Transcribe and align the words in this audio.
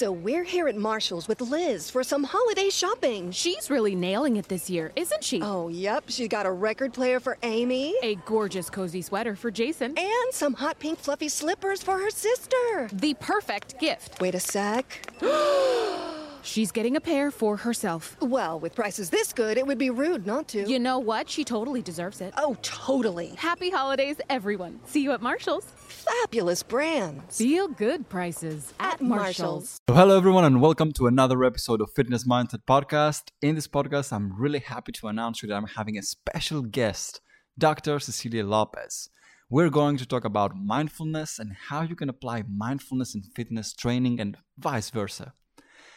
So 0.00 0.10
we're 0.10 0.44
here 0.44 0.66
at 0.66 0.76
Marshall's 0.76 1.28
with 1.28 1.42
Liz 1.42 1.90
for 1.90 2.02
some 2.02 2.24
holiday 2.24 2.70
shopping. 2.70 3.32
She's 3.32 3.68
really 3.68 3.94
nailing 3.94 4.36
it 4.36 4.48
this 4.48 4.70
year, 4.70 4.92
isn't 4.96 5.22
she? 5.22 5.42
Oh, 5.42 5.68
yep. 5.68 6.04
She's 6.08 6.26
got 6.26 6.46
a 6.46 6.50
record 6.50 6.94
player 6.94 7.20
for 7.20 7.36
Amy. 7.42 7.94
A 8.02 8.14
gorgeous 8.24 8.70
cozy 8.70 9.02
sweater 9.02 9.36
for 9.36 9.50
Jason. 9.50 9.92
And 9.98 10.32
some 10.32 10.54
hot 10.54 10.78
pink 10.78 10.98
fluffy 10.98 11.28
slippers 11.28 11.82
for 11.82 11.98
her 11.98 12.08
sister. 12.08 12.88
The 12.94 13.12
perfect 13.20 13.78
gift. 13.78 14.22
Wait 14.22 14.34
a 14.34 14.40
sec. 14.40 15.06
She's 16.42 16.72
getting 16.72 16.96
a 16.96 17.00
pair 17.00 17.30
for 17.30 17.56
herself. 17.58 18.16
Well, 18.20 18.58
with 18.58 18.74
prices 18.74 19.10
this 19.10 19.32
good, 19.32 19.58
it 19.58 19.66
would 19.66 19.78
be 19.78 19.90
rude 19.90 20.26
not 20.26 20.48
to. 20.48 20.68
You 20.68 20.78
know 20.78 20.98
what? 20.98 21.28
She 21.28 21.44
totally 21.44 21.82
deserves 21.82 22.20
it. 22.20 22.32
Oh, 22.36 22.56
totally. 22.62 23.28
Happy 23.36 23.70
holidays, 23.70 24.16
everyone. 24.30 24.80
See 24.86 25.02
you 25.02 25.12
at 25.12 25.20
Marshall's. 25.20 25.66
Fabulous 25.86 26.62
brands. 26.62 27.36
Feel 27.38 27.68
good 27.68 28.08
prices 28.08 28.72
at, 28.80 28.94
At 28.94 29.00
Marshall's. 29.02 29.38
Marshall's. 29.38 29.78
So 29.88 29.94
hello 29.94 30.16
everyone 30.16 30.44
and 30.44 30.60
welcome 30.60 30.92
to 30.94 31.06
another 31.06 31.44
episode 31.44 31.80
of 31.80 31.90
Fitness 31.94 32.26
Mindset 32.26 32.64
Podcast. 32.68 33.24
In 33.42 33.54
this 33.54 33.68
podcast, 33.68 34.12
I'm 34.12 34.32
really 34.40 34.60
happy 34.60 34.92
to 34.92 35.08
announce 35.08 35.42
you 35.42 35.48
that 35.48 35.56
I'm 35.56 35.66
having 35.66 35.98
a 35.98 36.02
special 36.02 36.62
guest, 36.62 37.20
Dr. 37.58 37.98
Cecilia 38.00 38.44
Lopez. 38.44 39.10
We're 39.50 39.70
going 39.70 39.96
to 39.98 40.06
talk 40.06 40.24
about 40.24 40.56
mindfulness 40.56 41.38
and 41.38 41.52
how 41.68 41.82
you 41.82 41.96
can 41.96 42.08
apply 42.08 42.44
mindfulness 42.48 43.14
in 43.14 43.22
fitness 43.22 43.74
training 43.74 44.20
and 44.20 44.36
vice 44.56 44.90
versa. 44.90 45.34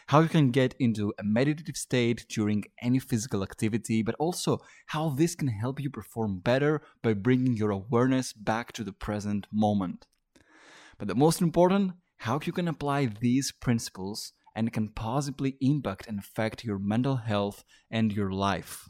How 0.08 0.20
you 0.20 0.30
can 0.30 0.52
get 0.52 0.76
into 0.80 1.14
a 1.18 1.24
meditative 1.24 1.78
state 1.78 2.26
during 2.30 2.66
any 2.82 3.00
physical 3.00 3.42
activity, 3.42 4.04
but 4.04 4.16
also 4.20 4.60
how 4.88 5.10
this 5.10 5.36
can 5.36 5.48
help 5.48 5.80
you 5.80 5.90
perform 5.90 6.40
better 6.40 6.82
by 7.02 7.14
bringing 7.14 7.56
your 7.56 7.72
awareness 7.72 8.34
back 8.34 8.74
to 8.74 8.84
the 8.84 8.94
present 8.94 9.48
moment. 9.52 10.06
But 10.98 11.08
the 11.08 11.16
most 11.16 11.42
important, 11.42 11.94
how 12.18 12.40
you 12.44 12.52
can 12.52 12.68
apply 12.68 13.06
these 13.20 13.52
principles 13.52 14.34
and 14.56 14.72
can 14.72 14.90
positively 14.90 15.58
impact 15.62 16.08
and 16.08 16.20
affect 16.20 16.64
your 16.64 16.80
mental 16.80 17.18
health 17.18 17.64
and 17.90 18.12
your 18.12 18.32
life. 18.32 18.90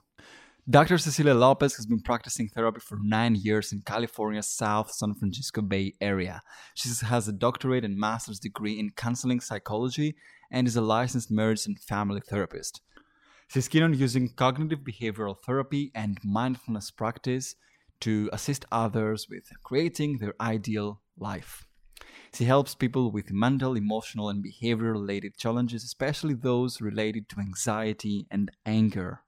Dr. 0.69 0.97
Cecilia 0.97 1.33
Lopez 1.33 1.75
has 1.75 1.85
been 1.85 1.99
practicing 1.99 2.47
therapy 2.47 2.79
for 2.79 2.97
nine 3.03 3.35
years 3.35 3.73
in 3.73 3.81
California's 3.81 4.47
South 4.47 4.93
San 4.93 5.13
Francisco 5.13 5.61
Bay 5.61 5.93
Area. 5.99 6.41
She 6.73 6.87
has 7.03 7.27
a 7.27 7.33
doctorate 7.33 7.83
and 7.83 7.97
master's 7.97 8.39
degree 8.39 8.79
in 8.79 8.91
counseling 8.91 9.41
psychology 9.41 10.15
and 10.49 10.65
is 10.65 10.77
a 10.77 10.81
licensed 10.81 11.29
marriage 11.29 11.65
and 11.65 11.77
family 11.77 12.21
therapist. 12.21 12.79
She's 13.49 13.67
keen 13.67 13.83
on 13.83 13.93
using 13.93 14.29
cognitive 14.29 14.79
behavioral 14.85 15.35
therapy 15.45 15.91
and 15.93 16.17
mindfulness 16.23 16.91
practice 16.91 17.55
to 17.99 18.29
assist 18.31 18.63
others 18.71 19.27
with 19.29 19.43
creating 19.63 20.19
their 20.19 20.33
ideal 20.39 21.01
life. 21.17 21.67
She 22.33 22.45
helps 22.45 22.73
people 22.73 23.11
with 23.11 23.33
mental, 23.33 23.75
emotional, 23.75 24.29
and 24.29 24.41
behavior 24.41 24.93
related 24.93 25.35
challenges, 25.35 25.83
especially 25.83 26.35
those 26.35 26.79
related 26.79 27.27
to 27.29 27.41
anxiety 27.41 28.27
and 28.31 28.49
anger. 28.65 29.23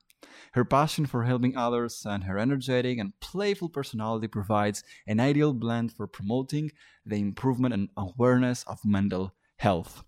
Her 0.52 0.64
passion 0.64 1.06
for 1.06 1.24
helping 1.24 1.56
others 1.56 2.02
and 2.04 2.24
her 2.24 2.38
energetic 2.38 2.98
and 2.98 3.18
playful 3.20 3.68
personality 3.68 4.28
provides 4.28 4.82
an 5.06 5.20
ideal 5.20 5.52
blend 5.52 5.92
for 5.92 6.06
promoting 6.06 6.70
the 7.04 7.16
improvement 7.16 7.74
and 7.74 7.88
awareness 7.96 8.64
of 8.64 8.78
mental 8.84 9.34
health. 9.58 10.02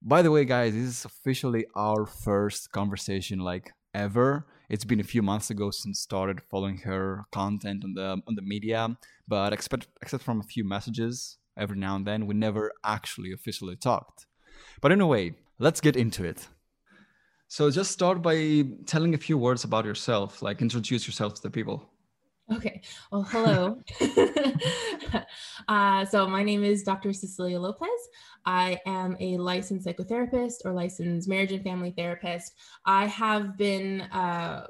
By 0.00 0.22
the 0.22 0.30
way, 0.30 0.44
guys, 0.44 0.72
this 0.74 0.84
is 0.84 1.04
officially 1.04 1.66
our 1.76 2.06
first 2.06 2.72
conversation 2.72 3.38
like 3.38 3.72
ever. 3.94 4.46
It's 4.68 4.84
been 4.84 5.00
a 5.00 5.04
few 5.04 5.22
months 5.22 5.50
ago 5.50 5.70
since 5.70 6.00
started 6.00 6.40
following 6.40 6.78
her 6.78 7.24
content 7.30 7.84
on 7.84 7.94
the 7.94 8.22
on 8.26 8.34
the 8.34 8.42
media, 8.42 8.96
but 9.28 9.52
except 9.52 9.86
except 10.00 10.24
from 10.24 10.40
a 10.40 10.44
few 10.44 10.64
messages 10.64 11.38
every 11.56 11.76
now 11.76 11.96
and 11.96 12.06
then, 12.06 12.26
we 12.26 12.34
never 12.34 12.72
actually 12.84 13.32
officially 13.32 13.76
talked. 13.76 14.26
But 14.80 14.92
anyway, 14.92 15.34
let's 15.58 15.80
get 15.80 15.96
into 15.96 16.24
it. 16.24 16.48
So 17.52 17.70
just 17.70 17.90
start 17.90 18.22
by 18.22 18.64
telling 18.86 19.12
a 19.12 19.18
few 19.18 19.36
words 19.36 19.64
about 19.64 19.84
yourself, 19.84 20.40
like 20.40 20.62
introduce 20.62 21.06
yourself 21.06 21.34
to 21.34 21.42
the 21.42 21.50
people. 21.50 21.86
Okay. 22.50 22.80
Well, 23.10 23.24
hello. 23.24 23.78
uh, 25.68 26.06
so 26.06 26.26
my 26.26 26.42
name 26.42 26.64
is 26.64 26.82
Dr. 26.82 27.12
Cecilia 27.12 27.60
Lopez. 27.60 27.90
I 28.46 28.80
am 28.86 29.18
a 29.20 29.36
licensed 29.36 29.86
psychotherapist 29.86 30.64
or 30.64 30.72
licensed 30.72 31.28
marriage 31.28 31.52
and 31.52 31.62
family 31.62 31.90
therapist. 31.90 32.54
I 32.86 33.04
have 33.08 33.58
been 33.58 34.00
uh, 34.00 34.68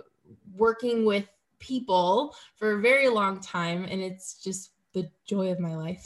working 0.52 1.04
with 1.04 1.28
people 1.60 2.34
for 2.56 2.72
a 2.72 2.80
very 2.80 3.08
long 3.08 3.38
time, 3.38 3.84
and 3.84 4.00
it's 4.00 4.42
just 4.42 4.71
the 4.92 5.10
joy 5.26 5.50
of 5.50 5.58
my 5.58 5.74
life. 5.74 6.04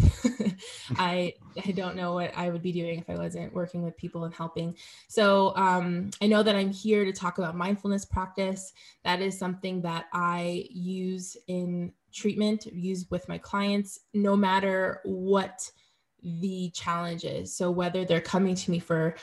I 0.97 1.35
I 1.65 1.73
don't 1.73 1.97
know 1.97 2.15
what 2.15 2.33
I 2.37 2.51
would 2.51 2.63
be 2.63 2.73
doing 2.73 3.01
if 3.01 3.11
I 3.11 3.17
wasn't 3.17 3.53
working 3.53 3.83
with 3.83 3.97
people 3.97 4.25
and 4.25 4.35
helping. 4.35 4.77
So 5.09 5.55
um, 5.57 6.11
I 6.21 6.27
know 6.27 6.43
that 6.43 6.55
I'm 6.55 6.71
here 6.71 7.05
to 7.05 7.13
talk 7.13 7.39
about 7.39 7.57
mindfulness 7.57 8.05
practice. 8.05 8.73
That 9.05 9.21
is 9.21 9.39
something 9.39 9.83
that 9.83 10.07
I 10.13 10.67
use 10.71 11.37
in 11.49 11.93
treatment, 12.13 12.67
use 12.67 13.07
with 13.11 13.29
my 13.29 13.39
clients, 13.39 14.01
no 14.15 14.37
matter 14.37 15.01
what 15.05 15.71
the 16.27 16.71
challenges. 16.75 17.55
So 17.55 17.71
whether 17.71 18.05
they're 18.05 18.21
coming 18.21 18.55
to 18.57 18.71
me 18.71 18.79
for 18.79 19.15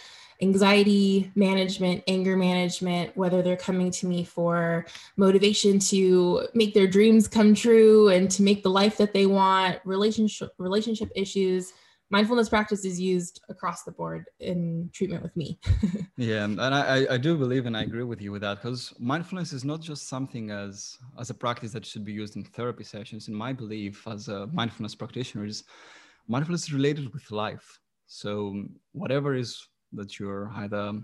anxiety 0.41 1.31
management, 1.35 2.03
anger 2.07 2.37
management, 2.37 3.15
whether 3.15 3.41
they're 3.41 3.57
coming 3.57 3.91
to 3.91 4.07
me 4.07 4.23
for 4.23 4.85
motivation 5.17 5.79
to 5.79 6.47
make 6.53 6.73
their 6.73 6.87
dreams 6.87 7.27
come 7.27 7.53
true 7.53 8.09
and 8.09 8.31
to 8.31 8.41
make 8.41 8.63
the 8.63 8.69
life 8.69 8.97
that 8.97 9.13
they 9.13 9.25
want, 9.25 9.79
relationship 9.85 10.51
relationship 10.57 11.09
issues, 11.15 11.73
mindfulness 12.09 12.47
practice 12.47 12.85
is 12.85 12.99
used 12.99 13.41
across 13.49 13.83
the 13.83 13.91
board 13.91 14.25
in 14.39 14.89
treatment 14.93 15.23
with 15.23 15.35
me. 15.35 15.59
Yeah, 16.15 16.43
and 16.43 16.61
I, 16.61 17.07
I 17.09 17.17
do 17.17 17.35
believe 17.35 17.65
and 17.65 17.75
I 17.75 17.81
agree 17.81 18.03
with 18.03 18.21
you 18.21 18.31
with 18.31 18.43
that 18.43 18.61
because 18.61 18.93
mindfulness 18.99 19.51
is 19.51 19.65
not 19.65 19.81
just 19.81 20.07
something 20.07 20.51
as 20.51 20.99
as 21.19 21.31
a 21.31 21.33
practice 21.33 21.71
that 21.71 21.83
should 21.87 22.05
be 22.05 22.13
used 22.13 22.35
in 22.35 22.43
therapy 22.43 22.83
sessions. 22.83 23.29
In 23.29 23.33
my 23.33 23.51
belief, 23.51 24.07
as 24.07 24.27
a 24.27 24.45
mindfulness 24.53 24.93
practitioner, 24.93 25.45
is 25.45 25.63
mindfulness 26.27 26.63
is 26.63 26.73
related 26.73 27.13
with 27.13 27.31
life. 27.31 27.79
So 28.07 28.47
um, 28.49 28.69
whatever 28.91 29.35
is 29.35 29.67
that 29.93 30.19
you're 30.19 30.51
either 30.55 31.01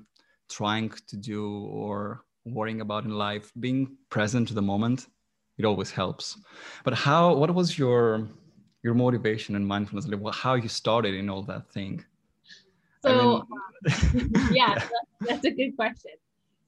trying 0.50 0.90
to 1.08 1.18
do 1.18 1.66
or 1.66 2.24
worrying 2.46 2.82
about 2.82 3.04
in 3.06 3.12
life, 3.12 3.52
being 3.60 3.96
present 4.10 4.48
to 4.48 4.54
the 4.54 4.62
moment, 4.62 5.08
it 5.58 5.66
always 5.66 5.92
helps. 5.92 6.38
But 6.84 6.94
how? 6.94 7.36
What 7.36 7.54
was 7.54 7.78
your 7.78 8.28
your 8.84 8.94
motivation 8.94 9.56
in 9.56 9.66
mindfulness? 9.66 10.08
Like, 10.08 10.34
how 10.34 10.56
you 10.56 10.70
started 10.70 11.14
in 11.16 11.30
all 11.30 11.44
that 11.44 11.70
thing? 11.72 12.04
I 13.06 13.10
So 13.10 13.18
mean- 13.18 13.42
um, 13.42 14.52
yeah, 14.52 14.76
that- 14.76 15.08
that's 15.22 15.46
a 15.46 15.52
good 15.52 15.76
question. 15.76 16.12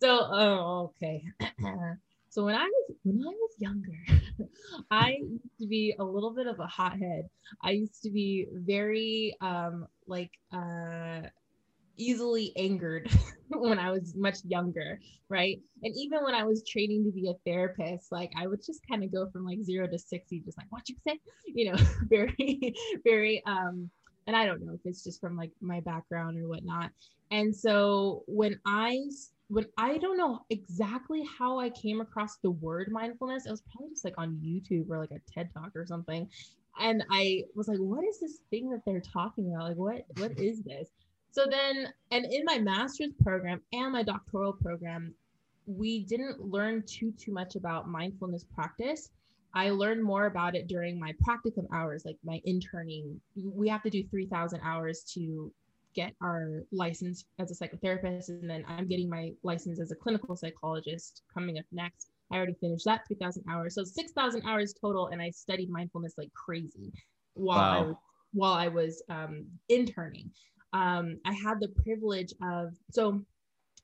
So, 0.02 0.10
oh, 0.42 0.92
okay. 0.96 1.24
so 2.30 2.44
when 2.46 2.56
I 2.56 2.66
was 2.66 2.96
when 3.04 3.20
I 3.22 3.30
was 3.30 3.52
younger, 3.60 3.98
I 4.92 5.18
used 5.22 5.60
to 5.60 5.68
be 5.68 5.96
a 6.00 6.04
little 6.04 6.34
bit 6.34 6.48
of 6.48 6.60
a 6.60 6.68
hothead. 6.68 7.28
I 7.64 7.72
used 7.72 8.02
to 8.04 8.12
be 8.12 8.48
very 8.52 9.36
um 9.42 9.88
like 10.08 10.32
uh 10.54 11.22
easily 11.98 12.54
angered 12.58 13.10
when 13.50 13.78
I 13.78 13.92
was 13.92 14.16
much 14.16 14.38
younger, 14.46 15.00
right? 15.30 15.60
And 15.84 15.94
even 15.96 16.24
when 16.24 16.34
I 16.34 16.44
was 16.44 16.64
training 16.68 17.04
to 17.06 17.12
be 17.12 17.30
a 17.30 17.34
therapist, 17.46 18.12
like 18.12 18.32
I 18.36 18.48
would 18.48 18.66
just 18.66 18.82
kind 18.90 19.04
of 19.04 19.12
go 19.12 19.30
from 19.30 19.46
like 19.46 19.60
0 19.64 19.88
to 19.88 20.00
60 20.00 20.42
just 20.46 20.58
like 20.58 20.68
what 20.70 20.88
you 20.90 20.96
say, 21.08 21.20
you 21.46 21.72
know, 21.72 21.78
very 22.10 22.74
very 23.04 23.44
um 23.46 23.90
and 24.28 24.36
I 24.36 24.46
don't 24.46 24.64
know 24.64 24.74
if 24.74 24.82
it's 24.86 25.04
just 25.04 25.20
from 25.20 25.36
like 25.36 25.52
my 25.62 25.80
background 25.82 26.40
or 26.40 26.48
whatnot. 26.48 26.92
And 27.32 27.56
so 27.56 28.24
when 28.28 28.60
I 28.66 29.00
when 29.52 29.66
I 29.78 29.98
don't 29.98 30.18
know 30.18 30.46
exactly 30.50 31.24
how 31.38 31.60
I 31.60 31.70
came 31.72 32.00
across 32.00 32.38
the 32.38 32.52
word 32.52 32.90
mindfulness, 32.90 33.46
it 33.46 33.52
was 33.52 33.62
probably 33.70 33.90
just 33.90 34.06
like 34.06 34.14
on 34.18 34.40
YouTube 34.42 34.90
or 34.90 34.98
like 34.98 35.12
a 35.12 35.20
TED 35.30 35.50
talk 35.54 35.72
or 35.76 35.86
something. 35.86 36.30
And 36.80 37.04
I 37.12 37.44
was 37.54 37.68
like, 37.68 37.78
what 37.80 38.06
is 38.06 38.22
this 38.22 38.40
thing 38.50 38.70
that 38.70 38.82
they're 38.86 39.02
talking 39.02 39.54
about? 39.54 39.68
Like 39.68 39.78
what 39.78 40.06
what 40.18 40.40
is 40.40 40.62
this? 40.64 40.88
So 41.32 41.46
then 41.50 41.90
and 42.12 42.26
in 42.32 42.46
my 42.46 42.60
master's 42.60 43.12
program 43.22 43.62
and 43.74 43.92
my 43.92 44.04
doctoral 44.04 44.54
program, 44.54 45.14
we 45.66 46.06
didn't 46.06 46.40
learn 46.40 46.84
too 46.88 47.12
too 47.12 47.34
much 47.34 47.58
about 47.58 47.90
mindfulness 47.90 48.46
practice. 48.56 49.10
I 49.54 49.72
learned 49.72 50.02
more 50.02 50.28
about 50.28 50.56
it 50.56 50.70
during 50.70 50.98
my 50.98 51.14
practicum 51.28 51.66
hours, 51.74 52.06
like 52.06 52.18
my 52.24 52.42
interning. 52.46 53.20
We 53.36 53.68
have 53.68 53.84
to 53.84 53.90
do 53.90 54.08
3,000 54.08 54.62
hours 54.64 55.04
to 55.16 55.52
get 55.96 56.14
our 56.22 56.64
license 56.72 57.26
as 57.40 57.52
a 57.52 57.56
psychotherapist. 57.56 58.30
And 58.30 58.50
then 58.50 58.66
I'm 58.68 58.88
getting 58.88 59.10
my 59.10 59.32
license 59.44 59.80
as 59.80 59.92
a 59.92 59.96
clinical 59.96 60.36
psychologist 60.36 61.24
coming 61.34 61.58
up 61.60 61.66
next. 61.72 62.12
I 62.32 62.38
already 62.38 62.56
finished 62.62 62.86
that 62.86 63.08
3,000 63.08 63.44
hours. 63.50 63.76
So 63.76 63.84
6,000 63.84 64.44
hours 64.46 64.74
total. 64.80 65.08
And 65.08 65.22
I 65.22 65.30
studied 65.32 65.70
mindfulness 65.70 66.14
like 66.18 66.34
crazy 66.34 66.92
while 67.34 67.72
I 67.72 67.82
Wow. 67.82 67.88
was, 67.88 67.96
while 68.34 68.54
I 68.54 68.68
was 68.68 69.04
um, 69.10 69.46
interning. 69.70 70.32
Um, 70.74 71.20
I 71.26 71.34
had 71.34 71.60
the 71.60 71.70
privilege 71.84 72.34
of, 72.42 72.74
so 72.92 73.22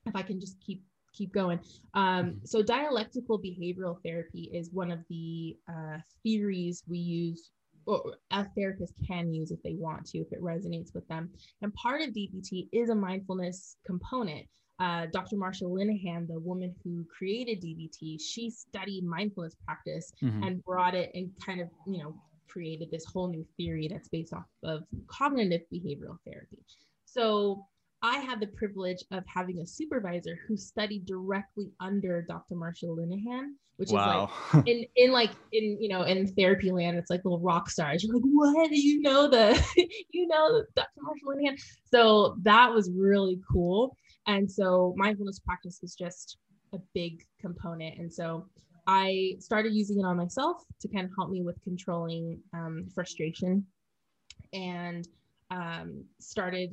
if 0.06 0.16
I 0.16 0.22
can 0.22 0.40
just 0.40 0.58
keep 0.60 0.82
keep 1.12 1.32
going. 1.32 1.58
Um, 1.94 2.40
so 2.44 2.62
dialectical 2.62 3.38
behavioral 3.40 3.96
therapy 4.04 4.50
is 4.52 4.70
one 4.72 4.92
of 4.92 5.00
the 5.10 5.56
uh, 5.68 5.98
theories 6.22 6.84
we 6.88 6.98
use 6.98 7.50
or 7.88 8.16
a 8.32 8.46
therapist 8.56 8.92
can 9.06 9.32
use 9.32 9.50
if 9.50 9.62
they 9.62 9.74
want 9.74 10.04
to, 10.06 10.18
if 10.18 10.30
it 10.30 10.42
resonates 10.42 10.94
with 10.94 11.08
them. 11.08 11.30
And 11.62 11.72
part 11.74 12.02
of 12.02 12.10
DBT 12.10 12.68
is 12.70 12.90
a 12.90 12.94
mindfulness 12.94 13.76
component. 13.86 14.46
Uh, 14.78 15.06
Dr. 15.10 15.36
Marsha 15.36 15.62
Linehan, 15.62 16.28
the 16.28 16.38
woman 16.38 16.74
who 16.84 17.04
created 17.06 17.60
DBT, 17.62 18.20
she 18.20 18.50
studied 18.50 19.04
mindfulness 19.04 19.56
practice 19.64 20.12
Mhm. 20.22 20.46
and 20.46 20.64
brought 20.64 20.94
it 20.94 21.10
and 21.14 21.30
kind 21.44 21.60
of, 21.60 21.68
you 21.86 21.98
know, 22.02 22.14
created 22.46 22.90
this 22.90 23.04
whole 23.06 23.28
new 23.28 23.44
theory 23.56 23.88
that's 23.88 24.08
based 24.08 24.32
off 24.32 24.44
of 24.62 24.84
cognitive 25.06 25.62
behavioral 25.72 26.18
therapy. 26.26 26.58
So 27.06 27.66
I 28.02 28.18
had 28.18 28.40
the 28.40 28.46
privilege 28.46 29.02
of 29.10 29.24
having 29.26 29.58
a 29.58 29.66
supervisor 29.66 30.38
who 30.46 30.56
studied 30.56 31.06
directly 31.06 31.72
under 31.80 32.22
Dr. 32.22 32.54
Marsha 32.54 32.84
Linehan, 32.84 33.54
which 33.76 33.88
is 33.88 33.94
like 33.94 34.28
in 34.66 34.84
in 34.96 35.10
like 35.10 35.30
in 35.52 35.76
you 35.80 35.88
know 35.88 36.02
in 36.02 36.26
therapy 36.34 36.70
land 36.70 36.96
it's 36.96 37.10
like 37.10 37.24
little 37.24 37.40
rock 37.40 37.70
stars. 37.70 38.04
You're 38.04 38.14
like 38.14 38.22
what? 38.24 38.70
You 38.70 39.00
know 39.00 39.28
the 39.28 39.60
you 40.10 40.28
know 40.28 40.62
dr 40.76 40.88
Marsha 41.00 41.36
Linehan? 41.36 41.60
So 41.92 42.36
that 42.42 42.72
was 42.72 42.90
really 42.94 43.40
cool. 43.50 43.96
And 44.26 44.50
so 44.50 44.94
mindfulness 44.96 45.40
practice 45.40 45.78
was 45.82 45.94
just 45.94 46.38
a 46.72 46.78
big 46.94 47.22
component. 47.40 47.98
And 47.98 48.12
so 48.12 48.46
i 48.90 49.34
started 49.38 49.74
using 49.74 50.00
it 50.00 50.04
on 50.04 50.16
myself 50.16 50.62
to 50.80 50.88
kind 50.88 51.04
of 51.04 51.10
help 51.18 51.30
me 51.30 51.42
with 51.42 51.60
controlling 51.62 52.40
um, 52.54 52.86
frustration 52.94 53.66
and 54.54 55.06
um, 55.50 56.04
started 56.20 56.70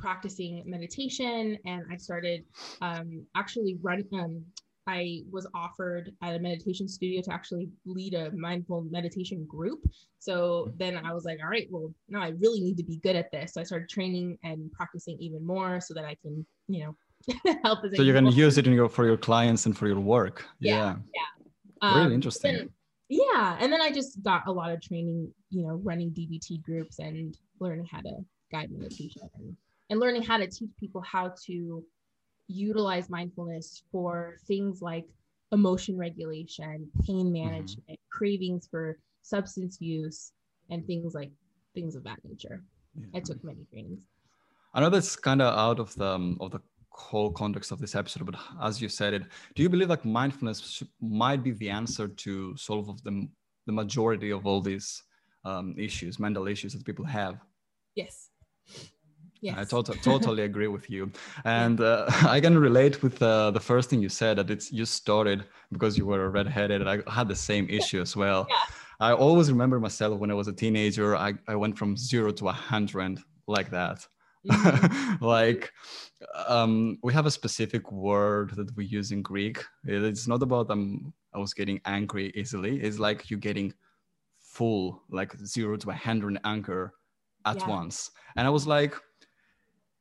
practicing 0.00 0.62
meditation 0.66 1.56
and 1.66 1.84
i 1.92 1.96
started 1.96 2.42
um, 2.80 3.24
actually 3.36 3.76
run 3.82 4.02
um, 4.14 4.42
I 4.86 5.20
was 5.30 5.46
offered 5.54 6.12
at 6.22 6.34
a 6.34 6.38
meditation 6.40 6.88
studio 6.88 7.22
to 7.22 7.32
actually 7.32 7.68
lead 7.86 8.14
a 8.14 8.32
mindful 8.32 8.82
meditation 8.90 9.46
group. 9.46 9.80
So 10.18 10.72
then 10.78 10.96
I 10.96 11.12
was 11.12 11.24
like, 11.24 11.38
all 11.42 11.48
right, 11.48 11.68
well, 11.70 11.94
now 12.08 12.22
I 12.22 12.30
really 12.40 12.60
need 12.60 12.76
to 12.78 12.82
be 12.82 12.96
good 12.96 13.14
at 13.14 13.30
this. 13.30 13.54
So 13.54 13.60
I 13.60 13.64
started 13.64 13.88
training 13.88 14.38
and 14.42 14.72
practicing 14.72 15.16
even 15.20 15.46
more 15.46 15.80
so 15.80 15.94
that 15.94 16.04
I 16.04 16.16
can, 16.22 16.44
you 16.66 16.84
know, 16.84 16.96
help 17.62 17.84
as 17.84 17.96
so 17.96 18.02
you're 18.02 18.14
gonna 18.14 18.30
use 18.30 18.58
it 18.58 18.66
in 18.66 18.72
your 18.72 18.88
for 18.88 19.04
your 19.04 19.18
clients 19.18 19.66
and 19.66 19.76
for 19.76 19.86
your 19.86 20.00
work. 20.00 20.44
Yeah, 20.58 20.96
Yeah. 21.14 21.94
Really 21.94 22.06
Um, 22.06 22.12
interesting. 22.12 22.56
then- 22.56 22.70
yeah. 23.08 23.58
And 23.60 23.72
then 23.72 23.80
I 23.82 23.90
just 23.92 24.22
got 24.22 24.46
a 24.46 24.52
lot 24.52 24.72
of 24.72 24.80
training, 24.80 25.32
you 25.50 25.66
know, 25.66 25.74
running 25.84 26.10
DBT 26.10 26.62
groups 26.62 26.98
and 26.98 27.36
learning 27.60 27.84
how 27.84 28.00
to 28.00 28.24
guide 28.50 28.70
meditation 28.70 29.22
and, 29.34 29.56
and 29.90 30.00
learning 30.00 30.22
how 30.22 30.38
to 30.38 30.46
teach 30.46 30.70
people 30.78 31.02
how 31.02 31.34
to 31.46 31.84
utilize 32.48 33.10
mindfulness 33.10 33.82
for 33.92 34.36
things 34.46 34.80
like 34.80 35.06
emotion 35.52 35.98
regulation, 35.98 36.88
pain 37.04 37.32
management, 37.32 37.98
cravings 38.10 38.68
for 38.70 38.98
substance 39.22 39.80
use, 39.80 40.32
and 40.70 40.86
things 40.86 41.14
like 41.14 41.30
things 41.74 41.96
of 41.96 42.04
that 42.04 42.18
nature. 42.24 42.62
I 43.14 43.20
took 43.20 43.42
many 43.44 43.66
trainings. 43.70 44.06
I 44.74 44.80
know 44.80 44.90
that's 44.90 45.16
kind 45.16 45.42
of 45.42 45.56
out 45.56 45.80
of 45.80 45.94
the 45.96 46.06
um, 46.06 46.38
of 46.40 46.52
the 46.52 46.60
whole 46.90 47.30
context 47.30 47.72
of 47.72 47.80
this 47.80 47.94
episode, 47.94 48.26
but 48.26 48.36
as 48.62 48.80
you 48.80 48.88
said 48.88 49.14
it, 49.14 49.22
do 49.54 49.62
you 49.62 49.68
believe 49.68 49.88
like 49.88 50.04
mindfulness 50.04 50.82
might 51.00 51.42
be 51.42 51.52
the 51.52 51.70
answer 51.70 52.08
to 52.08 52.56
solve 52.56 52.88
of 52.88 53.02
the 53.02 53.28
the 53.66 53.72
majority 53.72 54.30
of 54.30 54.46
all 54.46 54.60
these 54.60 55.02
um, 55.44 55.74
issues, 55.78 56.18
mental 56.18 56.46
issues 56.46 56.72
that 56.72 56.84
people 56.84 57.04
have? 57.04 57.40
Yes. 57.94 58.29
Yes. 59.42 59.56
I 59.58 59.64
tot- 59.64 60.02
totally 60.02 60.42
agree 60.42 60.66
with 60.68 60.90
you, 60.90 61.10
and 61.44 61.80
uh, 61.80 62.04
I 62.36 62.40
can 62.40 62.58
relate 62.58 63.02
with 63.02 63.22
uh, 63.22 63.50
the 63.50 63.60
first 63.60 63.88
thing 63.90 64.02
you 64.02 64.08
said 64.10 64.36
that 64.38 64.50
it's 64.50 64.70
you 64.70 64.84
started 64.84 65.44
because 65.72 65.96
you 65.96 66.06
were 66.06 66.30
redheaded. 66.30 66.86
I 66.86 66.98
had 67.10 67.28
the 67.28 67.36
same 67.36 67.66
issue 67.70 68.00
as 68.00 68.14
well. 68.16 68.46
Yeah. 68.48 68.56
I 69.00 69.12
always 69.14 69.50
remember 69.50 69.80
myself 69.80 70.18
when 70.20 70.30
I 70.30 70.34
was 70.34 70.46
a 70.48 70.52
teenager. 70.52 71.16
I, 71.16 71.32
I 71.48 71.54
went 71.56 71.78
from 71.78 71.96
zero 71.96 72.32
to 72.32 72.48
a 72.48 72.52
hundred 72.52 73.18
like 73.46 73.70
that. 73.70 74.06
Mhm. 74.46 75.20
like 75.36 75.72
um, 76.46 76.98
we 77.02 77.12
have 77.14 77.26
a 77.26 77.30
specific 77.30 77.90
word 77.92 78.50
that 78.56 78.74
we 78.76 78.84
use 78.84 79.10
in 79.10 79.22
Greek. 79.22 79.62
It's 79.84 80.28
not 80.28 80.42
about 80.42 80.70
um, 80.70 81.12
I 81.34 81.38
was 81.38 81.54
getting 81.54 81.80
angry 81.86 82.30
easily. 82.34 82.80
It's 82.80 82.98
like 82.98 83.30
you're 83.30 83.40
getting 83.40 83.72
full, 84.38 85.02
like 85.10 85.34
zero 85.44 85.76
to 85.76 85.90
a 85.90 85.94
hundred 85.94 86.38
anger 86.44 86.92
at 87.46 87.56
Yeah. 87.60 87.68
once. 87.68 88.10
And 88.36 88.46
I 88.46 88.50
was 88.50 88.66
like, 88.66 88.94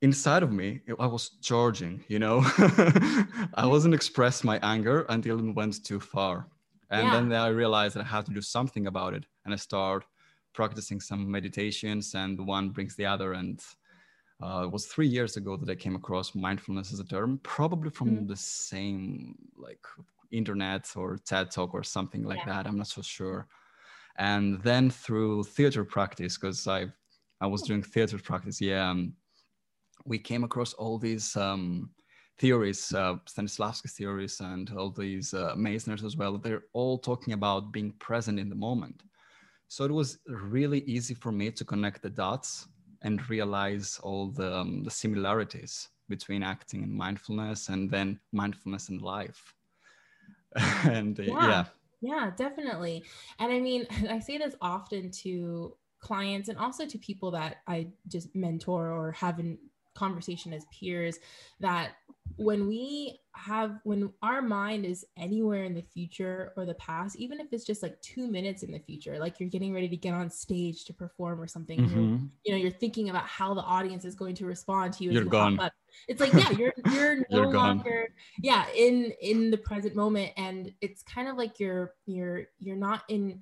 inside 0.02 0.44
of 0.44 0.52
me, 0.52 0.82
I 1.00 1.08
was 1.08 1.30
charging. 1.42 2.04
You 2.08 2.20
know, 2.20 2.42
I 3.54 3.66
wasn't 3.66 3.94
express 3.94 4.44
my 4.44 4.60
anger 4.62 5.06
until 5.10 5.40
it 5.40 5.56
went 5.56 5.84
too 5.86 6.00
far. 6.00 6.50
And 6.90 7.12
Yeah. 7.12 7.14
then 7.14 7.32
I 7.32 7.48
realized 7.50 7.96
that 7.96 8.02
I 8.06 8.08
had 8.08 8.26
to 8.28 8.34
do 8.34 8.42
something 8.42 8.88
about 8.88 9.14
it, 9.14 9.26
and 9.46 9.54
I 9.54 9.58
start 9.58 10.06
practicing 10.54 11.00
some 11.00 11.30
meditations, 11.30 12.16
and 12.16 12.48
one 12.48 12.72
brings 12.72 12.96
the 12.96 13.06
other, 13.06 13.34
and 13.34 13.64
uh, 14.42 14.64
it 14.66 14.72
was 14.72 14.88
three 14.88 15.08
years 15.08 15.38
ago 15.38 15.58
that 15.58 15.70
I 15.70 15.76
came 15.76 15.96
across 15.96 16.36
mindfulness 16.36 16.94
as 16.94 17.00
a 17.00 17.06
term, 17.06 17.40
probably 17.40 17.90
from 17.92 18.26
Mhm. 18.26 18.28
the 18.28 18.36
same 18.38 19.36
like 19.58 19.86
internet 20.32 20.92
or 20.96 21.18
TED 21.18 21.52
talk 21.52 21.74
or 21.74 21.84
something 21.84 22.24
like 22.24 22.44
Yeah. 22.44 22.46
that. 22.46 22.68
I'm 22.68 22.78
not 22.78 22.88
so 22.88 23.02
sure. 23.02 23.48
And 24.18 24.62
then 24.62 24.90
through 24.90 25.44
theater 25.46 25.86
practice, 25.86 26.38
because 26.38 26.68
I 26.68 26.88
I 27.42 27.48
was 27.48 27.64
doing 27.64 27.84
theater 27.84 28.18
practice, 28.20 28.60
yeah, 28.62 28.90
um, 28.90 29.16
we 30.06 30.18
came 30.18 30.44
across 30.44 30.74
all 30.74 30.98
these 30.98 31.36
um, 31.36 31.92
theories, 32.38 32.94
uh, 32.94 33.16
Stanislavski 33.26 33.92
theories, 33.92 34.40
and 34.40 34.72
all 34.78 34.92
these 34.92 35.34
uh, 35.34 35.56
Meisners 35.56 36.04
as 36.04 36.18
well. 36.18 36.38
They're 36.38 36.64
all 36.74 36.98
talking 36.98 37.34
about 37.34 37.72
being 37.72 37.94
present 38.00 38.40
in 38.40 38.50
the 38.50 38.56
moment. 38.56 39.04
So 39.68 39.84
it 39.84 39.92
was 39.92 40.20
really 40.28 40.82
easy 40.82 41.14
for 41.14 41.32
me 41.32 41.52
to 41.52 41.66
connect 41.66 42.02
the 42.02 42.10
dots 42.10 42.68
and 43.04 43.30
realize 43.30 44.00
all 44.04 44.32
the, 44.32 44.58
um, 44.58 44.84
the 44.84 44.92
similarities 44.92 45.90
between 46.10 46.44
acting 46.44 46.84
and 46.84 46.92
mindfulness 46.92 47.70
and 47.70 47.90
then 47.90 48.20
mindfulness 48.32 48.90
and 48.90 49.02
life 49.02 49.54
and 50.86 51.20
uh, 51.20 51.24
Yeah. 51.24 51.48
yeah. 51.48 51.66
Yeah, 52.02 52.32
definitely. 52.36 53.04
And 53.40 53.52
I 53.52 53.60
mean, 53.60 53.86
I 54.10 54.20
say 54.20 54.38
this 54.38 54.56
often 54.62 55.12
to 55.24 55.76
clients 56.00 56.48
and 56.48 56.58
also 56.58 56.86
to 56.86 56.98
people 56.98 57.32
that 57.32 57.58
I 57.68 57.90
just 58.08 58.34
mentor 58.36 58.92
or 58.92 59.12
have 59.12 59.40
in 59.40 59.58
conversation 60.00 60.54
as 60.54 60.66
peers 60.78 61.20
that 61.60 61.92
when 62.38 62.68
we 62.68 63.20
have 63.34 63.80
when 63.84 64.12
our 64.22 64.42
mind 64.42 64.86
is 64.86 65.06
anywhere 65.18 65.64
in 65.66 65.74
the 65.74 65.82
future 65.82 66.54
or 66.56 66.66
the 66.66 66.74
past 66.76 67.16
even 67.18 67.40
if 67.40 67.48
it's 67.52 67.66
just 67.66 67.84
like 67.84 68.00
2 68.02 68.28
minutes 68.28 68.64
in 68.64 68.72
the 68.72 68.80
future 68.80 69.20
like 69.20 69.40
you're 69.40 69.50
getting 69.50 69.74
ready 69.74 69.90
to 69.90 69.98
get 69.98 70.14
on 70.14 70.30
stage 70.30 70.86
to 70.86 70.94
perform 70.94 71.42
or 71.42 71.48
something 71.48 71.80
Mhm. 71.80 72.30
you 72.46 72.52
know 72.54 72.58
you're 72.58 72.72
thinking 72.84 73.10
about 73.10 73.26
how 73.26 73.54
the 73.54 73.62
audience 73.62 74.06
is 74.06 74.16
going 74.16 74.36
to 74.36 74.46
respond 74.46 74.94
to 74.94 75.04
you 75.04 75.12
You're 75.12 75.24
you 75.24 75.30
gone. 75.30 75.60
up. 75.60 75.74
it's 76.08 76.22
like 76.22 76.34
yeah 76.34 76.52
you're 76.52 76.74
you're 76.94 77.16
no 77.32 77.42
You're 77.44 77.54
longer 77.54 78.08
yeah 78.42 78.66
in 78.76 79.12
in 79.22 79.52
the 79.52 79.58
present 79.58 79.96
moment 79.96 80.32
and 80.38 80.72
it's 80.82 81.02
kind 81.04 81.28
of 81.28 81.36
like 81.38 81.60
you're 81.60 81.94
you're 82.06 82.46
you're 82.60 82.78
not 82.88 83.04
in 83.10 83.42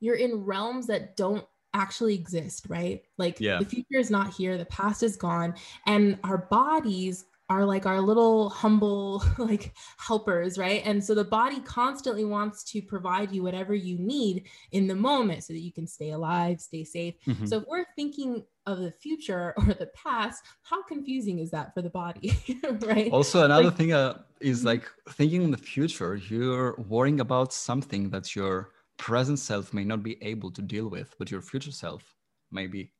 you're 0.00 0.16
in 0.26 0.44
realms 0.44 0.86
that 0.86 1.16
don't 1.16 1.44
actually 1.78 2.14
exist 2.14 2.66
right 2.68 2.98
like 3.18 3.36
Yeah. 3.40 3.58
the 3.60 3.64
future 3.74 3.98
is 4.04 4.10
not 4.10 4.28
here 4.34 4.58
the 4.58 4.66
past 4.80 5.02
is 5.02 5.16
gone 5.16 5.54
and 5.86 6.18
our 6.24 6.38
bodies 6.38 7.24
are 7.50 7.64
like 7.64 7.86
our 7.86 8.00
little 8.10 8.50
humble 8.50 9.24
like 9.38 9.72
helpers 10.08 10.58
right 10.58 10.82
and 10.84 11.02
so 11.06 11.14
the 11.14 11.24
body 11.40 11.60
constantly 11.60 12.24
wants 12.36 12.62
to 12.72 12.82
provide 12.82 13.28
you 13.34 13.42
whatever 13.42 13.74
you 13.88 13.96
need 13.98 14.36
in 14.72 14.86
the 14.86 14.94
moment 14.94 15.42
so 15.44 15.52
that 15.54 15.60
you 15.68 15.72
can 15.78 15.86
stay 15.86 16.10
alive 16.10 16.60
stay 16.60 16.84
safe 16.84 17.14
Mhm. 17.26 17.48
so 17.48 17.54
if 17.60 17.64
we're 17.70 17.86
thinking 17.96 18.32
of 18.70 18.76
the 18.86 18.92
future 19.04 19.54
or 19.58 19.66
the 19.84 19.90
past 20.04 20.38
how 20.70 20.78
confusing 20.82 21.36
is 21.44 21.50
that 21.56 21.72
for 21.74 21.80
the 21.86 21.94
body 22.02 22.30
right 22.90 23.10
Also, 23.18 23.36
another 23.44 23.70
Like- 23.70 23.76
thing 23.80 23.92
uh, 23.94 24.12
is 24.52 24.58
like 24.72 24.84
thinking 25.18 25.40
in 25.46 25.50
the 25.56 25.62
future, 25.74 26.12
you're 26.30 26.70
worrying 26.94 27.20
about 27.28 27.48
something 27.68 28.02
that 28.14 28.24
your 28.36 28.56
present 28.98 29.38
self 29.38 29.72
may 29.72 29.84
not 29.84 30.02
be 30.02 30.22
able 30.22 30.50
to 30.52 30.62
deal 30.62 30.88
with, 30.88 31.14
but 31.18 31.30
your 31.30 31.40
future 31.40 31.72
self 31.72 32.14
maybe. 32.50 32.92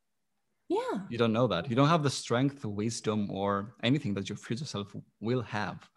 yeah 0.68 1.00
You 1.10 1.18
don't 1.18 1.32
know 1.32 1.46
that. 1.48 1.68
You 1.68 1.76
don't 1.76 1.88
have 1.88 2.02
the 2.02 2.10
strength, 2.10 2.64
wisdom, 2.64 3.30
or 3.30 3.74
anything 3.82 4.14
that 4.14 4.28
your 4.28 4.38
future 4.38 4.64
self 4.64 4.94
will 5.20 5.42
have. 5.42 5.88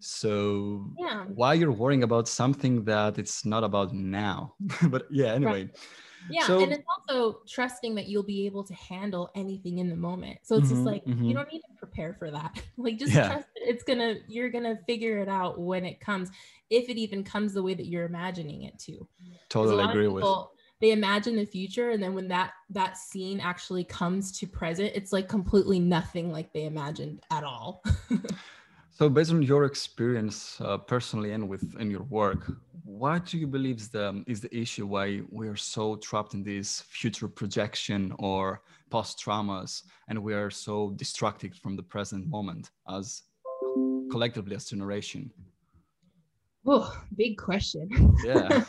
So 0.00 0.90
yeah 0.98 1.24
why 1.34 1.54
you're 1.54 1.72
worrying 1.72 2.02
about 2.02 2.28
something 2.28 2.84
that 2.84 3.18
it's 3.18 3.44
not 3.44 3.64
about 3.64 3.92
now? 3.92 4.54
but 4.88 5.06
yeah, 5.10 5.32
anyway. 5.32 5.70
Yeah, 6.30 6.46
So- 6.46 6.62
and 6.62 6.72
it's 6.72 6.84
also 7.08 7.40
trusting 7.46 7.94
that 7.96 8.06
you'll 8.08 8.22
be 8.22 8.46
able 8.46 8.64
to 8.64 8.74
handle 8.74 9.30
anything 9.34 9.78
in 9.78 9.88
the 9.90 9.96
moment. 9.96 10.38
So 10.42 10.56
it's 10.56 10.68
just 10.68 10.82
Mhm, 10.82 10.86
like 10.86 11.04
mhm. 11.04 11.28
you 11.28 11.34
don't 11.34 11.52
need 11.52 11.60
to 11.60 11.74
prepare 11.78 12.14
for 12.14 12.30
that. 12.30 12.62
like 12.76 12.98
just 12.98 13.12
Yeah. 13.14 13.28
trust 13.28 13.48
that 13.54 13.68
it's 13.68 13.84
gonna 13.84 14.16
you're 14.28 14.48
gonna 14.50 14.78
figure 14.86 15.18
it 15.18 15.28
out 15.28 15.58
when 15.60 15.84
it 15.84 16.00
comes, 16.00 16.30
if 16.70 16.88
it 16.88 16.96
even 16.96 17.24
comes 17.24 17.52
the 17.52 17.62
way 17.62 17.74
that 17.74 17.86
you're 17.86 18.04
imagining 18.06 18.62
it 18.62 18.78
to. 18.80 19.06
Totally 19.48 19.84
agree 19.84 20.08
with. 20.08 20.22
people, 20.22 20.52
They 20.80 20.92
imagine 20.92 21.36
the 21.36 21.46
future, 21.46 21.90
and 21.90 22.02
then 22.02 22.14
when 22.14 22.28
that 22.28 22.52
that 22.70 22.96
scene 22.96 23.40
actually 23.40 23.84
comes 23.84 24.32
to 24.38 24.46
present, 24.46 24.92
it's 24.94 25.12
like 25.12 25.28
completely 25.28 25.78
nothing 25.78 26.32
like 26.32 26.52
they 26.52 26.64
imagined 26.64 27.20
at 27.30 27.44
all. 27.44 27.82
So, 28.96 29.08
based 29.08 29.32
on 29.32 29.42
your 29.42 29.64
experience 29.64 30.60
uh, 30.60 30.78
personally 30.78 31.32
and 31.32 31.48
with 31.48 31.74
in 31.80 31.90
your 31.90 32.04
work, 32.04 32.46
what 32.84 33.24
do 33.24 33.38
you 33.38 33.46
believe 33.46 33.78
is 33.78 33.88
the 33.88 34.22
is 34.26 34.40
the 34.42 34.54
issue 34.54 34.86
why 34.86 35.22
we're 35.30 35.56
so 35.56 35.96
trapped 35.96 36.34
in 36.34 36.42
this 36.42 36.82
future 36.82 37.26
projection 37.28 38.12
or 38.18 38.60
post 38.90 39.18
traumas 39.24 39.82
and 40.08 40.18
we 40.22 40.34
are 40.34 40.50
so 40.50 40.90
distracted 40.90 41.56
from 41.56 41.76
the 41.76 41.82
present 41.82 42.26
moment 42.26 42.70
as 42.88 43.22
collectively 44.10 44.54
as 44.54 44.66
generation 44.66 45.30
Oh, 46.66 46.90
big 47.16 47.36
question. 47.36 47.90
yeah 48.24 48.48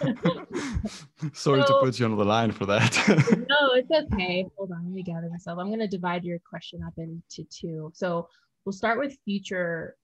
sorry 1.34 1.62
So- 1.62 1.67
to 1.67 1.79
put 1.81 1.98
you 2.00 2.05
on 2.05 2.17
the 2.17 2.25
line 2.25 2.51
for 2.51 2.65
that 2.65 2.91
no, 3.50 3.74
it's 3.74 3.91
okay. 4.13 4.45
Hold 4.57 4.72
on, 4.72 4.84
let 4.86 4.93
me 4.93 5.03
gather 5.03 5.29
myself. 5.29 5.60
I'm 5.60 5.69
gonna 5.69 5.88
divide 5.88 6.24
your 6.25 6.39
question 6.39 6.84
up 6.84 6.93
into 6.98 7.43
two. 7.50 7.91
So 7.93 8.27
we'll 8.63 8.74
start 8.74 9.00
with 9.00 9.17
future. 9.24 9.95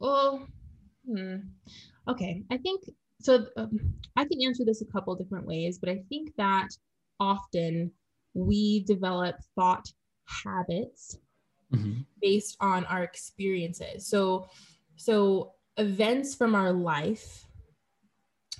Well, 0.00 0.46
hmm. 1.06 1.36
okay. 2.08 2.42
I 2.50 2.58
think 2.58 2.82
so. 3.20 3.46
Um, 3.56 3.94
I 4.16 4.24
can 4.24 4.42
answer 4.42 4.64
this 4.64 4.82
a 4.82 4.86
couple 4.86 5.14
different 5.14 5.46
ways, 5.46 5.78
but 5.78 5.88
I 5.88 6.02
think 6.08 6.34
that 6.36 6.68
often 7.20 7.92
we 8.34 8.84
develop 8.84 9.36
thought 9.54 9.86
habits 10.26 11.18
Mhm. 11.72 12.04
based 12.20 12.56
on 12.60 12.84
our 12.86 13.02
experiences. 13.02 14.06
So, 14.06 14.48
so 14.96 15.54
events 15.76 16.34
from 16.34 16.54
our 16.54 16.72
life, 16.72 17.46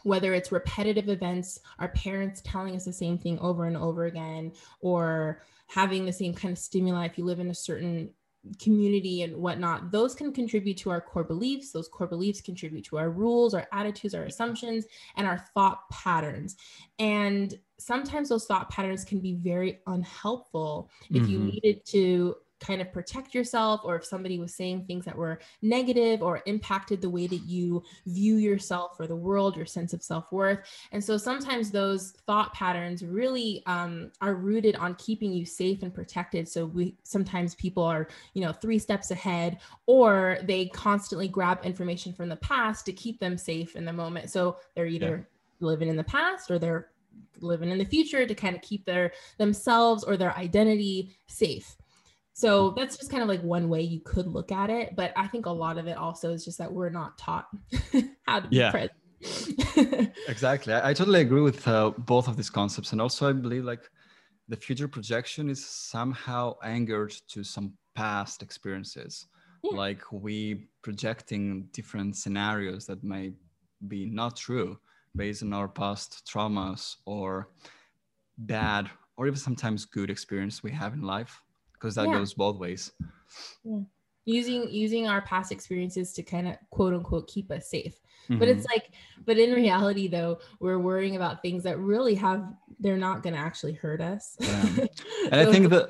whether 0.05 0.33
it's 0.33 0.53
repetitive 0.53 1.09
events, 1.09 1.61
our 1.79 1.89
parents 1.89 2.41
telling 2.45 2.75
us 2.75 2.85
the 2.85 2.93
same 2.93 3.19
thing 3.19 3.39
over 3.41 3.67
and 3.67 3.77
over 3.77 4.05
again, 4.07 4.53
or 4.81 5.43
having 5.67 6.07
the 6.07 6.13
same 6.13 6.33
kind 6.35 6.53
of 6.53 6.59
stimuli 6.59 7.07
if 7.07 7.19
you 7.19 7.25
live 7.25 7.41
in 7.41 7.51
a 7.51 7.55
certain 7.55 8.15
community 8.59 9.23
and 9.23 9.37
whatnot, 9.37 9.91
those 9.91 10.15
can 10.15 10.33
contribute 10.33 10.77
to 10.79 10.91
our 10.91 11.01
core 11.01 11.25
beliefs. 11.25 11.73
Those 11.73 11.89
core 11.89 12.07
beliefs 12.07 12.41
contribute 12.41 12.85
to 12.87 12.99
our 12.99 13.11
rules, 13.11 13.55
our 13.55 13.69
attitudes, 13.73 14.15
our 14.15 14.25
assumptions, 14.25 14.87
and 15.17 15.27
our 15.27 15.39
thought 15.55 15.89
patterns. 15.91 16.57
And 16.99 17.55
sometimes 17.79 18.29
those 18.31 18.47
thought 18.47 18.71
patterns 18.71 19.05
can 19.05 19.21
be 19.21 19.35
very 19.35 19.81
unhelpful 19.87 20.91
if 21.13 21.29
you 21.29 21.39
Mhm. 21.39 21.45
needed 21.45 21.85
to 21.87 22.37
kind 22.61 22.81
of 22.81 22.93
protect 22.93 23.35
yourself 23.35 23.81
or 23.85 23.97
if 23.97 24.05
somebody 24.05 24.39
was 24.39 24.55
saying 24.55 24.85
things 24.85 25.05
that 25.05 25.17
were 25.17 25.41
negative 25.63 26.23
or 26.23 26.43
impacted 26.47 27.01
the 27.01 27.09
way 27.09 27.27
that 27.27 27.43
you 27.47 27.83
view 28.07 28.37
yourself 28.37 28.97
or 28.99 29.07
the 29.07 29.17
world 29.17 29.57
your 29.57 29.67
sense 29.67 29.93
of 29.93 30.03
self-worth. 30.03 30.61
And 30.93 31.03
so 31.03 31.17
sometimes 31.17 31.71
those 31.71 32.13
thought 32.27 32.53
patterns 32.53 33.03
really 33.03 33.63
um, 33.67 34.13
are 34.21 34.35
rooted 34.35 34.77
on 34.77 34.95
keeping 34.97 35.33
you 35.33 35.45
safe 35.45 35.83
and 35.83 35.93
protected. 35.93 36.49
So 36.49 36.67
we 36.67 36.97
sometimes 37.03 37.55
people 37.55 37.83
are 37.83 38.09
you 38.35 38.43
know 38.43 38.53
three 38.53 38.79
steps 38.79 39.11
ahead 39.11 39.59
or 39.87 40.39
they 40.43 40.67
constantly 40.67 41.29
grab 41.29 41.61
information 41.65 42.13
from 42.13 42.29
the 42.29 42.37
past 42.37 42.85
to 42.87 42.93
keep 42.93 43.19
them 43.21 43.39
safe 43.39 43.77
in 43.77 43.85
the 43.85 43.93
moment. 43.93 44.31
So 44.31 44.59
they're 44.75 44.87
either 44.87 45.29
living 45.61 45.89
in 45.89 45.97
the 45.97 46.05
past 46.05 46.51
or 46.51 46.59
they're 46.59 46.89
living 47.41 47.71
in 47.71 47.79
the 47.79 47.85
future 47.85 48.27
to 48.27 48.35
kind 48.35 48.55
of 48.55 48.63
keep 48.63 48.85
their 48.85 49.13
themselves 49.39 50.05
or 50.05 50.17
their 50.17 50.37
identity 50.37 51.17
safe 51.27 51.77
so 52.33 52.71
that's 52.77 52.97
just 52.97 53.11
kind 53.11 53.23
of 53.23 53.29
like 53.29 53.43
one 53.43 53.69
way 53.69 53.81
you 53.83 54.01
could 54.01 54.27
look 54.27 54.53
at 54.53 54.71
it 54.71 54.95
but 54.97 55.13
i 55.17 55.27
think 55.27 55.47
a 55.47 55.51
lot 55.51 55.79
of 55.79 55.87
it 55.87 55.97
also 55.97 56.33
is 56.33 56.45
just 56.45 56.59
that 56.59 56.73
we're 56.73 56.91
not 56.91 57.19
taught 57.19 57.49
how 58.27 58.41
to 58.41 58.49
be 58.49 58.57
Yeah. 58.57 58.71
present 58.71 60.13
exactly 60.29 60.73
I, 60.73 60.91
I 60.91 60.95
totally 60.95 61.21
agree 61.21 61.43
with 61.43 61.67
uh, 61.67 61.91
both 61.99 62.29
of 62.29 62.37
these 62.37 62.51
concepts 62.51 62.93
and 62.93 63.01
also 63.01 63.29
i 63.29 63.33
believe 63.33 63.65
like 63.65 63.91
the 64.49 64.57
future 64.57 64.89
projection 64.89 65.49
is 65.51 65.65
somehow 65.65 66.55
anchored 66.65 67.13
to 67.29 67.45
some 67.45 67.75
past 67.95 68.43
experiences 68.43 69.27
Yeah. 69.63 69.77
like 69.77 70.03
we 70.11 70.69
projecting 70.83 71.69
different 71.73 72.17
scenarios 72.17 72.87
that 72.87 73.05
may 73.05 73.33
be 73.89 74.07
not 74.07 74.37
true 74.37 74.79
based 75.17 75.43
on 75.43 75.53
our 75.53 75.69
past 75.69 76.27
traumas 76.31 76.97
or 77.05 77.51
bad 78.39 78.89
or 79.17 79.27
even 79.27 79.39
sometimes 79.39 79.85
good 79.85 80.11
experience 80.11 80.63
we 80.63 80.71
have 80.71 80.95
in 80.95 81.03
life 81.03 81.43
because 81.81 81.95
that 81.95 82.07
Yeah. 82.07 82.19
goes 82.19 82.35
both 82.35 82.59
ways 82.59 82.93
Yeah. 83.65 83.81
using 84.27 84.71
using 84.71 85.09
our 85.09 85.23
past 85.23 85.51
experiences 85.51 86.13
to 86.13 86.23
kind 86.23 86.47
of 86.49 86.57
quote 86.71 86.93
unquote 86.95 87.27
keep 87.29 87.51
us 87.51 87.69
safe 87.71 87.99
but 88.29 88.47
Mhm. 88.49 88.53
it's 88.57 88.67
like 88.67 88.93
but 89.25 89.39
in 89.39 89.53
reality 89.55 90.07
though 90.07 90.39
we're 90.61 90.79
worrying 90.79 91.17
about 91.17 91.43
things 91.43 91.63
that 91.65 91.79
really 91.79 92.15
have 92.17 92.53
they're 92.79 92.99
not 93.09 93.23
going 93.23 93.35
to 93.35 93.41
actually 93.41 93.73
hurt 93.73 94.01
us 94.01 94.37
Yeah. 94.41 94.87
and 95.33 95.41
i 95.41 95.47
think 95.53 95.71
that 95.71 95.89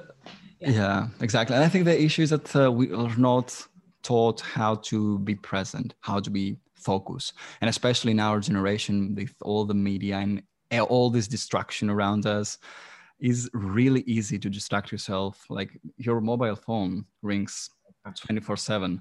Yeah. 0.61 0.71
yeah. 0.71 1.09
exactly 1.21 1.57
and 1.57 1.65
i 1.65 1.69
think 1.69 1.85
the 1.85 2.01
issue 2.01 2.23
is 2.23 2.31
that 2.31 2.55
uh, 2.57 2.71
we 2.73 2.93
are 2.93 3.17
not 3.17 3.67
taught 4.03 4.41
how 4.41 4.77
to 4.77 5.19
be 5.19 5.35
present 5.35 5.95
how 6.01 6.21
to 6.21 6.31
be 6.31 6.57
focused 6.75 7.35
and 7.61 7.69
especially 7.69 8.13
in 8.13 8.21
our 8.21 8.41
generation 8.41 9.15
with 9.15 9.35
all 9.43 9.65
the 9.67 9.75
media 9.75 10.17
and 10.17 10.43
all 10.89 11.11
this 11.11 11.29
distraction 11.29 11.91
around 11.91 12.25
us 12.27 12.57
is 13.21 13.51
really 13.53 14.03
easy 14.03 14.39
to 14.39 14.49
distract 14.49 14.91
yourself. 14.93 15.45
Like 15.49 15.79
your 15.97 16.21
mobile 16.21 16.57
phone 16.57 17.05
rings 17.23 17.71
24 18.27 18.57
7 18.57 19.01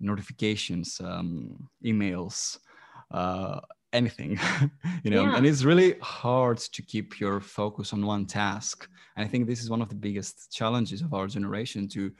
notifications 0.00 1.00
um, 1.02 1.68
emails 1.84 2.58
uh, 3.12 3.60
anything 3.92 4.38
you 5.04 5.10
know 5.10 5.22
Yeah. 5.22 5.36
and 5.36 5.46
it's 5.46 5.64
really 5.64 5.94
hard 6.02 6.58
to 6.58 6.82
keep 6.82 7.18
your 7.18 7.40
focus 7.40 7.92
on 7.92 8.04
one 8.04 8.26
task. 8.26 8.88
And 9.16 9.24
i 9.24 9.28
think 9.28 9.46
this 9.46 9.62
is 9.62 9.70
one 9.70 9.80
of 9.80 9.88
the 9.88 9.94
biggest 9.94 10.52
challenges 10.52 11.00
of 11.00 11.14
our 11.14 11.26
generation 11.26 11.88
to 11.88 12.12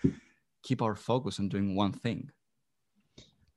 keep 0.63 0.81
our 0.81 0.95
focus 0.95 1.39
on 1.39 1.49
doing 1.49 1.77
one 1.77 1.93
thing 1.93 2.31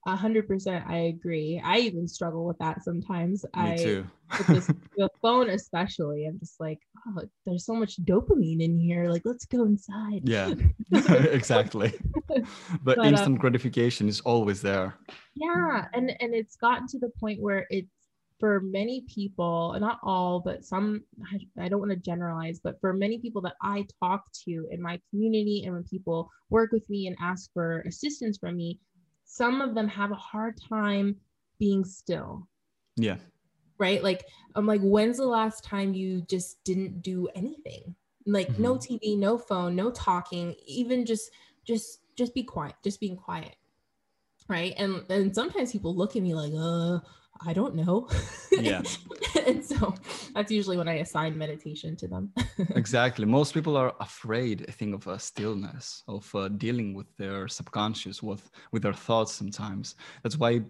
A 0.09 0.15
hundred 0.15 0.47
percent, 0.47 0.83
I 0.87 0.97
agree. 1.13 1.61
I 1.63 1.77
even 1.77 2.07
struggle 2.07 2.45
with 2.45 2.57
that 2.57 2.83
sometimes. 2.83 3.43
me 3.43 3.49
I 3.53 3.75
too 3.75 4.07
this 4.47 4.67
the 4.97 5.09
phone 5.21 5.49
especially. 5.49 6.25
I'm 6.25 6.39
just 6.39 6.59
like, 6.59 6.79
oh, 7.07 7.21
there's 7.45 7.65
so 7.65 7.75
much 7.75 8.01
dopamine 8.03 8.61
in 8.61 8.79
here. 8.79 9.07
Like, 9.07 9.21
let's 9.25 9.45
go 9.45 9.65
inside. 9.65 10.21
yeah 10.23 10.53
exactly 10.91 11.93
the 12.27 12.47
But, 12.83 12.97
uh, 12.97 13.03
instant 13.03 13.39
gratification 13.39 14.09
is 14.09 14.19
always 14.21 14.61
there 14.61 14.95
Yeah, 15.35 15.85
and 15.93 16.09
and 16.19 16.33
it's 16.33 16.55
gotten 16.55 16.87
to 16.87 16.99
the 16.99 17.11
point 17.19 17.39
where 17.39 17.67
it's 17.69 17.89
for 18.39 18.61
many 18.61 19.03
people, 19.13 19.75
not 19.79 19.99
all, 20.01 20.39
but 20.39 20.63
some. 20.63 21.03
I, 21.31 21.65
I 21.65 21.69
don't 21.69 21.79
want 21.79 21.91
to 21.91 21.97
generalize, 21.97 22.59
but 22.63 22.79
for 22.79 22.93
many 22.93 23.19
people 23.19 23.41
that 23.41 23.55
I 23.61 23.85
talk 24.01 24.23
to 24.45 24.67
in 24.71 24.81
my 24.81 24.99
community, 25.09 25.63
and 25.65 25.73
when 25.73 25.83
people 25.83 26.29
work 26.49 26.71
with 26.71 26.89
me 26.89 27.07
and 27.07 27.17
ask 27.21 27.51
for 27.53 27.81
assistance 27.81 28.37
from 28.37 28.55
me, 28.55 28.79
some 29.31 29.61
of 29.61 29.75
them 29.75 29.87
have 29.87 30.11
a 30.11 30.15
hard 30.15 30.59
time 30.59 31.15
being 31.59 31.85
still. 31.85 32.47
yeah 32.97 33.17
right? 33.79 34.03
Like, 34.03 34.25
I'm 34.53 34.67
like, 34.67 34.81
when's 34.81 35.17
the 35.17 35.25
last 35.25 35.63
time 35.63 35.93
you 35.93 36.21
just 36.29 36.63
didn't 36.63 37.01
do 37.01 37.27
anything? 37.33 37.95
Like, 38.27 38.59
no 38.59 38.75
TV, 38.75 39.17
no 39.17 39.37
phone, 39.37 39.75
no 39.75 39.89
talking, 39.89 40.53
even 40.67 41.05
just, 41.05 41.31
just, 41.65 42.01
just 42.15 42.35
be 42.35 42.43
quiet, 42.43 42.75
just 42.83 42.99
being 42.99 43.15
quiet, 43.15 43.55
right? 44.47 44.73
And 44.77 45.03
and 45.09 45.33
sometimes 45.33 45.71
people 45.71 45.95
look 45.95 46.15
at 46.15 46.21
me 46.21 46.35
like, 46.35 46.53
uh, 46.55 46.99
I 47.45 47.53
don't 47.53 47.75
know. 47.75 48.07
Yeah. 48.51 48.81
and 49.47 49.63
so 49.63 49.93
that's 50.33 50.51
usually 50.51 50.77
when 50.77 50.87
I 50.89 50.95
assign 50.95 51.37
meditation 51.37 51.95
to 51.97 52.07
them. 52.07 52.33
exactly 52.75 53.25
most 53.25 53.53
people 53.53 53.77
are 53.77 53.93
afraid 54.01 54.65
i 54.67 54.71
think 54.71 54.93
of 54.93 55.07
uh, 55.07 55.17
stillness 55.17 56.03
of 56.07 56.23
uh, 56.35 56.47
dealing 56.49 56.93
with 56.93 57.07
their 57.17 57.47
subconscious 57.47 58.21
with 58.21 58.49
with 58.73 58.83
their 58.83 58.93
thoughts 58.93 59.33
sometimes 59.33 59.95
that's 60.23 60.37
why 60.37 60.61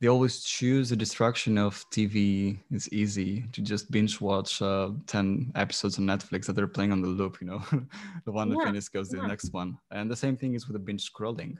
they 0.00 0.08
always 0.08 0.42
choose 0.42 0.90
the 0.90 0.96
distraction 0.96 1.56
of 1.56 1.82
tv 1.90 2.58
it's 2.70 2.92
easy 2.92 3.44
to 3.52 3.62
just 3.62 3.90
binge 3.90 4.20
watch 4.20 4.60
uh, 4.60 4.90
10 5.06 5.52
episodes 5.54 5.98
on 5.98 6.04
netflix 6.04 6.44
that 6.46 6.52
they're 6.54 6.66
playing 6.66 6.92
on 6.92 7.00
the 7.00 7.08
loop 7.08 7.38
you 7.40 7.46
know 7.46 7.62
the 8.26 8.32
one 8.32 8.48
that 8.50 8.58
Yeah, 8.58 8.66
finishes 8.66 8.88
goes 8.90 9.08
to 9.10 9.16
yeah. 9.16 9.22
the 9.22 9.28
next 9.28 9.52
one 9.52 9.78
and 9.90 10.10
the 10.10 10.16
same 10.16 10.36
thing 10.36 10.54
is 10.54 10.66
with 10.68 10.74
the 10.74 10.78
binge 10.86 11.10
scrolling 11.10 11.56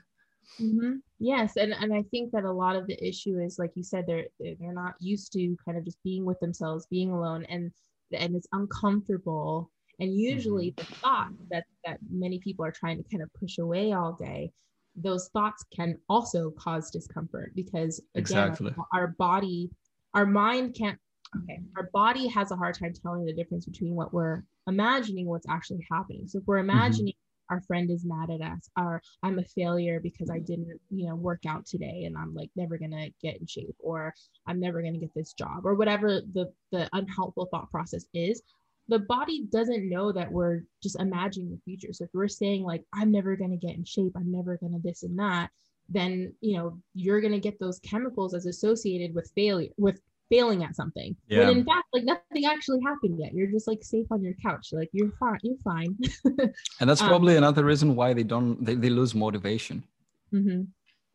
Mhm. 0.59 1.01
Yes, 1.19 1.57
and 1.57 1.73
and 1.73 1.93
I 1.93 2.03
think 2.03 2.31
that 2.31 2.43
a 2.43 2.51
lot 2.51 2.75
of 2.75 2.87
the 2.87 2.97
issue 3.05 3.39
is 3.39 3.59
like 3.59 3.71
you 3.75 3.83
said 3.83 4.05
they're 4.07 4.27
they're 4.39 4.73
not 4.73 4.95
used 4.99 5.33
to 5.33 5.55
kind 5.65 5.77
of 5.77 5.83
just 5.85 6.01
being 6.03 6.25
with 6.25 6.39
themselves, 6.39 6.87
being 6.87 7.11
alone, 7.11 7.45
and 7.45 7.71
and 8.13 8.35
it's 8.35 8.47
uncomfortable. 8.53 9.71
And 9.99 10.13
usually 10.13 10.75
the 10.77 10.85
thought 11.03 11.31
that 11.49 11.65
that 11.85 11.99
many 12.09 12.39
people 12.39 12.65
are 12.65 12.71
trying 12.71 12.97
to 12.97 13.09
kind 13.09 13.23
of 13.23 13.33
push 13.33 13.57
away 13.57 13.93
all 13.93 14.13
day, 14.13 14.51
those 14.95 15.29
thoughts 15.29 15.63
can 15.75 15.97
also 16.09 16.51
cause 16.51 16.89
discomfort 16.91 17.53
because 17.55 18.01
again, 18.15 18.57
Exactly. 18.57 18.73
our, 18.77 18.87
our 19.01 19.07
body, 19.07 19.69
our 20.13 20.25
mind 20.25 20.75
can't. 20.75 20.99
Okay, 21.43 21.59
our 21.75 21.89
body 21.91 22.27
has 22.27 22.51
a 22.51 22.55
hard 22.55 22.77
time 22.79 22.93
telling 22.93 23.25
the 23.25 23.33
difference 23.33 23.65
between 23.65 23.93
what 23.95 24.13
we're 24.13 24.43
imagining, 24.67 25.27
what's 25.27 25.47
actually 25.49 25.85
happening. 25.91 26.27
So 26.27 26.39
if 26.39 26.45
we're 26.47 26.59
imagining 26.59 27.13
our 27.49 27.61
friend 27.61 27.89
is 27.91 28.05
mad 28.05 28.29
at 28.29 28.41
us 28.41 28.69
or 28.77 29.01
i'm 29.23 29.39
a 29.39 29.43
failure 29.43 29.99
because 29.99 30.29
i 30.29 30.39
didn't 30.39 30.79
you 30.89 31.07
know 31.07 31.15
work 31.15 31.45
out 31.47 31.65
today 31.65 32.03
and 32.05 32.17
i'm 32.17 32.33
like 32.33 32.49
never 32.55 32.77
gonna 32.77 33.07
get 33.21 33.39
in 33.39 33.45
shape 33.45 33.75
or 33.79 34.13
i'm 34.47 34.59
never 34.59 34.81
gonna 34.81 34.97
get 34.97 35.13
this 35.15 35.33
job 35.33 35.65
or 35.65 35.75
whatever 35.75 36.21
the 36.33 36.51
the 36.71 36.89
unhelpful 36.93 37.47
thought 37.51 37.69
process 37.71 38.05
is 38.13 38.41
the 38.87 38.99
body 38.99 39.47
doesn't 39.51 39.89
know 39.89 40.11
that 40.11 40.31
we're 40.31 40.61
just 40.83 40.99
imagining 40.99 41.49
the 41.49 41.59
future. 41.65 41.91
So 41.91 42.03
if 42.03 42.11
we're 42.13 42.27
saying 42.27 42.63
like 42.63 42.83
i'm 42.93 43.11
never 43.11 43.35
gonna 43.35 43.57
get 43.57 43.75
in 43.75 43.83
shape. 43.83 44.13
I'm 44.15 44.31
never 44.31 44.57
gonna 44.57 44.77
this 44.83 45.03
and 45.03 45.17
that 45.17 45.49
then 45.89 46.33
you 46.41 46.57
know 46.57 46.77
you're 46.93 47.21
gonna 47.21 47.39
get 47.39 47.59
those 47.59 47.79
chemicals 47.79 48.33
as 48.33 48.45
associated 48.45 49.13
with 49.13 49.31
failure 49.35 49.69
with 49.77 49.99
failing 50.29 50.63
at 50.63 50.75
something 50.75 51.15
Yeah. 51.27 51.47
when 51.49 51.57
in 51.59 51.65
fact 51.65 51.85
like 51.93 52.03
nothing 52.03 52.45
actually 52.45 52.79
happened 52.81 53.19
yet 53.19 53.33
you're 53.33 53.51
just 53.51 53.67
like 53.67 53.83
safe 53.83 54.07
on 54.11 54.23
your 54.23 54.33
couch 54.41 54.69
like 54.71 54.89
you're 54.91 55.11
fine 55.19 55.39
you're 55.43 55.57
fine 55.63 55.95
And 56.79 56.89
that's 56.89 57.01
Um, 57.01 57.07
probably 57.07 57.35
another 57.37 57.63
reason 57.63 57.95
why 57.95 58.13
they 58.13 58.23
don't 58.23 58.63
they, 58.65 58.75
they 58.75 58.89
lose 58.89 59.13
motivation 59.15 59.83
hmm 60.31 60.61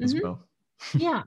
as 0.00 0.14
Mhm. 0.14 0.22
well. 0.22 0.38
yeah 0.98 1.22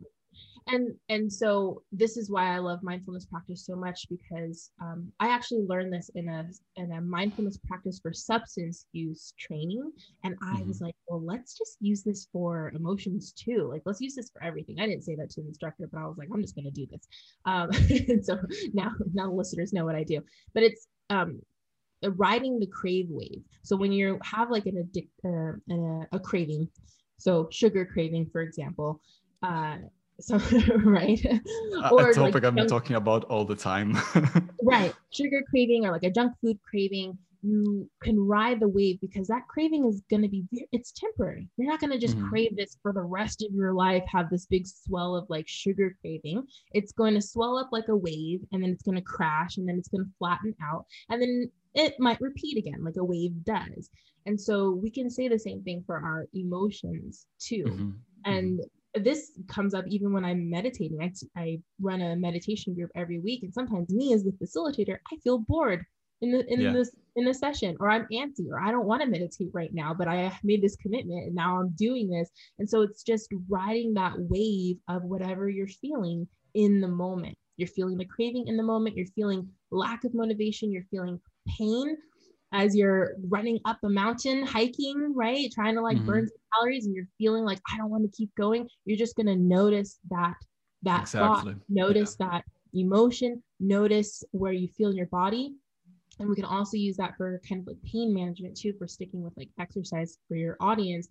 and 0.68 0.94
and 1.10 1.32
so 1.32 1.82
this 1.92 2.16
is 2.18 2.30
why 2.30 2.56
i 2.56 2.58
love 2.58 2.82
mindfulness 2.84 3.26
practice 3.26 3.66
so 3.66 3.76
much 3.76 4.08
because 4.10 4.72
um, 4.82 5.12
i 5.20 5.28
actually 5.28 5.62
learned 5.68 5.92
this 5.92 6.10
in 6.16 6.30
a 6.30 6.46
in 6.78 6.92
a 6.94 7.02
mindfulness 7.02 7.58
practice 7.68 8.00
for 8.00 8.14
substance 8.14 8.86
use 8.94 9.34
training. 9.38 9.92
And 10.24 10.36
i 10.42 10.62
was 10.66 10.82
like 10.82 10.96
well 11.08 11.24
let's 11.24 11.58
just 11.58 11.78
use 11.82 12.04
this 12.04 12.28
for 12.32 12.72
emotions 12.76 13.34
too. 13.34 13.68
Like 13.70 13.82
let's 13.86 14.02
use 14.02 14.16
this 14.16 14.30
for 14.32 14.44
everything. 14.44 14.80
I 14.80 14.88
didn't 14.88 15.04
say 15.04 15.16
that 15.16 15.30
to 15.32 15.42
the 15.42 15.48
instructor 15.48 15.88
but 15.92 16.00
i 16.00 16.06
was 16.06 16.18
like 16.18 16.30
i'm 16.34 16.42
just 16.42 16.56
going 16.56 16.66
to 16.66 16.72
do 16.72 16.88
this. 16.90 17.08
Um, 17.46 17.70
and 18.10 18.26
so 18.30 18.40
now 18.74 18.92
now 19.14 19.28
the 19.28 19.36
listeners 19.36 19.74
know 19.74 19.86
what 19.86 19.96
i 19.96 20.04
do. 20.04 20.22
But 20.54 20.64
it's 20.64 20.88
um 21.10 21.42
uh, 22.04 22.12
riding 22.12 22.60
the 22.60 22.68
crave 22.68 23.08
wave. 23.10 23.44
So 23.64 23.76
when 23.76 23.92
you 23.92 24.20
have 24.24 24.50
like 24.50 24.66
an 24.66 24.78
addict 24.78 25.12
uh, 25.26 25.74
a, 25.74 26.08
a 26.14 26.20
craving 26.20 26.70
so 27.24 27.48
sugar 27.52 27.86
craving 27.86 28.28
for 28.32 28.42
example 28.42 29.00
uh 29.44 29.78
so 30.20 30.38
right 30.84 31.24
A- 31.26 31.90
Or, 31.92 32.02
a 32.02 32.06
like, 32.06 32.16
topic 32.16 32.44
I'm 32.46 32.56
junk- 32.56 32.70
talking 32.70 32.96
about 32.96 33.24
all 33.26 33.46
the 33.46 33.56
time. 33.56 33.98
right 34.64 34.94
sugar 35.12 35.44
craving 35.50 35.86
or 35.86 35.92
like 35.92 36.04
a 36.04 36.12
junk 36.12 36.34
food 36.42 36.58
craving 36.64 37.18
you 37.46 37.90
can 38.02 38.18
ride 38.18 38.62
the 38.62 38.68
wave 38.70 39.02
because 39.02 39.28
that 39.28 39.46
craving 39.50 39.86
is 39.86 40.02
going 40.10 40.22
to 40.22 40.30
be 40.30 40.46
it's 40.72 40.94
temporary 40.94 41.50
you're 41.58 41.68
not 41.70 41.82
going 41.82 41.92
to 41.92 41.98
just 41.98 42.18
Mhm. 42.18 42.30
crave 42.30 42.56
this 42.56 42.78
for 42.82 42.94
the 42.94 43.02
rest 43.02 43.44
of 43.44 43.54
your 43.54 43.74
life 43.74 44.04
have 44.08 44.30
this 44.30 44.46
big 44.46 44.66
swell 44.66 45.16
of 45.16 45.30
like 45.30 45.46
sugar 45.48 45.98
craving 46.00 46.44
it's 46.72 46.94
going 46.94 47.14
to 47.16 47.22
swell 47.22 47.58
up 47.58 47.70
like 47.74 47.90
a 47.90 47.96
wave 47.96 48.40
and 48.54 48.64
then 48.64 48.70
it's 48.70 48.84
going 48.84 48.96
to 48.96 49.02
crash 49.02 49.58
and 49.58 49.68
then 49.68 49.78
it's 49.78 49.90
going 49.90 50.06
to 50.06 50.12
flatten 50.20 50.56
out 50.64 50.86
and 51.10 51.22
then 51.22 51.52
it 51.76 52.00
might 52.00 52.22
repeat 52.22 52.58
again 52.58 52.82
like 52.84 52.96
a 52.98 53.04
wave 53.04 53.34
does 53.44 53.90
and 54.26 54.40
so 54.40 54.72
we 54.72 54.90
can 54.90 55.10
say 55.10 55.28
the 55.28 55.38
same 55.38 55.62
thing 55.64 55.84
for 55.86 55.98
our 55.98 56.28
emotions 56.34 57.26
too 57.40 57.66
Mhm. 57.66 57.94
and 58.26 58.62
this 58.96 59.32
comes 59.48 59.74
up 59.74 59.86
even 59.88 60.14
when 60.14 60.24
i'm 60.26 60.50
meditating. 60.50 61.00
I, 61.02 61.12
I 61.40 61.60
run 61.82 62.02
a 62.02 62.16
meditation 62.16 62.74
group 62.76 62.92
every 62.96 63.20
week 63.20 63.44
and 63.44 63.54
sometimes 63.54 63.90
me 63.90 64.14
as 64.14 64.24
the 64.24 64.32
facilitator 64.32 64.98
i 65.12 65.18
feel 65.24 65.40
bored 65.40 65.84
in 66.22 66.32
the 66.32 66.46
in 66.52 66.62
Yeah. 66.62 66.74
this 66.74 66.92
in 67.16 67.26
the 67.26 67.34
session 67.34 67.76
or 67.80 67.90
i'm 67.90 68.06
antsy 68.12 68.48
or 68.52 68.60
i 68.62 68.72
don't 68.72 68.86
want 68.86 69.02
to 69.02 69.08
meditate 69.10 69.50
right 69.54 69.74
now 69.74 69.94
but 69.94 70.08
i 70.08 70.32
made 70.44 70.62
this 70.62 70.76
commitment 70.78 71.26
and 71.26 71.36
now 71.36 71.60
i'm 71.60 71.70
doing 71.78 72.10
this. 72.10 72.30
And 72.60 72.70
so 72.70 72.82
it's 72.82 73.04
just 73.04 73.30
riding 73.50 73.94
that 73.96 74.14
wave 74.18 74.78
of 74.88 75.04
whatever 75.04 75.50
you're 75.50 75.68
feeling 75.68 76.28
in 76.54 76.82
the 76.82 76.88
moment. 76.88 77.36
You're 77.58 77.68
feeling 77.68 77.98
the 77.98 78.06
craving 78.06 78.48
in 78.48 78.58
the 78.58 78.64
moment. 78.64 78.96
You're 78.96 79.08
feeling 79.08 79.48
lack 79.72 80.04
of 80.06 80.14
motivation. 80.14 80.72
You're 80.72 80.88
feeling 80.90 81.20
pain 81.58 81.98
as 82.54 82.76
you're 82.76 83.16
running 83.30 83.60
up 83.66 83.78
a 83.84 83.90
mountain 83.90 84.46
hiking 84.46 85.14
right? 85.16 85.52
Trying 85.52 85.76
to 85.76 85.82
like 85.82 85.98
Mhm. 85.98 86.06
burn 86.06 86.28
some 86.28 86.38
calories 86.54 86.86
and 86.86 86.96
you're 86.96 87.08
feeling 87.18 87.44
like 87.44 87.60
i 87.72 87.78
don't 87.78 87.90
want 87.90 88.04
to 88.04 88.16
keep 88.18 88.34
going. 88.36 88.70
You're 88.86 88.98
just 88.98 89.16
going 89.16 89.28
to 89.28 89.36
notice 89.36 90.00
that 90.10 90.36
that 90.84 91.02
Exactly. 91.02 91.54
thought 91.54 91.62
notice 91.70 92.16
that 92.18 92.44
emotion 92.74 93.42
notice 93.60 94.24
where 94.32 94.52
you 94.54 94.68
feel 94.68 94.90
in 94.92 94.96
your 94.98 95.08
body. 95.08 95.56
And 96.20 96.30
we 96.30 96.36
can 96.36 96.46
also 96.46 96.78
use 96.78 96.96
that 96.98 97.16
for 97.18 97.42
kind 97.48 97.62
of 97.62 97.68
like 97.68 97.82
pain 97.84 98.14
management 98.14 98.56
too 98.56 98.74
for 98.78 98.88
sticking 98.88 99.24
with 99.24 99.34
like 99.36 99.50
exercise 99.60 100.18
for 100.28 100.36
your 100.36 100.58
audience. 100.60 101.08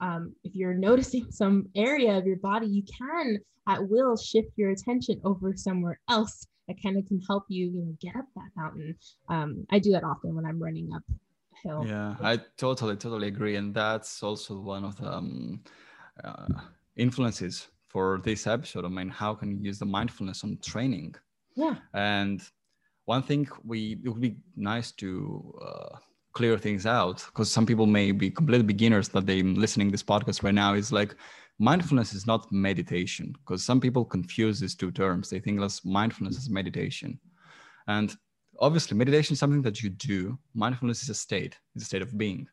Um, 0.00 0.34
if 0.44 0.54
you're 0.54 0.74
noticing 0.74 1.30
some 1.30 1.68
area 1.74 2.16
of 2.16 2.26
your 2.26 2.36
body 2.36 2.66
you 2.66 2.82
can 2.98 3.38
at 3.68 3.86
will 3.88 4.16
shift 4.16 4.48
your 4.56 4.70
attention 4.70 5.20
over 5.24 5.54
somewhere 5.56 5.98
else 6.08 6.46
that 6.68 6.76
kind 6.82 6.96
of 6.96 7.06
can 7.06 7.20
help 7.28 7.44
you 7.48 7.66
you 7.70 7.82
know 7.84 7.96
get 8.00 8.16
up 8.16 8.26
that 8.34 8.50
mountain 8.56 8.94
um, 9.28 9.66
i 9.70 9.78
do 9.78 9.92
that 9.92 10.04
often 10.04 10.34
when 10.34 10.44
i'm 10.44 10.62
running 10.62 10.90
up 10.94 11.02
hill 11.62 11.86
Yeah, 11.86 12.14
I 12.22 12.38
totally, 12.56 12.96
totally 12.96 13.28
agree, 13.28 13.56
and 13.56 13.74
that's 13.74 14.22
also 14.22 14.60
one 14.60 14.84
of 14.84 14.96
the 14.96 15.12
um, 15.12 15.60
uh, 16.22 16.46
influences 16.96 17.68
for 17.88 18.20
this 18.24 18.46
episode. 18.46 18.84
I 18.84 18.88
mean, 18.88 19.08
how 19.08 19.34
can 19.34 19.50
you 19.50 19.58
use 19.62 19.78
the 19.78 19.86
mindfulness 19.86 20.44
on 20.44 20.58
training? 20.62 21.14
yeah 21.54 21.76
And 21.94 22.42
one 23.06 23.22
thing 23.22 23.48
we 23.64 23.98
it 24.04 24.08
would 24.08 24.20
be 24.20 24.36
nice 24.56 24.92
to 24.92 25.58
uh, 25.64 25.96
clear 26.32 26.58
things 26.58 26.84
out 26.86 27.24
because 27.26 27.50
some 27.50 27.64
people 27.64 27.86
may 27.86 28.12
be 28.12 28.30
complete 28.30 28.66
beginners 28.66 29.08
that 29.10 29.26
they 29.26 29.42
listening 29.42 29.90
this 29.90 30.02
podcast 30.02 30.42
right 30.42 30.54
now 30.54 30.74
is 30.74 30.92
like 30.92 31.14
mindfulness 31.58 32.12
is 32.12 32.26
not 32.26 32.50
meditation 32.52 33.34
because 33.40 33.64
some 33.64 33.80
people 33.80 34.04
confuse 34.04 34.60
these 34.60 34.74
two 34.74 34.90
terms. 34.90 35.30
They 35.30 35.40
think 35.40 35.60
as 35.60 35.84
mindfulness 35.84 36.36
is 36.36 36.50
meditation, 36.50 37.18
and 37.86 38.14
obviously 38.58 38.96
meditation 38.96 39.34
is 39.34 39.38
something 39.38 39.62
that 39.62 39.82
you 39.82 39.90
do. 39.90 40.38
Mindfulness 40.54 41.02
is 41.02 41.10
a 41.10 41.14
state. 41.14 41.58
It's 41.74 41.84
a 41.84 41.86
state 41.86 42.02
of 42.02 42.16
being. 42.16 42.48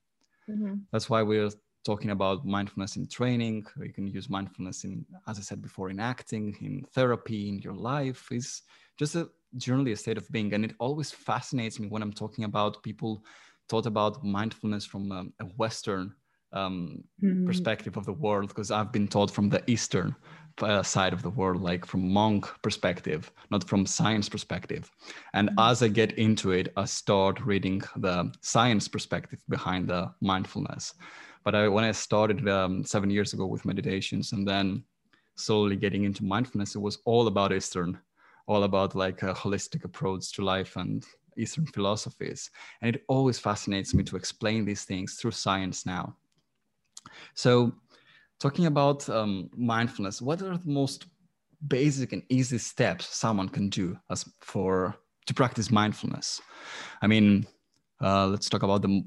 Mhm. 0.49 0.81
That's 0.91 1.09
why 1.09 1.21
we're 1.21 1.51
talking 1.83 2.11
about 2.11 2.45
mindfulness 2.45 2.95
in 2.95 3.07
training. 3.07 3.65
You 3.81 3.93
can 3.93 4.07
use 4.07 4.29
mindfulness 4.29 4.83
in, 4.85 5.05
as 5.27 5.37
I 5.37 5.41
said 5.41 5.61
before, 5.61 5.89
in 5.89 5.99
acting, 5.99 6.55
in 6.61 6.85
therapy, 6.93 7.49
in 7.49 7.59
your 7.59 7.73
life. 7.73 8.31
Is 8.31 8.61
just 8.97 9.15
a 9.15 9.29
generally 9.57 9.91
a 9.91 9.97
state 9.97 10.17
of 10.17 10.29
being, 10.31 10.53
and 10.53 10.63
it 10.65 10.75
always 10.79 11.11
fascinates 11.11 11.79
me 11.79 11.87
when 11.87 12.01
I'm 12.01 12.13
talking 12.13 12.45
about 12.45 12.83
people 12.83 13.23
thought 13.69 13.85
about 13.85 14.23
mindfulness 14.23 14.85
from 14.85 15.11
um, 15.11 15.33
a 15.39 15.45
Western 15.45 16.13
um, 16.53 17.03
Mhm. 17.21 17.45
perspective 17.45 17.97
of 17.97 18.05
the 18.05 18.13
world, 18.13 18.47
because 18.49 18.71
I've 18.71 18.91
been 18.91 19.07
taught 19.07 19.31
from 19.31 19.49
the 19.49 19.63
Eastern 19.67 20.15
uh, 20.61 20.83
side 20.83 21.13
of 21.13 21.21
the 21.21 21.29
world, 21.29 21.61
like 21.61 21.85
from 21.85 22.11
monk 22.13 22.45
perspective, 22.61 23.31
not 23.49 23.63
from 23.67 23.85
science 23.85 24.29
perspective. 24.29 24.89
And 25.33 25.49
as 25.57 25.81
I 25.81 25.87
get 25.87 26.11
into 26.13 26.51
it, 26.51 26.71
I 26.77 26.85
start 26.85 27.41
reading 27.41 27.81
the 27.97 28.31
science 28.41 28.87
perspective 28.87 29.39
behind 29.49 29.87
the 29.87 30.13
mindfulness. 30.21 30.93
But 31.43 31.55
I, 31.55 31.67
when 31.67 31.83
I 31.83 31.91
started 31.91 32.47
um, 32.47 32.83
seven 32.85 33.09
years 33.09 33.33
ago 33.33 33.47
with 33.47 33.65
meditations 33.65 34.31
and 34.33 34.47
then 34.47 34.83
slowly 35.35 35.75
getting 35.75 36.03
into 36.03 36.23
mindfulness, 36.23 36.75
it 36.75 36.81
was 36.81 36.99
all 37.05 37.27
about 37.27 37.51
Eastern, 37.51 37.99
all 38.47 38.63
about 38.63 38.95
like 38.95 39.23
a 39.23 39.33
holistic 39.33 39.83
approach 39.83 40.31
to 40.33 40.43
life 40.43 40.75
and 40.75 41.03
Eastern 41.35 41.65
philosophies. 41.65 42.51
And 42.81 42.95
it 42.95 43.03
always 43.07 43.39
fascinates 43.39 43.93
me 43.93 44.03
to 44.03 44.15
explain 44.15 44.65
these 44.65 44.85
things 44.85 45.15
through 45.15 45.31
science 45.31 45.85
now. 45.85 46.15
So, 47.35 47.73
talking 48.39 48.65
about 48.65 49.07
um, 49.09 49.49
mindfulness, 49.55 50.21
what 50.21 50.41
are 50.41 50.57
the 50.57 50.69
most 50.69 51.05
basic 51.67 52.13
and 52.13 52.23
easy 52.29 52.57
steps 52.57 53.15
someone 53.15 53.49
can 53.49 53.69
do 53.69 53.97
as 54.09 54.25
for 54.41 54.95
to 55.27 55.33
practice 55.33 55.71
mindfulness? 55.71 56.41
I 57.01 57.07
mean, 57.07 57.47
uh, 58.01 58.27
let's 58.27 58.49
talk 58.49 58.63
about 58.63 58.81
the 58.81 59.03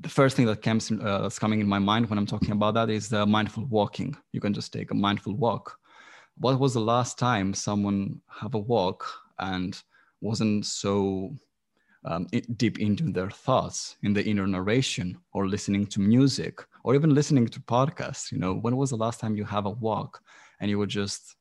the 0.00 0.08
first 0.08 0.36
thing 0.36 0.46
that 0.46 0.62
comes 0.62 0.92
uh, 0.92 1.22
that's 1.22 1.38
coming 1.38 1.60
in 1.60 1.66
my 1.66 1.78
mind 1.78 2.08
when 2.08 2.18
I'm 2.18 2.26
talking 2.26 2.52
about 2.52 2.74
that 2.74 2.88
is 2.88 3.08
the 3.08 3.26
mindful 3.26 3.64
walking. 3.66 4.16
You 4.32 4.40
can 4.40 4.54
just 4.54 4.72
take 4.72 4.90
a 4.90 4.94
mindful 4.94 5.34
walk. 5.34 5.76
What 6.36 6.60
was 6.60 6.74
the 6.74 6.80
last 6.80 7.18
time 7.18 7.52
someone 7.52 8.20
have 8.28 8.54
a 8.54 8.60
walk 8.60 9.04
and 9.40 9.80
wasn't 10.20 10.66
so 10.66 11.34
um, 12.04 12.26
deep 12.56 12.78
into 12.78 13.10
their 13.10 13.30
thoughts 13.30 13.96
in 14.02 14.12
the 14.14 14.24
inner 14.24 14.46
narration 14.46 15.18
or 15.32 15.48
listening 15.48 15.86
to 15.86 16.00
music 16.00 16.64
or 16.88 16.94
even 16.94 17.14
listening 17.14 17.46
to 17.46 17.60
podcasts? 17.60 18.32
You 18.32 18.38
know, 18.38 18.54
when 18.54 18.74
was 18.74 18.88
the 18.88 18.96
last 18.96 19.20
time 19.20 19.36
you 19.36 19.44
have 19.44 19.66
a 19.66 19.70
walk 19.70 20.22
and 20.58 20.70
you 20.70 20.78
were 20.78 20.86
just 20.86 21.36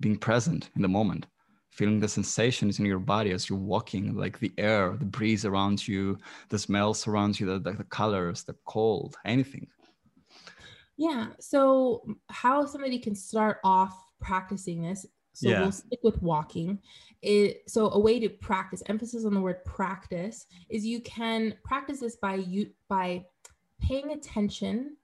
being 0.00 0.16
present 0.16 0.70
in 0.74 0.82
the 0.82 0.88
moment? 0.88 1.26
feeling 1.70 1.98
the 1.98 2.06
sensations 2.06 2.78
in 2.78 2.84
your 2.84 2.98
body 2.98 3.30
as 3.30 3.48
you're 3.48 3.58
walking, 3.58 4.14
like 4.14 4.38
the 4.38 4.52
air, 4.58 4.94
the 4.98 5.06
breeze 5.06 5.46
around 5.46 5.88
you, 5.88 6.18
the 6.50 6.58
smells 6.58 7.08
around 7.08 7.40
you, 7.40 7.46
the, 7.46 7.58
the, 7.58 7.72
the 7.78 7.84
colors, 7.84 8.42
the 8.42 8.54
cold, 8.66 9.16
anything. 9.24 9.66
Yeah. 10.98 11.28
So, 11.40 12.04
how 12.28 12.66
somebody 12.66 12.98
can 12.98 13.14
start 13.14 13.56
off 13.64 13.98
practicing 14.20 14.82
this. 14.82 15.06
So, 15.32 15.48
Yeah. 15.48 15.62
we'll 15.62 15.72
stick 15.72 16.00
with 16.02 16.20
walking. 16.20 16.78
It, 17.22 17.62
so, 17.70 17.90
a 17.92 17.98
way 17.98 18.20
to 18.20 18.28
practice, 18.28 18.82
emphasis 18.90 19.24
on 19.24 19.32
the 19.32 19.40
word 19.40 19.64
practice, 19.64 20.44
is 20.68 20.84
you 20.84 21.00
can 21.00 21.54
practice 21.64 22.00
this 22.00 22.16
by 22.16 22.34
you 22.34 22.68
by 22.90 23.24
paying 23.82 24.12
attention 24.12 24.96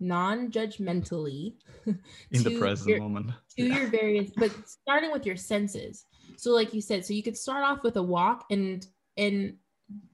non-judgmentally 0.00 1.54
In 2.30 2.42
the 2.42 2.58
present 2.58 2.88
your- 2.88 3.00
moment. 3.00 3.30
to 3.56 3.62
your 3.64 3.88
various 3.88 4.30
but 4.36 4.52
starting 4.66 5.10
with 5.10 5.26
your 5.26 5.36
senses 5.36 6.04
so 6.36 6.52
like 6.52 6.72
you 6.74 6.80
said 6.80 7.04
so 7.04 7.12
you 7.14 7.22
could 7.22 7.36
start 7.36 7.64
off 7.64 7.82
with 7.82 7.96
a 7.96 8.02
walk 8.02 8.44
and 8.50 8.86
and 9.16 9.54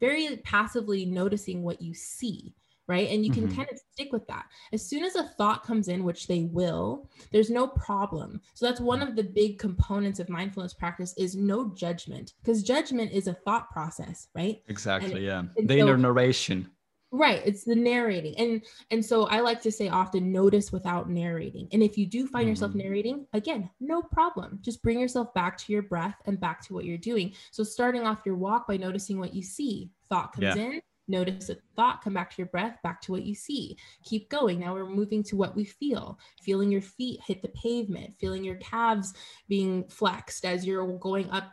very 0.00 0.37
passively 0.44 1.05
noticing 1.05 1.62
what 1.62 1.83
you 1.83 1.92
see 1.94 2.55
right 2.87 3.09
and 3.11 3.24
you 3.27 3.33
can 3.33 3.48
Mhm. 3.48 3.57
kind 3.57 3.68
of 3.72 3.79
stick 3.92 4.12
with 4.12 4.27
that 4.29 4.46
as 4.72 4.87
soon 4.87 5.05
as 5.05 5.16
a 5.16 5.24
thought 5.37 5.64
comes 5.64 5.88
in 5.88 6.05
which 6.05 6.27
they 6.29 6.44
will 6.44 7.09
there's 7.33 7.50
no 7.50 7.66
problem 7.66 8.40
so 8.55 8.66
that's 8.66 8.81
one 8.81 9.03
of 9.03 9.16
the 9.16 9.22
big 9.24 9.59
components 9.59 10.20
of 10.20 10.29
mindfulness 10.29 10.74
practice 10.74 11.12
is 11.18 11.35
no 11.35 11.74
judgment 11.74 12.35
because 12.42 12.62
judgment 12.62 13.11
is 13.12 13.27
a 13.27 13.35
thought 13.35 13.68
process 13.70 14.29
right 14.35 14.62
Exactly, 14.68 15.27
yeah. 15.27 15.40
and 15.59 15.68
The 15.68 15.74
so- 15.74 15.81
inner 15.83 15.96
narration. 15.98 16.70
Right 17.16 17.42
it's 17.44 17.62
the 17.62 17.74
narrating 17.77 18.37
and 18.38 18.62
and 18.90 19.05
so 19.05 19.27
i 19.29 19.38
like 19.38 19.62
to 19.62 19.70
say 19.70 19.88
often 19.88 20.33
notice 20.33 20.72
without 20.72 21.09
narrating 21.09 21.68
and 21.72 21.81
if 21.83 21.96
you 21.96 22.07
do 22.07 22.27
find 22.27 22.48
yourself 22.48 22.72
Mhm. 22.72 22.83
narrating 22.83 23.27
again 23.33 23.70
no 23.79 24.03
problem 24.03 24.59
just 24.62 24.83
bring 24.83 24.98
yourself 24.98 25.33
back 25.33 25.57
to 25.59 25.72
your 25.72 25.83
breath 25.83 26.16
and 26.27 26.40
back 26.40 26.61
to 26.66 26.74
what 26.74 26.85
you're 26.85 26.98
doing 26.98 27.33
so 27.53 27.62
starting 27.62 28.03
off 28.03 28.22
your 28.27 28.35
walk 28.37 28.66
by 28.66 28.77
noticing 28.77 29.20
what 29.20 29.33
you 29.33 29.42
see 29.42 29.90
thought 30.09 30.33
comes 30.33 30.57
Yeah. 30.57 30.57
in 30.57 30.83
notice 31.07 31.50
a 31.50 31.57
thought 31.77 32.03
come 32.03 32.14
back 32.14 32.31
to 32.31 32.37
your 32.38 32.48
breath 32.48 32.79
back 32.83 33.00
to 33.03 33.12
what 33.12 33.22
you 33.24 33.35
see 33.35 33.77
keep 34.05 34.29
going 34.29 34.59
now 34.59 34.74
we're 34.74 34.88
moving 34.88 35.22
to 35.22 35.37
what 35.37 35.55
we 35.55 35.64
feel 35.64 36.18
feeling 36.42 36.70
your 36.72 36.81
feet 36.83 37.20
hit 37.24 37.42
the 37.42 37.48
pavement 37.48 38.12
feeling 38.18 38.42
your 38.42 38.57
calves 38.57 39.12
being 39.46 39.85
flexed 39.88 40.44
as 40.44 40.66
you're 40.66 40.98
going 40.98 41.31
up 41.31 41.53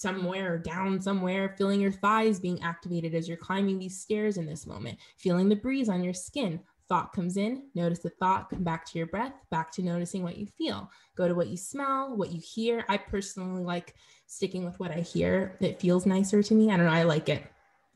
somewhere 0.00 0.54
or 0.54 0.58
down 0.58 1.00
somewhere, 1.00 1.54
feeling 1.58 1.80
your 1.80 1.92
thighs 1.92 2.40
being 2.40 2.62
activated 2.62 3.14
as 3.14 3.28
you're 3.28 3.36
climbing 3.36 3.78
these 3.78 4.00
stairs 4.00 4.38
in 4.38 4.46
this 4.46 4.66
moment, 4.66 4.98
feeling 5.18 5.48
the 5.48 5.56
breeze 5.56 5.88
on 5.88 6.02
your 6.02 6.14
skin. 6.14 6.58
Thought 6.88 7.12
comes 7.12 7.36
in, 7.36 7.64
notice 7.74 8.00
the 8.00 8.10
thought, 8.10 8.50
come 8.50 8.64
back 8.64 8.84
to 8.86 8.98
your 8.98 9.06
breath, 9.06 9.34
back 9.50 9.70
to 9.72 9.82
noticing 9.82 10.24
what 10.24 10.38
you 10.38 10.46
feel. 10.46 10.90
Go 11.14 11.28
to 11.28 11.34
what 11.34 11.46
you 11.48 11.56
smell, 11.56 12.16
what 12.16 12.32
you 12.32 12.40
hear. 12.40 12.84
I 12.88 12.96
personally 12.96 13.62
like 13.62 13.94
sticking 14.26 14.64
with 14.64 14.80
what 14.80 14.90
I 14.90 15.00
hear. 15.00 15.56
It 15.60 15.80
feels 15.80 16.04
nicer 16.06 16.42
to 16.42 16.54
me. 16.54 16.72
I 16.72 16.76
don't 16.76 16.86
know, 16.86 16.92
I 16.92 17.04
like 17.04 17.28
it. 17.28 17.44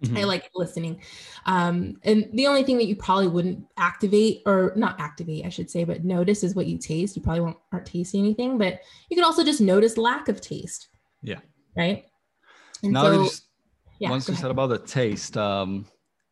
I 0.03 0.07
Mhm. 0.07 0.27
like 0.27 0.51
listening. 0.55 1.01
Um, 1.47 1.99
and 2.05 2.29
the 2.35 2.47
only 2.47 2.63
thing 2.63 2.77
that 2.77 2.87
you 2.87 2.95
probably 2.95 3.29
wouldn't 3.29 3.67
activate 3.79 4.43
or 4.45 4.75
not 4.77 5.01
activate, 5.01 5.47
I 5.47 5.49
should 5.49 5.71
say, 5.71 5.85
but 5.85 6.05
notice 6.05 6.45
is 6.45 6.55
what 6.55 6.67
you 6.67 6.77
taste. 6.77 7.17
You 7.17 7.23
probably 7.23 7.41
won't 7.41 7.57
aren't 7.73 7.87
tasting 7.87 8.21
anything, 8.21 8.59
but 8.59 8.81
you 9.09 9.17
can 9.17 9.25
also 9.25 9.43
just 9.43 9.61
notice 9.63 9.97
lack 9.97 10.29
of 10.29 10.41
taste. 10.43 10.89
Yeah. 11.23 11.41
Right. 11.77 12.05
And 12.83 12.93
now 12.93 13.03
so, 13.03 13.23
s- 13.25 13.43
yeah, 13.99 14.11
once 14.11 14.29
you 14.29 14.33
ahead. 14.35 14.43
said 14.43 14.51
about 14.51 14.69
the 14.69 14.79
taste, 14.79 15.37
um, 15.37 15.87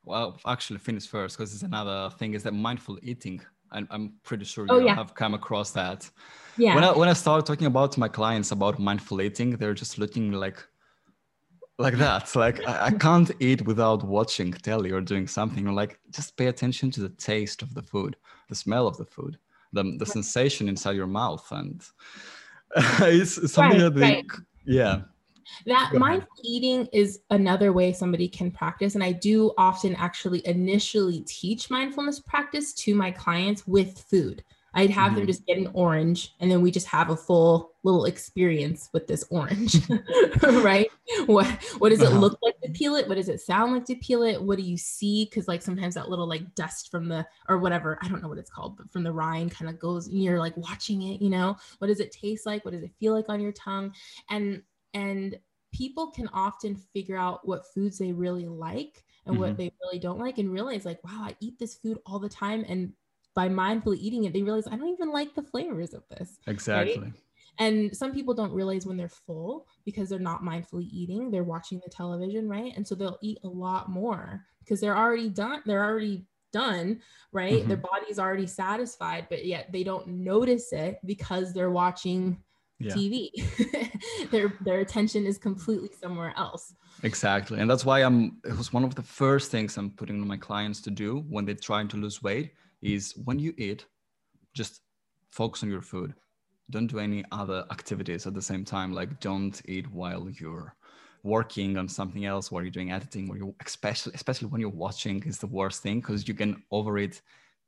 well, 0.04 0.38
actually 0.46 0.78
finish 0.78 1.06
first 1.06 1.36
because 1.36 1.52
it's 1.54 1.62
another 1.62 2.10
thing 2.18 2.34
is 2.34 2.42
that 2.42 2.52
mindful 2.54 2.98
eating. 3.02 3.40
I'm, 3.70 3.86
I'm 3.90 4.14
pretty 4.22 4.44
sure 4.44 4.66
Oh, 4.68 4.78
you 4.78 4.86
yeah. 4.86 4.94
have 4.94 5.14
come 5.14 5.34
across 5.34 5.70
that. 5.72 6.10
yeah. 6.58 6.74
When 6.74 6.84
I 6.84 6.92
when 6.92 7.08
I 7.08 7.14
start 7.14 7.46
talking 7.46 7.66
about 7.66 7.96
my 7.96 8.08
clients 8.08 8.50
about 8.52 8.78
mindful 8.78 9.20
eating, 9.22 9.56
they're 9.56 9.74
just 9.74 9.98
looking 9.98 10.32
like 10.32 10.62
like 11.78 11.96
that. 11.98 12.30
Like 12.36 12.66
I, 12.68 12.86
I 12.86 12.90
can't 12.90 13.30
eat 13.40 13.62
without 13.62 14.02
watching 14.04 14.52
telly 14.52 14.90
or 14.90 15.00
doing 15.00 15.26
something. 15.26 15.66
Or 15.66 15.72
like 15.72 15.98
just 16.10 16.36
pay 16.36 16.46
attention 16.46 16.90
to 16.92 17.00
the 17.00 17.08
taste 17.08 17.62
of 17.62 17.72
the 17.74 17.82
food, 17.82 18.16
the 18.48 18.54
smell 18.54 18.86
of 18.86 18.96
the 18.98 19.06
food, 19.06 19.38
the 19.72 19.84
the 19.98 20.06
sensation 20.06 20.68
inside 20.68 20.96
your 20.96 21.06
mouth, 21.06 21.46
and 21.50 21.82
it's, 23.00 23.38
it's 23.38 23.52
something 23.52 23.78
Right, 23.78 23.84
that 23.84 23.94
they, 23.94 24.02
right. 24.02 24.26
yeah. 24.66 25.00
That 25.66 25.92
mindful 25.94 26.28
eating 26.44 26.86
is 26.92 27.20
another 27.30 27.72
way 27.72 27.92
somebody 27.92 28.28
can 28.28 28.50
practice 28.50 28.94
and 28.94 29.04
i 29.04 29.12
do 29.12 29.52
often 29.58 29.94
actually 29.96 30.46
initially 30.46 31.20
teach 31.26 31.70
mindfulness 31.70 32.20
practice 32.20 32.72
to 32.74 32.94
my 32.94 33.10
clients 33.10 33.66
with 33.66 33.98
food. 34.10 34.44
I'd 34.74 34.88
have 34.88 35.14
them 35.14 35.24
Mhm. 35.24 35.26
just 35.26 35.44
get 35.46 35.58
an 35.58 35.68
orange 35.74 36.32
and 36.40 36.50
then 36.50 36.62
we 36.62 36.70
just 36.70 36.86
have 36.86 37.10
a 37.10 37.16
full 37.16 37.72
little 37.82 38.06
experience 38.06 38.88
with 38.94 39.06
this 39.06 39.22
orange 39.30 39.76
right? 40.42 40.88
What 41.26 41.46
what 41.78 41.90
does 41.90 42.00
it 42.00 42.08
Uh-huh. 42.08 42.20
look 42.20 42.38
like 42.42 42.58
to 42.64 42.70
peel 42.70 42.94
it? 42.94 43.06
What 43.06 43.16
does 43.16 43.28
it 43.28 43.40
sound 43.42 43.72
like 43.72 43.84
to 43.86 43.96
peel 43.96 44.22
it? 44.22 44.42
What 44.42 44.56
do 44.56 44.64
you 44.64 44.78
see? 44.78 45.26
Because 45.26 45.46
like 45.46 45.60
sometimes 45.60 45.94
that 45.96 46.08
little 46.08 46.26
like 46.26 46.54
dust 46.54 46.90
from 46.90 47.06
the 47.08 47.26
or 47.50 47.58
whatever 47.58 47.98
i 48.00 48.08
don't 48.08 48.22
know 48.22 48.28
what 48.28 48.38
it's 48.38 48.50
called 48.50 48.76
but 48.78 48.90
from 48.90 49.02
the 49.02 49.12
rind 49.12 49.50
kind 49.50 49.68
of 49.70 49.78
goes 49.78 50.06
and 50.08 50.22
you're 50.22 50.38
like 50.38 50.56
watching 50.56 51.02
it 51.02 51.20
you 51.20 51.28
know? 51.28 51.54
What 51.78 51.88
does 51.88 52.00
it 52.00 52.10
taste 52.12 52.46
like? 52.46 52.64
What 52.64 52.72
does 52.72 52.82
it 52.82 52.92
feel 52.98 53.12
like 53.12 53.28
on 53.28 53.40
your 53.42 53.52
tongue? 53.52 53.92
And 54.30 54.62
and 54.94 55.38
people 55.72 56.08
can 56.10 56.28
often 56.34 56.76
figure 56.76 57.16
out 57.16 57.46
what 57.46 57.66
foods 57.72 57.98
they 57.98 58.12
really 58.12 58.46
like 58.46 59.04
and 59.26 59.36
Mhm. 59.36 59.38
what 59.40 59.56
they 59.56 59.72
really 59.82 59.98
don't 59.98 60.18
like 60.18 60.38
and 60.38 60.52
realize 60.52 60.84
like 60.84 61.02
wow 61.04 61.22
i 61.22 61.36
eat 61.40 61.58
this 61.58 61.74
food 61.74 61.98
all 62.04 62.18
the 62.18 62.28
time 62.28 62.64
and 62.68 62.92
by 63.34 63.48
mindfully 63.48 63.96
eating 63.98 64.24
it 64.24 64.32
they 64.34 64.42
realize 64.42 64.66
i 64.66 64.76
don't 64.76 64.88
even 64.90 65.10
like 65.10 65.34
the 65.34 65.42
flavors 65.42 65.94
of 65.94 66.02
this 66.10 66.38
Exactly. 66.46 67.12
and 67.58 67.96
some 67.96 68.12
people 68.12 68.34
don't 68.34 68.52
realize 68.52 68.84
when 68.86 68.96
they're 68.98 69.08
full 69.08 69.66
because 69.84 70.08
they're 70.10 70.18
not 70.18 70.42
mindfully 70.42 70.88
eating 70.90 71.30
they're 71.30 71.42
watching 71.44 71.80
the 71.82 71.90
television 71.90 72.48
right 72.48 72.74
and 72.76 72.86
so 72.86 72.94
they'll 72.94 73.18
eat 73.22 73.38
a 73.44 73.48
lot 73.48 73.88
more 73.88 74.44
because 74.58 74.80
they're 74.80 74.96
already 74.96 75.30
done 75.30 75.62
they're 75.64 75.84
already 75.84 76.26
done 76.52 77.00
right 77.32 77.66
their 77.66 77.78
body's 77.78 78.18
already 78.18 78.46
satisfied 78.46 79.26
but 79.30 79.46
yet 79.46 79.72
they 79.72 79.82
don't 79.82 80.06
notice 80.06 80.70
it 80.74 80.98
because 81.06 81.54
they're 81.54 81.70
watching 81.70 82.36
Yeah. 82.78 82.94
TV. 82.94 83.30
their 84.30 84.54
their 84.60 84.80
attention 84.80 85.26
is 85.26 85.38
completely 85.38 85.90
somewhere 86.00 86.34
else. 86.36 86.74
Exactly. 87.02 87.60
And 87.60 87.70
that's 87.70 87.84
why 87.84 88.00
I'm 88.02 88.38
it 88.44 88.56
was 88.56 88.72
one 88.72 88.84
of 88.84 88.94
the 88.94 89.02
first 89.02 89.50
things 89.50 89.76
I'm 89.76 89.90
putting 89.90 90.20
on 90.20 90.26
my 90.28 90.36
clients 90.36 90.80
to 90.82 90.90
do 90.90 91.24
when 91.28 91.44
they're 91.44 91.54
trying 91.54 91.88
to 91.88 91.96
lose 91.96 92.22
weight 92.22 92.52
is 92.80 93.12
when 93.24 93.38
you 93.38 93.54
eat, 93.56 93.86
just 94.54 94.80
focus 95.30 95.62
on 95.62 95.70
your 95.70 95.82
food. 95.82 96.14
Don't 96.70 96.86
do 96.86 96.98
any 96.98 97.24
other 97.32 97.64
activities 97.70 98.26
at 98.26 98.34
the 98.34 98.42
same 98.42 98.64
time. 98.64 98.92
Like 98.92 99.20
don't 99.20 99.60
eat 99.66 99.90
while 99.92 100.28
you're 100.30 100.74
working 101.22 101.76
on 101.78 101.88
something 101.88 102.24
else, 102.24 102.50
while 102.50 102.62
you're 102.62 102.70
doing 102.72 102.90
editing, 102.92 103.28
where 103.28 103.38
you 103.38 103.54
especially 103.64 104.12
especially 104.14 104.48
when 104.48 104.60
you're 104.60 104.70
watching 104.70 105.22
is 105.24 105.38
the 105.38 105.46
worst 105.46 105.82
thing 105.82 106.00
because 106.00 106.26
you 106.26 106.34
can 106.34 106.62
overeat 106.70 107.22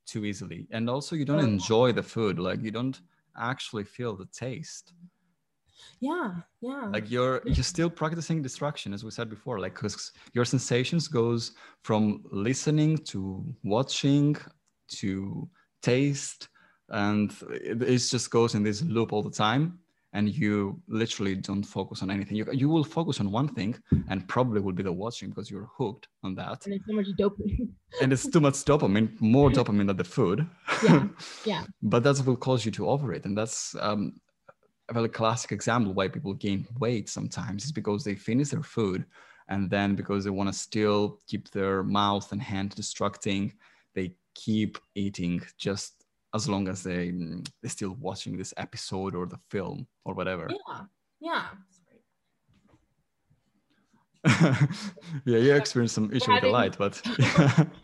too 0.07 0.25
easily. 0.25 0.67
And 0.73 0.91
also 0.91 1.15
you 1.17 1.25
don't 1.25 1.41
Oh, 1.41 1.45
enjoy 1.45 1.93
the 1.93 2.03
food. 2.03 2.39
Like 2.39 2.63
you 2.63 2.71
don't 2.73 3.01
actually 3.39 3.85
feel 3.85 4.17
the 4.17 4.27
taste 4.27 4.93
Yeah, 6.01 6.33
yeah. 6.61 6.87
like 6.93 7.11
you're 7.11 7.43
you're 7.45 7.65
still 7.65 7.91
practicing 7.91 8.43
distraction 8.43 8.93
as 8.95 9.05
we 9.05 9.11
said 9.11 9.29
before 9.29 9.59
like 9.59 9.75
because 9.75 10.13
your 10.33 10.45
sensations 10.45 11.09
goes 11.09 11.53
from 11.83 12.23
listening 12.31 12.99
to 12.99 13.45
watching 13.63 14.37
to 14.89 15.49
taste 15.83 16.49
and 16.91 17.35
it, 17.51 17.83
it 17.83 17.99
just 17.99 18.31
goes 18.31 18.55
in 18.55 18.63
this 18.63 18.83
loop 18.83 19.13
all 19.13 19.23
the 19.23 19.31
time 19.31 19.79
and 20.15 20.33
you 20.33 20.81
literally 20.89 21.35
don't 21.35 21.65
focus 21.65 22.03
on 22.03 22.11
anything 22.11 22.37
you, 22.37 22.47
you 22.53 22.69
will 22.69 22.85
focus 22.85 23.21
on 23.21 23.31
one 23.31 23.49
thing 23.49 23.77
and 24.09 24.27
probably 24.29 24.61
will 24.61 24.73
be 24.73 24.83
the 24.83 24.93
watching 24.93 25.29
because 25.29 25.51
you're 25.51 25.69
hooked 25.77 26.09
on 26.23 26.35
that 26.35 26.65
and 26.65 26.73
there's 26.73 26.83
so 26.89 26.95
much 26.95 27.07
dopamine. 27.19 27.69
and 28.01 28.13
it's 28.13 28.29
too 28.29 28.41
much 28.41 28.55
dopamine 28.65 29.21
more 29.21 29.51
dopamine 29.51 29.87
than 29.87 29.97
the 29.97 30.05
food 30.05 30.47
Yeah, 30.83 31.07
yeah. 31.45 31.65
but 31.83 32.03
that's 32.03 32.21
what 32.21 32.29
will 32.29 32.37
cause 32.37 32.65
you 32.65 32.71
to 32.73 32.89
overeat 32.89 33.27
and 33.27 33.37
that's 33.37 33.75
um, 33.81 34.15
a 34.89 34.95
very 34.95 35.09
classic 35.09 35.53
example 35.53 35.93
why 35.93 36.09
people 36.09 36.33
gain 36.33 36.67
weight 36.79 37.09
sometimes 37.09 37.65
is 37.65 37.73
because 37.73 38.05
they 38.05 38.15
finish 38.15 38.49
their 38.49 38.63
food 38.63 39.05
and 39.49 39.69
then 39.69 39.95
because 39.95 40.25
they 40.25 40.31
want 40.31 40.51
to 40.51 40.59
still 40.59 41.19
keep 41.27 41.51
their 41.51 41.83
mouth 41.83 42.31
and 42.33 42.41
hand 42.41 42.71
distracting 42.75 43.53
they 43.95 44.15
keep 44.35 44.79
eating 44.95 45.41
just 45.59 46.04
as 46.35 46.49
long 46.49 46.69
as 46.69 46.83
they 46.83 47.11
mm, 47.11 47.49
they're 47.63 47.71
still 47.71 47.97
watching 48.01 48.37
this 48.37 48.53
episode 48.57 49.15
or 49.15 49.27
the 49.27 49.39
film 49.51 49.87
or 50.05 50.15
whatever 50.15 50.51
Yeah. 50.51 50.81
Yeah. 51.21 51.47
yeah 55.27 55.37
you 55.39 55.55
experienced 55.55 55.95
some 55.95 56.11
issue 56.11 56.33
with 56.33 56.41
the 56.41 56.49
light 56.49 56.77
but 56.79 57.01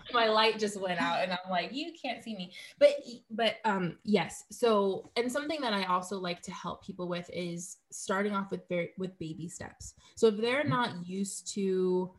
my 0.14 0.26
light 0.40 0.58
just 0.58 0.80
went 0.80 0.98
out 0.98 1.22
and 1.22 1.30
i'm 1.32 1.50
like 1.50 1.70
you 1.70 1.92
can't 2.02 2.24
see 2.24 2.34
me 2.34 2.50
but 2.78 2.88
but 3.30 3.56
um 3.66 3.98
yes 4.04 4.44
so 4.50 5.10
and 5.16 5.30
something 5.30 5.60
that 5.60 5.74
i 5.74 5.84
also 5.84 6.18
like 6.18 6.40
to 6.40 6.50
help 6.50 6.82
people 6.82 7.08
with 7.08 7.28
is 7.30 7.76
starting 7.92 8.32
off 8.32 8.50
with 8.50 8.66
very 8.70 8.88
with 8.96 9.18
baby 9.18 9.48
steps 9.50 9.92
so 10.16 10.28
if 10.28 10.38
they're 10.38 10.64
Mhm. 10.64 10.70
not 10.70 11.06
used 11.06 11.52
to 11.54 12.10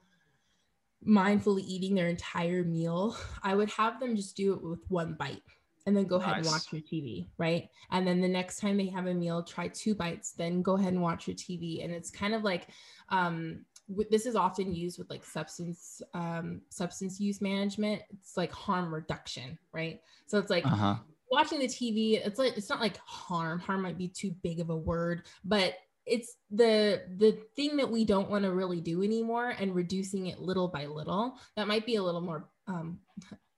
mindfully 1.03 1.63
eating 1.65 1.95
their 1.95 2.07
entire 2.07 2.63
meal 2.63 3.17
i 3.41 3.55
would 3.55 3.71
have 3.71 3.99
them 3.99 4.15
just 4.15 4.35
do 4.37 4.53
it 4.53 4.61
with 4.63 4.81
one 4.89 5.15
bite 5.17 5.41
and 5.85 5.95
then 5.95 6.05
go 6.05 6.17
ahead 6.17 6.37
and 6.37 6.45
watch 6.45 6.71
your 6.71 6.81
tv 6.81 7.27
right 7.37 7.69
and 7.91 8.05
then 8.05 8.21
the 8.21 8.27
next 8.27 8.59
time 8.59 8.77
they 8.77 8.87
have 8.87 9.07
a 9.07 9.13
meal 9.13 9.43
try 9.43 9.67
two 9.67 9.95
bites 9.95 10.33
then 10.33 10.61
go 10.61 10.75
ahead 10.75 10.93
and 10.93 11.01
watch 11.01 11.27
your 11.27 11.35
tv 11.35 11.83
and 11.83 11.93
it's 11.93 12.09
kind 12.09 12.33
of 12.33 12.43
like 12.43 12.67
um 13.09 13.65
this 14.09 14.25
is 14.25 14.37
often 14.37 14.73
used 14.73 14.97
with 14.97 15.09
like 15.09 15.25
substance 15.25 16.01
um, 16.13 16.61
substance 16.69 17.19
use 17.19 17.41
management. 17.41 18.01
It's 18.09 18.37
like 18.37 18.49
harm 18.53 18.93
reduction, 18.93 19.59
right? 19.73 19.99
So 20.27 20.37
it's 20.37 20.49
like 20.49 20.65
uh-huh 20.65 20.95
watching 21.31 21.59
the 21.59 21.67
TV. 21.67 22.23
It's 22.23 22.37
like 22.37 22.57
it's 22.57 22.69
not 22.69 22.81
like 22.81 22.97
harm. 22.97 23.59
Harm 23.59 23.81
might 23.81 23.97
be 23.97 24.09
too 24.09 24.35
big 24.43 24.59
of 24.59 24.69
a 24.69 24.75
word, 24.75 25.23
but 25.45 25.75
it's 26.05 26.35
the 26.51 27.03
the 27.17 27.39
thing 27.55 27.77
that 27.77 27.89
we 27.89 28.05
don't 28.05 28.29
want 28.29 28.43
to 28.43 28.51
really 28.51 28.81
do 28.81 29.01
anymore, 29.01 29.55
and 29.57 29.73
reducing 29.73 30.27
it 30.27 30.39
little 30.39 30.67
by 30.67 30.85
little. 30.85 31.37
That 31.55 31.67
might 31.67 31.85
be 31.85 31.95
a 31.95 32.03
little 32.03 32.21
more 32.21 32.49
um, 32.67 32.99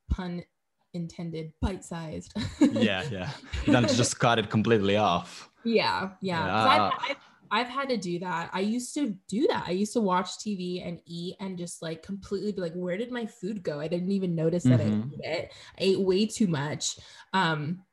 pun 0.09 0.43
intended, 0.93 1.51
bite 1.61 1.83
sized. 1.83 2.33
yeah 2.71 3.03
yeah 3.11 3.29
then 3.67 3.87
just 3.87 4.19
cut 4.19 4.39
it 4.39 4.49
completely 4.49 4.95
off 4.97 5.49
Yeah, 5.63 6.09
yeah. 6.21 6.45
Yeah. 6.45 6.67
I've, 6.67 6.93
I've, 7.09 7.17
I've 7.51 7.67
had 7.67 7.87
to 7.89 7.97
do 7.97 8.19
that. 8.19 8.49
I 8.51 8.59
used 8.61 8.93
to 8.95 9.15
do 9.29 9.47
that. 9.47 9.63
I 9.67 9.71
used 9.71 9.93
to 9.93 10.01
watch 10.01 10.27
TV 10.39 10.85
and 10.85 10.99
eat 11.05 11.35
and 11.39 11.57
just 11.57 11.81
like 11.81 12.01
completely 12.03 12.51
be 12.51 12.59
like, 12.61 12.73
where 12.73 12.97
did 12.97 13.11
my 13.11 13.25
food 13.27 13.63
go? 13.63 13.79
I 13.79 13.87
didn't 13.87 14.11
even 14.11 14.35
notice 14.35 14.63
that 14.63 14.79
Mhm. 14.81 15.03
I 15.03 15.13
ate 15.13 15.21
it. 15.37 15.51
I 15.79 15.83
ate 15.83 15.99
way 16.01 16.25
too 16.25 16.47
much. 16.47 16.97
Um, 17.31 17.83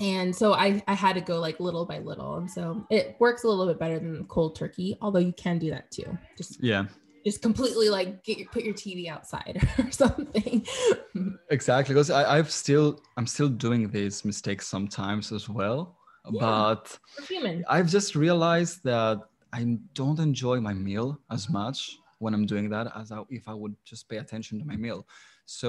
and 0.00 0.36
so 0.36 0.52
I, 0.52 0.80
I 0.86 0.94
had 0.94 1.14
to 1.14 1.20
go 1.22 1.40
like 1.40 1.58
little 1.58 1.86
by 1.86 1.98
little. 1.98 2.36
And 2.36 2.48
so 2.50 2.86
it 2.90 3.16
works 3.18 3.42
a 3.44 3.48
little 3.48 3.66
bit 3.66 3.80
better 3.80 3.98
than 3.98 4.26
cold 4.26 4.54
turkey, 4.54 4.96
although 5.00 5.18
you 5.18 5.32
can 5.32 5.58
do 5.58 5.70
that 5.70 5.90
too. 5.90 6.16
Just 6.36 6.62
yeah 6.62 6.84
just 7.28 7.42
completely 7.48 7.88
like 7.96 8.10
get 8.28 8.36
your 8.40 8.48
put 8.54 8.62
your 8.68 8.74
TV 8.82 9.00
outside 9.14 9.56
or 9.78 9.90
something. 10.02 10.66
exactly 11.56 11.92
because 11.94 12.10
i've 12.10 12.50
still 12.50 12.88
i'm 13.16 13.26
still 13.36 13.48
doing 13.66 13.82
these 13.96 14.16
mistakes 14.30 14.64
sometimes 14.74 15.24
as 15.38 15.44
well 15.58 15.80
Yeah. 16.30 16.40
but 16.46 16.84
I've 17.74 17.90
just 17.98 18.10
realized 18.26 18.76
that 18.92 19.16
I 19.58 19.60
don't 20.00 20.20
enjoy 20.28 20.56
my 20.68 20.74
meal 20.88 21.08
as 21.36 21.42
much 21.58 21.78
when 22.22 22.32
I'm 22.36 22.46
doing 22.54 22.66
that 22.74 22.86
as 23.00 23.06
I, 23.16 23.18
if 23.38 23.44
I 23.52 23.54
would 23.62 23.74
just 23.90 24.02
pay 24.10 24.18
attention 24.24 24.54
to 24.60 24.64
my 24.72 24.76
meal. 24.86 25.00
So 25.46 25.68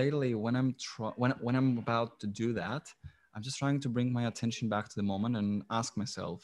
lately, 0.00 0.30
when 0.44 0.54
I'm 0.60 0.70
try- 0.88 1.16
when 1.22 1.32
when 1.46 1.54
I'm 1.58 1.70
about 1.84 2.10
to 2.22 2.26
do 2.42 2.48
that, 2.62 2.84
I'm 3.34 3.42
just 3.48 3.58
trying 3.62 3.78
to 3.84 3.88
bring 3.96 4.08
my 4.18 4.24
attention 4.32 4.64
back 4.74 4.86
to 4.90 4.96
the 5.00 5.06
moment 5.12 5.32
and 5.40 5.48
ask 5.80 5.90
myself, 6.02 6.38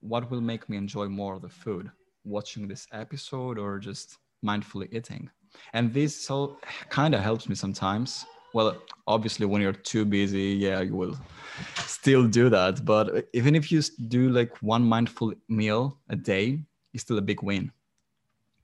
what 0.00 0.22
will 0.30 0.44
make 0.52 0.68
me 0.70 0.76
enjoy 0.84 1.06
more 1.20 1.34
of 1.36 1.42
the 1.42 1.54
food? 1.64 1.86
Watching 2.24 2.68
this 2.68 2.86
episode 2.92 3.58
or 3.58 3.78
just 3.78 4.18
mindfully 4.44 4.92
eating? 4.92 5.30
And 5.72 5.92
this 5.92 6.14
so 6.14 6.58
kind 6.88 7.14
of 7.14 7.20
helps 7.20 7.48
me 7.48 7.54
sometimes. 7.54 8.24
Well, 8.54 8.76
obviously, 9.06 9.46
when 9.46 9.60
you're 9.62 9.72
too 9.72 10.04
busy, 10.04 10.56
yeah, 10.66 10.80
you 10.80 10.94
will 10.94 11.16
still 11.86 12.26
do 12.26 12.48
that. 12.50 12.84
But 12.84 13.28
even 13.32 13.54
if 13.54 13.72
you 13.72 13.82
do 14.08 14.30
like 14.30 14.56
one 14.62 14.84
mindful 14.84 15.34
meal 15.48 15.98
a 16.08 16.16
day, 16.16 16.60
it's 16.92 17.02
still 17.02 17.18
a 17.18 17.22
big 17.22 17.42
win. 17.42 17.72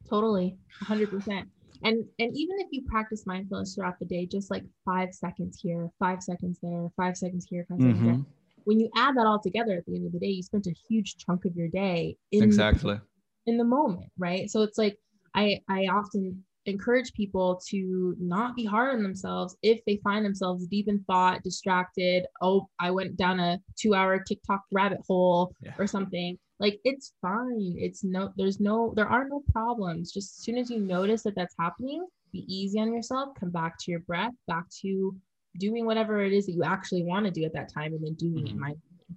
Totally, 0.09 0.57
100%. 0.85 1.47
And 1.83 2.05
and 2.19 2.37
even 2.37 2.61
if 2.61 2.69
you 2.71 2.83
practice 2.83 3.27
mindfulness 3.27 3.75
throughout 3.75 3.99
the 3.99 4.05
day, 4.05 4.27
just 4.27 4.51
like 4.51 4.65
five 4.85 5.15
seconds 5.15 5.59
here, 5.61 5.91
five 5.99 6.23
seconds 6.23 6.59
there, 6.63 6.91
five 6.97 7.17
seconds 7.17 7.47
here, 7.49 7.65
five 7.69 7.79
seconds 7.81 8.03
there. 8.03 8.13
Mm-hmm. 8.15 8.23
When 8.65 8.79
you 8.79 8.91
add 8.95 9.17
that 9.17 9.27
all 9.27 9.41
together 9.41 9.77
at 9.79 9.87
the 9.87 9.97
end 9.97 10.07
of 10.07 10.13
the 10.13 10.19
day, 10.19 10.29
you 10.29 10.43
spent 10.43 10.67
a 10.67 10.75
huge 10.89 11.17
chunk 11.17 11.47
of 11.47 11.57
your 11.57 11.69
day 11.69 12.17
in 12.33 12.43
Exactly. 12.43 13.01
In 13.47 13.57
the 13.57 13.65
moment, 13.65 14.11
right? 14.19 14.51
So 14.51 14.63
it's 14.63 14.79
like 14.79 14.97
I 15.35 15.61
I 15.69 15.87
often 15.87 16.45
encourage 16.67 17.13
people 17.15 17.61
to 17.69 18.15
not 18.21 18.55
be 18.55 18.65
hard 18.65 18.95
on 18.95 19.03
themselves 19.03 19.57
if 19.63 19.81
they 19.87 19.97
find 20.05 20.25
themselves 20.25 20.67
deep 20.67 20.89
in 20.89 21.03
thought, 21.05 21.43
distracted. 21.43 22.27
Oh, 22.43 22.69
I 22.79 22.91
went 22.91 23.17
down 23.17 23.41
a 23.41 23.59
2-hour 23.83 24.21
TikTok 24.29 24.61
rabbit 24.71 24.99
hole 25.07 25.55
Yeah. 25.63 25.73
or 25.79 25.87
something. 25.87 26.39
Like 26.59 26.79
it's 26.85 27.15
fine. 27.23 27.77
It's 27.79 28.05
no 28.05 28.31
there's 28.37 28.61
no 28.61 28.93
there 28.95 29.09
are 29.09 29.27
no 29.29 29.43
problems. 29.53 30.13
Just 30.13 30.39
as 30.39 30.45
soon 30.45 30.59
as 30.59 30.71
you 30.71 30.79
notice 30.81 31.23
that 31.23 31.35
that's 31.35 31.55
happening, 31.59 32.07
be 32.33 32.45
easy 32.55 32.79
on 32.79 32.93
yourself, 32.93 33.31
come 33.41 33.51
back 33.51 33.79
to 33.79 33.91
your 33.91 34.01
breath, 34.01 34.35
back 34.47 34.65
to 34.83 35.17
doing 35.59 35.87
whatever 35.87 36.21
it 36.23 36.33
is 36.33 36.47
that 36.47 36.53
you 36.53 36.63
actually 36.63 37.03
want 37.05 37.25
to 37.25 37.33
do 37.33 37.45
at 37.45 37.55
that 37.55 37.73
time 37.73 37.95
and 37.95 38.05
then 38.05 38.15
doing 38.15 38.47
it 38.47 38.55
Mhm. 38.57 38.61
mindfully. 38.61 39.17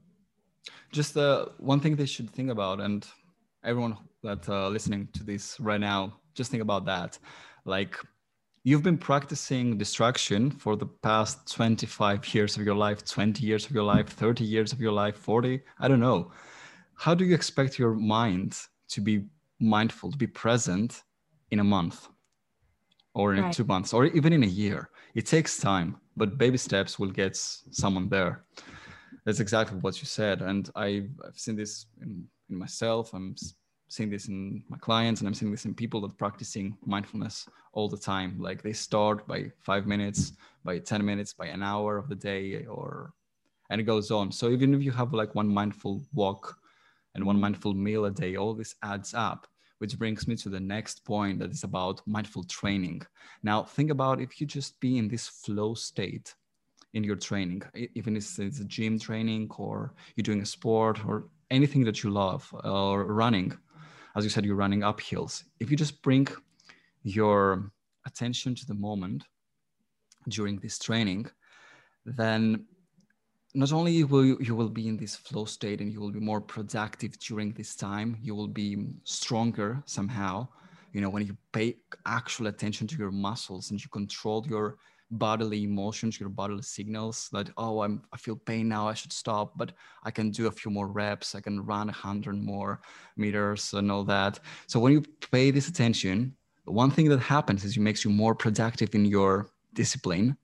Just 0.92 1.18
uh, 1.18 1.48
one 1.58 1.80
thing 1.82 1.96
they 1.98 2.06
should 2.06 2.30
think 2.30 2.50
about, 2.50 2.80
and 2.80 3.06
everyone 3.64 3.98
that 4.24 4.48
uh, 4.50 4.70
listening 4.70 5.08
to 5.14 5.24
this 5.24 5.60
right 5.60 5.80
now, 5.80 6.14
just 6.34 6.50
think 6.50 6.64
about 6.64 6.86
that. 6.86 7.20
Like, 7.66 7.98
you've 8.64 8.84
been 8.84 8.98
practicing 8.98 9.78
distraction 9.78 10.50
for 10.50 10.76
the 10.76 10.86
past 10.86 11.52
25 11.54 12.34
years 12.34 12.58
of 12.58 12.64
your 12.64 12.76
life, 12.76 13.06
20 13.06 13.46
years 13.46 13.66
of 13.66 13.72
your 13.72 13.84
life, 13.84 14.10
30 14.10 14.44
years 14.44 14.74
of 14.74 14.80
your 14.80 14.92
life, 14.92 15.18
40, 15.18 15.62
I 15.80 15.88
don't 15.88 16.00
know. 16.00 16.32
How 16.96 17.14
do 17.14 17.26
you 17.26 17.36
expect 17.36 17.78
your 17.78 17.94
mind 17.94 18.58
to 18.90 19.02
be 19.02 19.26
mindful, 19.60 20.12
to 20.12 20.18
be 20.18 20.28
present 20.28 21.04
in 21.52 21.60
a 21.60 21.64
month 21.64 22.08
or 23.14 23.36
in 23.36 23.44
Right. 23.44 23.54
two 23.54 23.66
months 23.66 23.94
or 23.94 24.06
even 24.06 24.34
in 24.34 24.44
a 24.44 24.48
year? 24.48 24.90
It 25.14 25.26
takes 25.26 25.60
time, 25.60 25.98
but 26.16 26.38
baby 26.38 26.58
steps 26.58 26.98
will 26.98 27.12
get 27.12 27.36
someone 27.36 28.10
there 28.10 28.46
that's 29.26 29.40
exactly 29.40 29.78
what 29.80 30.00
you 30.02 30.06
said 30.06 30.42
and 30.42 30.70
I've, 30.76 31.10
I've 31.26 31.38
seen 31.38 31.56
this 31.56 31.86
in, 32.02 32.26
in 32.50 32.58
myself 32.58 33.14
i'm 33.14 33.36
seeing 33.94 34.10
this 34.10 34.28
in 34.28 34.64
my 34.70 34.78
clients 34.78 35.22
and 35.22 35.28
i'm 35.28 35.34
seeing 35.34 35.52
this 35.52 35.66
in 35.66 35.74
people 35.74 36.02
that 36.02 36.12
are 36.12 36.24
practicing 36.26 36.76
mindfulness 36.86 37.48
all 37.74 37.88
the 37.88 37.98
time 37.98 38.36
like 38.40 38.62
they 38.62 38.74
start 38.74 39.28
by 39.28 39.52
five 39.60 39.86
minutes 39.86 40.34
by 40.64 40.80
10 40.80 41.06
minutes 41.06 41.34
by 41.34 41.46
an 41.46 41.62
hour 41.62 41.98
of 41.98 42.10
the 42.10 42.16
day 42.16 42.66
or 42.66 43.14
and 43.70 43.80
it 43.80 43.84
goes 43.84 44.10
on 44.10 44.32
so 44.32 44.50
even 44.50 44.74
if 44.74 44.82
you 44.82 44.92
have 44.92 45.14
like 45.14 45.36
one 45.36 45.48
mindful 45.48 46.02
walk 46.14 46.58
and 47.14 47.24
one 47.24 47.40
mindful 47.40 47.74
meal 47.74 48.06
a 48.06 48.12
day 48.12 48.36
all 48.36 48.54
this 48.56 48.76
adds 48.82 49.14
up 49.14 49.46
which 49.78 49.98
brings 50.00 50.28
me 50.28 50.36
to 50.36 50.50
the 50.50 50.60
next 50.60 51.06
point 51.06 51.38
that 51.38 51.52
is 51.52 51.64
about 51.64 52.02
mindful 52.08 52.44
training 52.46 53.00
now 53.44 53.64
think 53.64 53.92
about 53.92 54.20
if 54.20 54.42
you 54.42 54.48
just 54.48 54.80
be 54.80 54.98
in 54.98 55.08
this 55.08 55.28
flow 55.28 55.76
state 55.76 56.34
in 56.94 57.04
your 57.04 57.16
training, 57.16 57.64
even 57.96 58.16
if 58.16 58.40
it's 58.40 58.60
a 58.60 58.66
gym 58.66 59.00
training 59.00 59.50
or 59.58 59.94
you're 60.16 60.24
doing 60.24 60.42
a 60.42 60.46
sport 60.46 61.04
or 61.06 61.28
anything 61.50 61.84
that 61.84 62.04
you 62.04 62.10
love 62.10 62.48
or 62.64 63.06
running. 63.06 63.56
As 64.16 64.24
you 64.24 64.30
said, 64.30 64.46
you're 64.46 64.56
running 64.56 64.84
up 64.84 65.02
hills. 65.02 65.44
If 65.60 65.72
you 65.72 65.78
just 65.78 66.02
bring 66.02 66.28
your 67.04 67.72
attention 68.06 68.56
to 68.56 68.66
the 68.66 68.74
moment 68.74 69.24
during 70.30 70.58
this 70.60 70.78
training, 70.78 71.28
then 72.06 72.66
not 73.56 73.72
only 73.72 74.04
will 74.04 74.26
you, 74.26 74.38
you 74.40 74.56
will 74.56 74.70
be 74.70 74.88
in 74.88 74.98
this 74.98 75.16
flow 75.16 75.46
state 75.46 75.80
and 75.82 75.92
you 75.92 76.00
will 76.00 76.12
be 76.12 76.20
more 76.20 76.42
productive 76.42 77.18
during 77.20 77.52
this 77.54 77.76
time, 77.76 78.18
you 78.22 78.34
will 78.36 78.48
be 78.48 78.88
stronger 79.04 79.82
somehow. 79.86 80.48
You 80.92 81.02
know, 81.02 81.10
when 81.10 81.26
you 81.26 81.36
pay 81.52 81.78
actual 82.06 82.48
attention 82.48 82.88
to 82.88 82.98
your 82.98 83.12
muscles 83.12 83.72
and 83.72 83.82
you 83.82 83.90
control 83.90 84.46
your 84.48 84.78
bodily 85.18 85.64
emotions, 85.64 86.20
your 86.20 86.30
bodily 86.30 86.62
signals 86.62 87.30
that, 87.32 87.50
oh, 87.58 87.82
I'm, 87.82 88.02
I 88.12 88.18
feel 88.18 88.36
pain 88.36 88.68
now, 88.68 88.88
I 88.88 88.94
should 88.94 89.14
stop, 89.14 89.58
but 89.58 89.72
I 90.04 90.12
can 90.12 90.32
do 90.32 90.48
a 90.48 90.52
few 90.52 90.72
more 90.72 90.88
reps, 90.88 91.36
I 91.36 91.42
can 91.42 91.66
run 91.66 91.90
a 91.90 91.94
hundred 91.94 92.36
more 92.36 92.82
meters 93.18 93.74
and 93.74 93.92
all 93.92 94.04
that. 94.06 94.40
So 94.68 94.80
when 94.80 94.94
you 94.94 95.04
pay 95.32 95.52
this 95.52 95.68
attention, 95.68 96.36
one 96.66 96.92
thing 96.92 97.10
that 97.10 97.20
happens 97.20 97.64
is 97.64 97.78
it 97.78 97.82
makes 97.82 98.06
you 98.06 98.12
more 98.12 98.36
productive 98.36 98.96
in 98.96 99.06
your 99.06 99.48
discipline, 99.74 100.38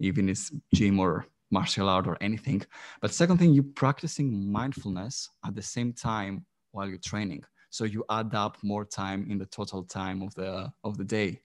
even 0.00 0.28
it's 0.28 0.50
gym 0.74 1.00
or 1.00 1.26
martial 1.50 1.88
art 1.88 2.06
or 2.06 2.16
anything. 2.20 2.62
But 3.00 3.12
second 3.12 3.38
thing, 3.38 3.52
you're 3.52 3.64
practicing 3.74 4.50
mindfulness 4.50 5.30
at 5.46 5.54
the 5.54 5.62
same 5.62 5.92
time 5.92 6.44
while 6.72 6.88
you're 6.88 6.98
training. 6.98 7.42
So 7.70 7.84
you 7.84 8.04
add 8.10 8.34
up 8.34 8.58
more 8.62 8.84
time 8.84 9.26
in 9.30 9.38
the 9.38 9.46
total 9.46 9.84
time 9.84 10.22
of 10.22 10.34
the 10.34 10.72
of 10.84 10.96
the 10.96 11.04
day. 11.04 11.40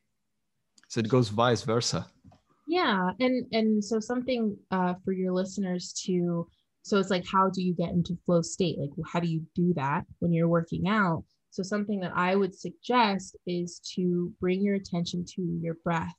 So 0.87 0.99
it 0.99 1.09
goes 1.09 1.29
vice 1.29 1.63
versa. 1.63 2.05
Yeah, 2.65 3.11
and 3.19 3.45
and 3.51 3.83
so 3.83 3.99
something 3.99 4.57
uh, 4.71 4.93
for 5.03 5.11
your 5.11 5.33
listeners 5.33 5.93
to 6.05 6.47
so 6.81 6.97
it's 6.97 7.09
like 7.09 7.25
how 7.25 7.49
do 7.49 7.61
you 7.61 7.73
get 7.73 7.91
into 7.91 8.17
flow 8.25 8.41
state? 8.41 8.77
Like 8.79 8.89
how 9.11 9.19
do 9.19 9.27
you 9.27 9.41
do 9.55 9.73
that 9.75 10.05
when 10.19 10.33
you're 10.33 10.47
working 10.47 10.87
out? 10.87 11.23
So 11.51 11.61
something 11.63 11.99
that 11.99 12.13
I 12.15 12.35
would 12.35 12.55
suggest 12.55 13.35
is 13.45 13.79
to 13.95 14.31
bring 14.39 14.61
your 14.61 14.75
attention 14.75 15.23
to 15.35 15.41
your 15.61 15.75
breath 15.83 16.15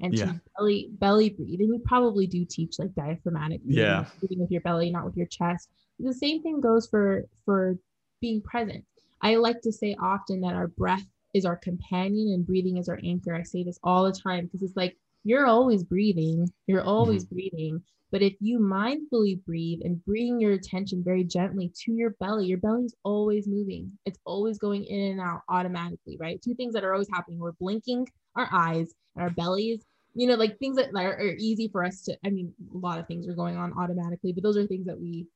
and 0.00 0.16
Yeah. 0.16 0.26
to 0.26 0.40
belly 0.56 0.88
belly 0.92 1.30
breathe. 1.30 1.60
And 1.60 1.68
you 1.74 1.82
probably 1.84 2.26
do 2.26 2.44
teach 2.44 2.78
like 2.78 2.94
diaphragmatic 2.94 3.62
breathing, 3.62 3.82
Yeah. 3.82 4.04
breathing 4.20 4.38
with 4.40 4.50
your 4.50 4.60
belly, 4.62 4.90
not 4.90 5.04
with 5.04 5.16
your 5.16 5.26
chest. 5.26 5.68
The 5.98 6.14
same 6.14 6.42
thing 6.42 6.60
goes 6.60 6.88
for 6.88 7.24
for 7.44 7.78
being 8.20 8.40
present. 8.42 8.84
I 9.20 9.36
like 9.36 9.60
to 9.62 9.72
say 9.72 9.96
often 10.00 10.40
that 10.42 10.54
our 10.54 10.68
breath 10.68 11.04
is 11.34 11.44
our 11.44 11.56
companion 11.56 12.32
and 12.32 12.46
breathing 12.46 12.76
is 12.78 12.88
our 12.88 13.00
anchor. 13.04 13.34
I 13.34 13.42
say 13.42 13.62
this 13.64 13.78
all 13.82 14.04
the 14.04 14.12
time 14.12 14.46
because 14.46 14.62
it's 14.62 14.76
like 14.76 14.96
you're 15.28 15.46
always 15.46 15.84
breathing, 15.84 16.48
you're 16.66 16.82
always 16.82 17.26
mm-hmm. 17.26 17.34
breathing. 17.34 17.82
But 18.10 18.22
if 18.22 18.32
you 18.40 18.58
mindfully 18.58 19.44
breathe 19.44 19.80
and 19.84 20.02
bring 20.02 20.40
your 20.40 20.52
attention 20.52 21.04
very 21.04 21.22
gently 21.22 21.70
to 21.84 21.92
your 21.92 22.16
belly, 22.18 22.46
your 22.46 22.56
belly's 22.56 22.94
always 23.04 23.46
moving. 23.46 23.92
It's 24.06 24.18
always 24.24 24.56
going 24.56 24.84
in 24.84 25.12
and 25.12 25.20
out 25.20 25.42
automatically, 25.50 26.16
right? 26.18 26.40
Two 26.40 26.54
things 26.54 26.72
that 26.72 26.82
are 26.82 26.94
always 26.94 27.10
happening. 27.12 27.38
We're 27.38 27.52
blinking 27.52 28.08
our 28.36 28.48
eyes 28.50 28.94
and 29.14 29.22
our 29.22 29.28
bellies, 29.28 29.84
you 30.14 30.26
know, 30.26 30.36
like 30.36 30.58
things 30.58 30.76
that 30.76 30.94
are, 30.96 31.18
are 31.18 31.36
easy 31.38 31.68
for 31.68 31.84
us 31.84 32.00
to, 32.04 32.16
I 32.24 32.30
mean, 32.30 32.54
a 32.72 32.78
lot 32.78 32.98
of 32.98 33.06
things 33.06 33.28
are 33.28 33.34
going 33.34 33.58
on 33.58 33.74
automatically, 33.78 34.32
but 34.32 34.42
those 34.42 34.56
are 34.56 34.66
things 34.66 34.86
that 34.86 34.98
we 34.98 35.26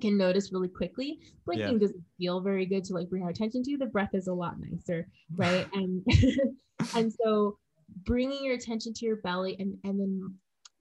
can 0.00 0.18
notice 0.18 0.52
really 0.52 0.66
quickly. 0.66 1.20
Blinking 1.46 1.78
doesn't 1.78 2.02
feel 2.18 2.40
very 2.40 2.66
good 2.66 2.82
to 2.86 2.94
like 2.94 3.08
bring 3.08 3.22
our 3.22 3.30
attention 3.30 3.62
to. 3.62 3.76
The 3.76 3.86
breath 3.86 4.14
is 4.14 4.26
a 4.26 4.34
lot 4.34 4.56
nicer, 4.58 5.06
right? 5.36 5.68
And 5.74 6.04
and 6.96 7.12
so 7.12 7.58
bringing 8.04 8.44
your 8.44 8.54
attention 8.54 8.92
to 8.94 9.06
your 9.06 9.16
belly 9.16 9.56
and 9.58 9.76
and 9.84 10.00
then 10.00 10.34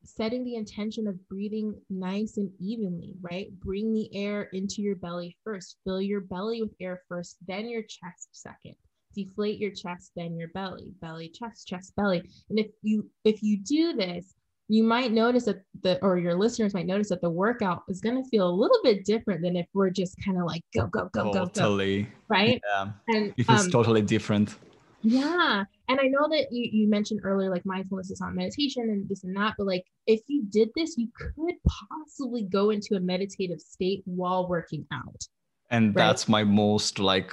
setting 0.03 0.43
the 0.43 0.55
intention 0.55 1.07
of 1.07 1.27
breathing 1.27 1.75
nice 1.89 2.37
and 2.37 2.49
evenly, 2.59 3.15
right? 3.21 3.47
Bring 3.59 3.93
the 3.93 4.09
air 4.15 4.49
into 4.53 4.81
your 4.81 4.95
belly 4.95 5.37
first. 5.43 5.77
Fill 5.83 6.01
your 6.01 6.21
belly 6.21 6.61
with 6.61 6.73
air 6.79 7.01
first, 7.07 7.37
then 7.47 7.69
your 7.69 7.83
chest 7.83 8.29
second. 8.31 8.75
Deflate 9.13 9.59
your 9.59 9.71
chest, 9.71 10.11
then 10.15 10.37
your 10.37 10.47
belly, 10.49 10.93
belly, 11.01 11.29
chest, 11.29 11.67
chest, 11.67 11.93
belly. 11.95 12.23
And 12.49 12.59
if 12.59 12.67
you 12.81 13.09
if 13.25 13.43
you 13.43 13.57
do 13.57 13.93
this, 13.93 14.33
you 14.69 14.83
might 14.83 15.11
notice 15.11 15.45
that 15.45 15.63
the 15.81 16.01
or 16.01 16.17
your 16.17 16.35
listeners 16.35 16.73
might 16.73 16.85
notice 16.85 17.09
that 17.09 17.21
the 17.21 17.29
workout 17.29 17.83
is 17.89 17.99
going 17.99 18.23
to 18.23 18.29
feel 18.29 18.49
a 18.49 18.55
little 18.55 18.79
bit 18.83 19.03
different 19.03 19.41
than 19.41 19.57
if 19.57 19.67
we're 19.73 19.89
just 19.89 20.15
kind 20.23 20.37
of 20.37 20.45
like 20.45 20.61
go 20.73 20.87
go 20.87 21.09
go 21.13 21.25
go 21.25 21.33
go, 21.33 21.45
totally. 21.45 22.07
right? 22.29 22.61
Yeah. 22.69 22.91
And 23.09 23.33
It 23.37 23.45
feels 23.45 23.65
um, 23.65 23.71
totally 23.71 24.01
different. 24.01 24.55
Yeah. 25.03 25.63
And 25.89 25.99
I 25.99 26.07
know 26.07 26.27
that 26.29 26.47
you, 26.51 26.69
you 26.71 26.89
mentioned 26.89 27.21
earlier, 27.23 27.49
like 27.49 27.65
mindfulness 27.65 28.11
is 28.11 28.21
not 28.21 28.33
meditation 28.33 28.83
and 28.83 29.07
this 29.09 29.23
and 29.23 29.35
that, 29.35 29.55
but 29.57 29.67
like 29.67 29.85
if 30.07 30.21
you 30.27 30.43
did 30.49 30.69
this, 30.75 30.97
you 30.97 31.09
could 31.15 31.55
possibly 31.89 32.43
go 32.43 32.69
into 32.69 32.95
a 32.95 32.99
meditative 32.99 33.59
state 33.59 34.01
while 34.05 34.47
working 34.47 34.85
out. 34.93 35.21
And 35.69 35.95
Right. 35.95 36.07
that's 36.07 36.27
my 36.27 36.43
most 36.43 36.99
like 36.99 37.31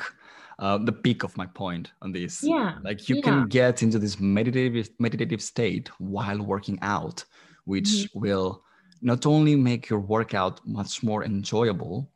uh, 0.58 0.78
the 0.78 0.92
peak 0.92 1.22
of 1.22 1.36
my 1.36 1.46
point 1.46 1.92
on 2.02 2.12
this. 2.12 2.42
Yeah. 2.42 2.78
Like 2.82 3.08
you 3.08 3.16
yeah. 3.16 3.22
can 3.22 3.48
get 3.48 3.82
into 3.82 3.98
this 3.98 4.18
meditative 4.18 4.90
meditative 4.98 5.42
state 5.42 5.88
while 5.98 6.40
working 6.42 6.78
out, 6.82 7.24
which 7.64 7.88
Mm-hmm. 7.88 8.20
will 8.20 8.64
not 9.02 9.26
only 9.26 9.54
make 9.54 9.88
your 9.88 10.00
workout 10.00 10.60
much 10.66 11.02
more 11.04 11.24
enjoyable, 11.24 12.10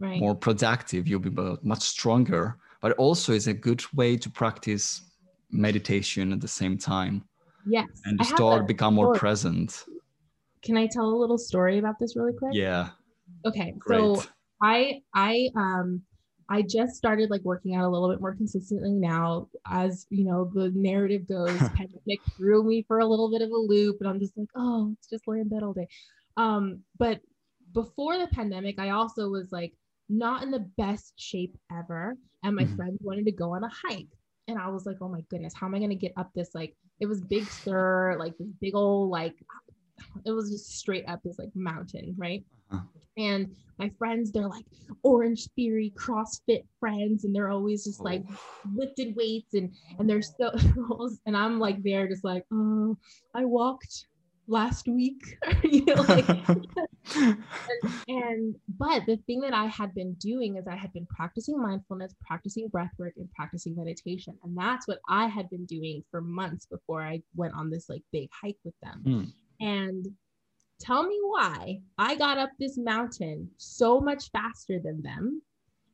right. 0.00 0.18
more 0.18 0.34
productive, 0.34 1.06
you'll 1.06 1.20
be 1.20 1.30
much 1.62 1.82
stronger, 1.82 2.58
but 2.86 2.96
also 2.98 3.32
is 3.32 3.48
a 3.48 3.52
good 3.52 3.82
way 3.94 4.16
to 4.16 4.30
practice 4.30 5.10
meditation 5.50 6.32
at 6.32 6.40
the 6.40 6.46
same 6.46 6.78
time 6.78 7.24
yes. 7.66 7.88
and 8.04 8.16
to 8.20 8.24
start 8.24 8.64
become 8.68 8.94
more 8.94 9.06
story. 9.06 9.18
present. 9.18 9.86
Can 10.62 10.76
I 10.76 10.86
tell 10.86 11.06
a 11.06 11.18
little 11.18 11.36
story 11.36 11.78
about 11.78 11.98
this 11.98 12.14
really 12.14 12.32
quick? 12.32 12.52
Yeah, 12.54 12.90
Okay. 13.44 13.74
great. 13.76 13.98
So 13.98 14.22
I 14.62 15.00
I 15.12 15.48
um 15.56 16.02
I 16.48 16.62
just 16.62 16.94
started 16.94 17.28
like 17.28 17.40
working 17.42 17.74
out 17.74 17.84
a 17.84 17.88
little 17.88 18.08
bit 18.08 18.20
more 18.20 18.36
consistently 18.36 18.92
now. 18.92 19.48
As 19.68 20.06
you 20.10 20.24
know, 20.24 20.48
the 20.54 20.70
narrative 20.76 21.26
goes, 21.26 21.58
pandemic 21.74 22.20
threw 22.36 22.62
me 22.62 22.84
for 22.86 23.00
a 23.00 23.06
little 23.06 23.32
bit 23.32 23.42
of 23.42 23.50
a 23.50 23.56
loop, 23.56 23.96
and 23.98 24.08
I'm 24.08 24.20
just 24.20 24.38
like, 24.38 24.50
oh, 24.54 24.94
it's 24.96 25.08
just 25.08 25.26
lay 25.26 25.40
in 25.40 25.48
bed 25.48 25.64
all 25.64 25.72
day. 25.72 25.88
Um, 26.36 26.84
but 26.96 27.18
before 27.74 28.16
the 28.16 28.28
pandemic, 28.28 28.78
I 28.78 28.90
also 28.90 29.28
was 29.28 29.50
like 29.50 29.72
not 30.08 30.44
in 30.44 30.52
the 30.52 30.70
best 30.78 31.14
shape 31.16 31.58
ever, 31.76 32.16
and 32.46 32.54
my 32.56 32.64
Mhm. 32.64 32.76
friends 32.76 32.98
wanted 33.02 33.24
to 33.26 33.32
go 33.32 33.54
on 33.54 33.64
a 33.64 33.68
hike, 33.68 34.08
and 34.48 34.58
I 34.58 34.68
was 34.68 34.86
like, 34.86 34.98
oh 35.00 35.08
my 35.08 35.22
goodness, 35.22 35.54
how 35.54 35.66
am 35.66 35.74
I 35.74 35.80
gonna 35.80 35.94
get 35.96 36.12
up 36.16 36.32
this 36.34 36.54
like? 36.54 36.76
It 37.00 37.06
was 37.06 37.20
Big 37.20 37.50
Sur, 37.50 38.16
like 38.18 38.38
this 38.38 38.48
big 38.60 38.74
old 38.74 39.10
like, 39.10 39.34
it 40.24 40.30
was 40.30 40.50
just 40.50 40.78
straight 40.78 41.04
up 41.08 41.20
this 41.22 41.38
like 41.38 41.50
mountain, 41.54 42.14
right? 42.16 42.44
Uh-huh. 42.70 42.82
And 43.18 43.54
my 43.78 43.90
friends, 43.98 44.32
they're 44.32 44.48
like 44.48 44.64
Orange 45.02 45.48
Theory, 45.56 45.92
CrossFit 45.96 46.64
friends, 46.80 47.24
and 47.24 47.34
they're 47.34 47.50
always 47.50 47.84
just 47.84 48.00
like 48.00 48.22
Oh. 48.30 48.36
lifted 48.74 49.14
weights 49.16 49.54
and 49.54 49.74
and 49.98 50.08
they're 50.08 50.22
so 50.22 50.50
and 51.26 51.36
I'm 51.36 51.58
like 51.58 51.82
there 51.82 52.08
just 52.08 52.24
like, 52.24 52.44
oh, 52.52 52.96
I 53.34 53.44
walked 53.44 54.06
last 54.48 54.88
week, 54.88 55.38
you 55.62 55.84
know, 55.84 56.02
like 56.02 56.28
and 58.08 58.56
but 58.78 59.06
the 59.06 59.18
thing 59.26 59.40
that 59.40 59.54
I 59.54 59.66
had 59.66 59.94
been 59.94 60.14
doing 60.14 60.56
is 60.56 60.66
I 60.66 60.76
had 60.76 60.92
been 60.92 61.06
practicing 61.06 61.60
mindfulness, 61.60 62.14
practicing 62.26 62.68
breath 62.68 62.92
work, 62.98 63.14
and 63.16 63.30
practicing 63.32 63.76
meditation. 63.76 64.36
And 64.42 64.56
that's 64.56 64.86
what 64.88 65.00
I 65.08 65.26
had 65.26 65.48
been 65.50 65.66
doing 65.66 66.02
for 66.10 66.20
months 66.20 66.66
before 66.66 67.02
I 67.02 67.22
went 67.34 67.54
on 67.54 67.70
this 67.70 67.88
like 67.88 68.02
big 68.12 68.28
hike 68.32 68.58
with 68.64 68.74
them. 68.82 69.02
Hmm. 69.04 69.64
And 69.64 70.06
tell 70.80 71.04
me 71.04 71.18
why 71.22 71.80
I 71.98 72.16
got 72.16 72.38
up 72.38 72.50
this 72.58 72.76
mountain 72.76 73.50
so 73.56 74.00
much 74.00 74.30
faster 74.30 74.78
than 74.82 75.02
them. 75.02 75.42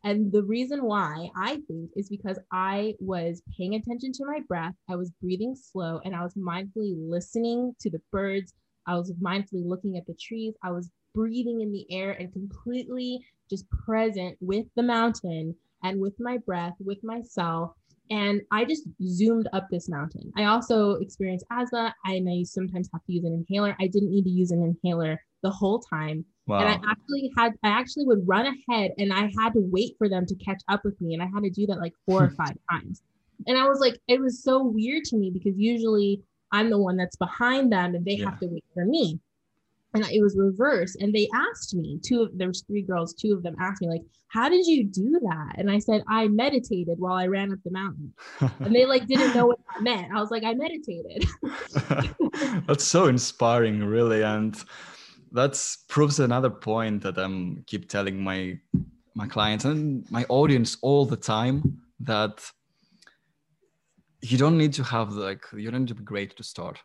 And 0.05 0.33
the 0.33 0.43
reason 0.43 0.85
why 0.85 1.31
I 1.37 1.61
think 1.69 1.91
is 1.95 2.09
because 2.09 2.39
I 2.51 2.95
was 2.99 3.43
paying 3.57 3.75
attention 3.77 4.13
to 4.13 4.27
my 4.27 4.41
breath, 4.49 4.75
I 4.91 4.97
was 4.97 5.13
breathing 5.23 5.55
slow, 5.55 6.01
and 6.05 6.15
I 6.15 6.23
was 6.23 6.35
mindfully 6.35 6.95
listening 6.97 7.75
to 7.81 7.91
the 7.91 8.01
birds. 8.11 8.55
I 8.87 8.97
was 8.97 9.13
mindfully 9.13 9.65
looking 9.65 9.97
at 9.97 10.07
the 10.07 10.15
trees. 10.15 10.55
I 10.65 10.73
was 10.73 10.91
breathing 11.15 11.61
in 11.61 11.71
the 11.71 11.87
air 11.91 12.13
and 12.13 12.33
completely 12.33 13.25
just 13.49 13.69
present 13.71 14.37
with 14.41 14.67
the 14.75 14.83
mountain 14.83 15.55
and 15.85 16.01
with 16.01 16.15
my 16.19 16.39
breath, 16.39 16.75
with 16.81 17.03
myself. 17.05 17.73
And 18.11 18.43
I 18.51 18.65
just 18.65 18.89
zoomed 19.07 19.49
up 19.53 19.69
this 19.71 19.89
mountain. 19.89 20.33
I 20.37 20.45
also 20.45 20.95
experienced 20.95 21.47
asthma 21.51 21.95
and 22.05 22.29
I 22.29 22.43
sometimes 22.43 22.89
have 22.93 23.05
to 23.05 23.13
use 23.13 23.25
an 23.25 23.33
inhaler. 23.33 23.77
I 23.81 23.87
didn't 23.87 24.11
need 24.11 24.25
to 24.25 24.31
use 24.31 24.51
an 24.51 24.63
inhaler 24.63 25.21
the 25.43 25.51
whole 25.51 25.81
time. 25.81 26.25
wow. 26.47 26.61
And 26.61 26.69
I 26.69 26.91
actually 26.91 27.31
had, 27.37 27.53
I 27.63 27.69
actually 27.69 28.07
would 28.07 28.27
run 28.27 28.47
ahead 28.47 28.93
and 28.99 29.13
I 29.13 29.31
had 29.39 29.53
to 29.55 29.61
wait 29.61 29.95
for 29.99 30.09
them 30.09 30.25
to 30.27 30.35
catch 30.37 30.63
up 30.69 30.83
with 30.85 31.01
me. 31.01 31.15
And 31.15 31.23
I 31.23 31.27
had 31.27 31.43
to 31.45 31.51
do 31.51 31.67
that 31.67 31.79
like 31.81 31.95
four 32.07 32.25
or 32.25 32.31
five 32.37 32.57
times. 32.71 33.03
And 33.47 33.59
I 33.59 33.67
was 33.67 33.81
like, 33.81 33.99
it 34.09 34.21
was 34.21 34.43
so 34.43 34.63
weird 34.63 35.05
to 35.05 35.17
me 35.17 35.31
because 35.31 35.59
usually 35.59 36.23
I'm 36.53 36.71
the 36.71 36.79
one 36.79 36.97
that's 36.97 37.17
behind 37.17 37.73
them 37.73 37.95
and 37.95 38.05
they 38.05 38.15
Yeah. 38.17 38.27
have 38.27 38.39
to 38.41 38.47
wait 38.47 38.65
for 38.75 38.85
me. 38.85 39.19
And 39.95 40.05
it 40.07 40.23
was 40.23 40.37
reversed. 40.39 40.97
And 41.01 41.13
they 41.15 41.29
asked 41.35 41.75
me, 41.75 41.99
two 42.03 42.23
of 42.23 42.31
there 42.39 42.49
was 42.49 42.63
three 42.67 42.81
girls, 42.83 43.13
two 43.13 43.35
of 43.35 43.43
them 43.43 43.55
asked 43.61 43.83
me, 43.83 43.89
like, 43.89 44.03
how 44.29 44.49
did 44.49 44.65
you 44.67 44.85
do 44.85 45.21
that? 45.23 45.57
And 45.59 45.71
I 45.71 45.79
said, 45.79 46.03
I 46.09 46.29
meditated 46.29 46.99
while 46.99 47.13
I 47.15 47.27
ran 47.27 47.53
up 47.53 47.59
the 47.65 47.71
mountain. 47.73 48.15
And 48.61 48.75
they 48.75 48.87
like 48.87 49.07
didn't 49.07 49.35
know 49.35 49.47
what 49.47 49.59
that 49.59 49.83
meant. 49.83 50.13
I 50.15 50.21
was 50.21 50.31
like, 50.31 50.45
I 50.45 50.55
meditated. 50.55 51.27
that's 52.67 52.85
so 52.85 53.07
inspiring 53.07 53.83
really 53.85 54.23
and 54.23 54.57
that's 55.33 55.85
proves 55.89 56.21
another 56.21 56.51
point 56.51 57.03
that 57.03 57.19
i'm 57.19 57.63
keep 57.67 57.89
telling 57.89 58.23
my 58.23 58.59
my 59.15 59.27
clients 59.27 59.65
and 59.65 60.11
my 60.11 60.25
audience 60.29 60.77
all 60.83 61.05
the 61.05 61.17
time 61.17 61.81
that 62.01 62.51
you 64.23 64.39
don't 64.39 64.57
need 64.57 64.73
to 64.73 64.83
have 64.83 65.13
like 65.13 65.45
you 65.53 65.71
don't 65.71 65.81
need 65.81 65.89
to 65.89 65.95
be 65.95 66.05
great 66.05 66.37
to 66.37 66.43
start 66.43 66.79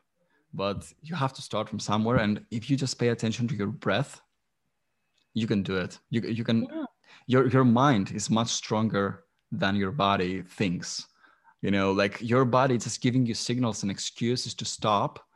but 0.53 0.91
you 1.01 1.15
have 1.15 1.33
to 1.33 1.41
start 1.41 1.69
from 1.69 1.79
somewhere. 1.79 2.17
And 2.17 2.43
if 2.51 2.69
you 2.69 2.77
just 2.77 2.97
pay 2.97 3.09
attention 3.09 3.47
to 3.49 3.55
your 3.55 3.67
breath 3.67 4.21
you 5.33 5.45
can 5.45 5.61
do 5.61 5.77
it. 5.77 5.99
You, 6.09 6.21
you 6.21 6.43
can 6.43 6.63
Yeah. 6.63 6.85
your 7.27 7.47
your 7.47 7.63
mind 7.63 8.11
is 8.11 8.29
much 8.29 8.47
stronger 8.47 9.25
than 9.51 9.75
your 9.75 9.91
body 9.91 10.41
thinks. 10.41 11.05
You 11.61 11.71
know 11.71 11.91
like 11.91 12.19
your 12.21 12.45
body 12.45 12.77
just 12.77 13.01
giving 13.01 13.25
you 13.25 13.35
signals 13.35 13.83
and 13.83 13.91
excuses 13.91 14.55
to 14.55 14.65
stop 14.65 15.26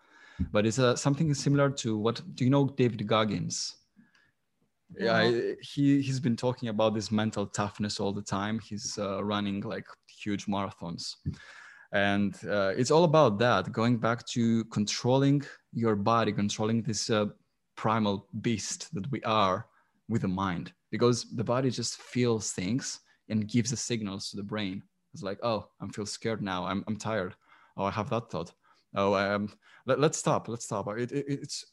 but 0.52 0.66
it's 0.66 0.80
uh, 0.80 0.96
something 0.96 1.34
similar 1.34 1.70
to 1.70 1.98
what 1.98 2.22
do 2.36 2.44
you 2.44 2.50
know 2.50 2.68
david 2.68 3.06
goggins? 3.08 3.76
Yeah 5.00 5.16
I- 5.18 5.56
he 5.62 6.02
he's 6.02 6.20
been 6.20 6.36
talking 6.36 6.70
about 6.70 6.94
this 6.94 7.12
mental 7.12 7.46
toughness 7.48 8.00
all 8.00 8.14
the 8.14 8.22
time. 8.22 8.60
He's 8.60 8.98
uh, 8.98 9.24
running 9.24 9.62
like 9.62 9.88
huge 10.24 10.46
marathons. 10.48 11.16
And 11.94 12.34
uh, 12.48 12.74
it's 12.78 12.92
all 12.92 13.04
about 13.04 13.38
that 13.40 13.72
going 13.72 13.98
back 13.98 14.26
to 14.28 14.64
controlling 14.66 15.44
your 15.74 15.96
body 15.96 16.32
controlling 16.32 16.82
this 16.84 17.10
uh, 17.10 17.26
primal 17.76 18.28
beast 18.42 18.94
that 18.94 19.10
we 19.12 19.22
are 19.24 19.68
with 20.08 20.22
the 20.22 20.28
mind. 20.28 20.74
Because 20.90 21.26
the 21.36 21.44
body 21.44 21.70
just 21.70 22.02
feels 22.02 22.52
things 22.52 23.00
and 23.30 23.48
gives 23.48 23.72
the 23.72 23.78
signals 23.78 24.30
to 24.30 24.38
the 24.38 24.44
brain. 24.44 24.84
It's 25.14 25.24
like 25.24 25.40
oh 25.44 25.68
i'm 25.80 25.90
feel 25.90 26.06
scared 26.06 26.42
now. 26.42 26.66
I'm, 26.66 26.84
I'm 26.88 26.98
tired. 26.98 27.34
Oh 27.78 27.86
i 27.86 27.92
have 27.92 28.10
that 28.10 28.30
thought 28.30 28.52
oh 28.96 29.14
um 29.16 29.52
let, 29.86 30.00
let's 30.00 30.18
stop 30.18 30.48
let's 30.48 30.66
stop. 30.66 30.88
It, 30.98 31.12
it, 31.12 31.26
it's 31.28 31.66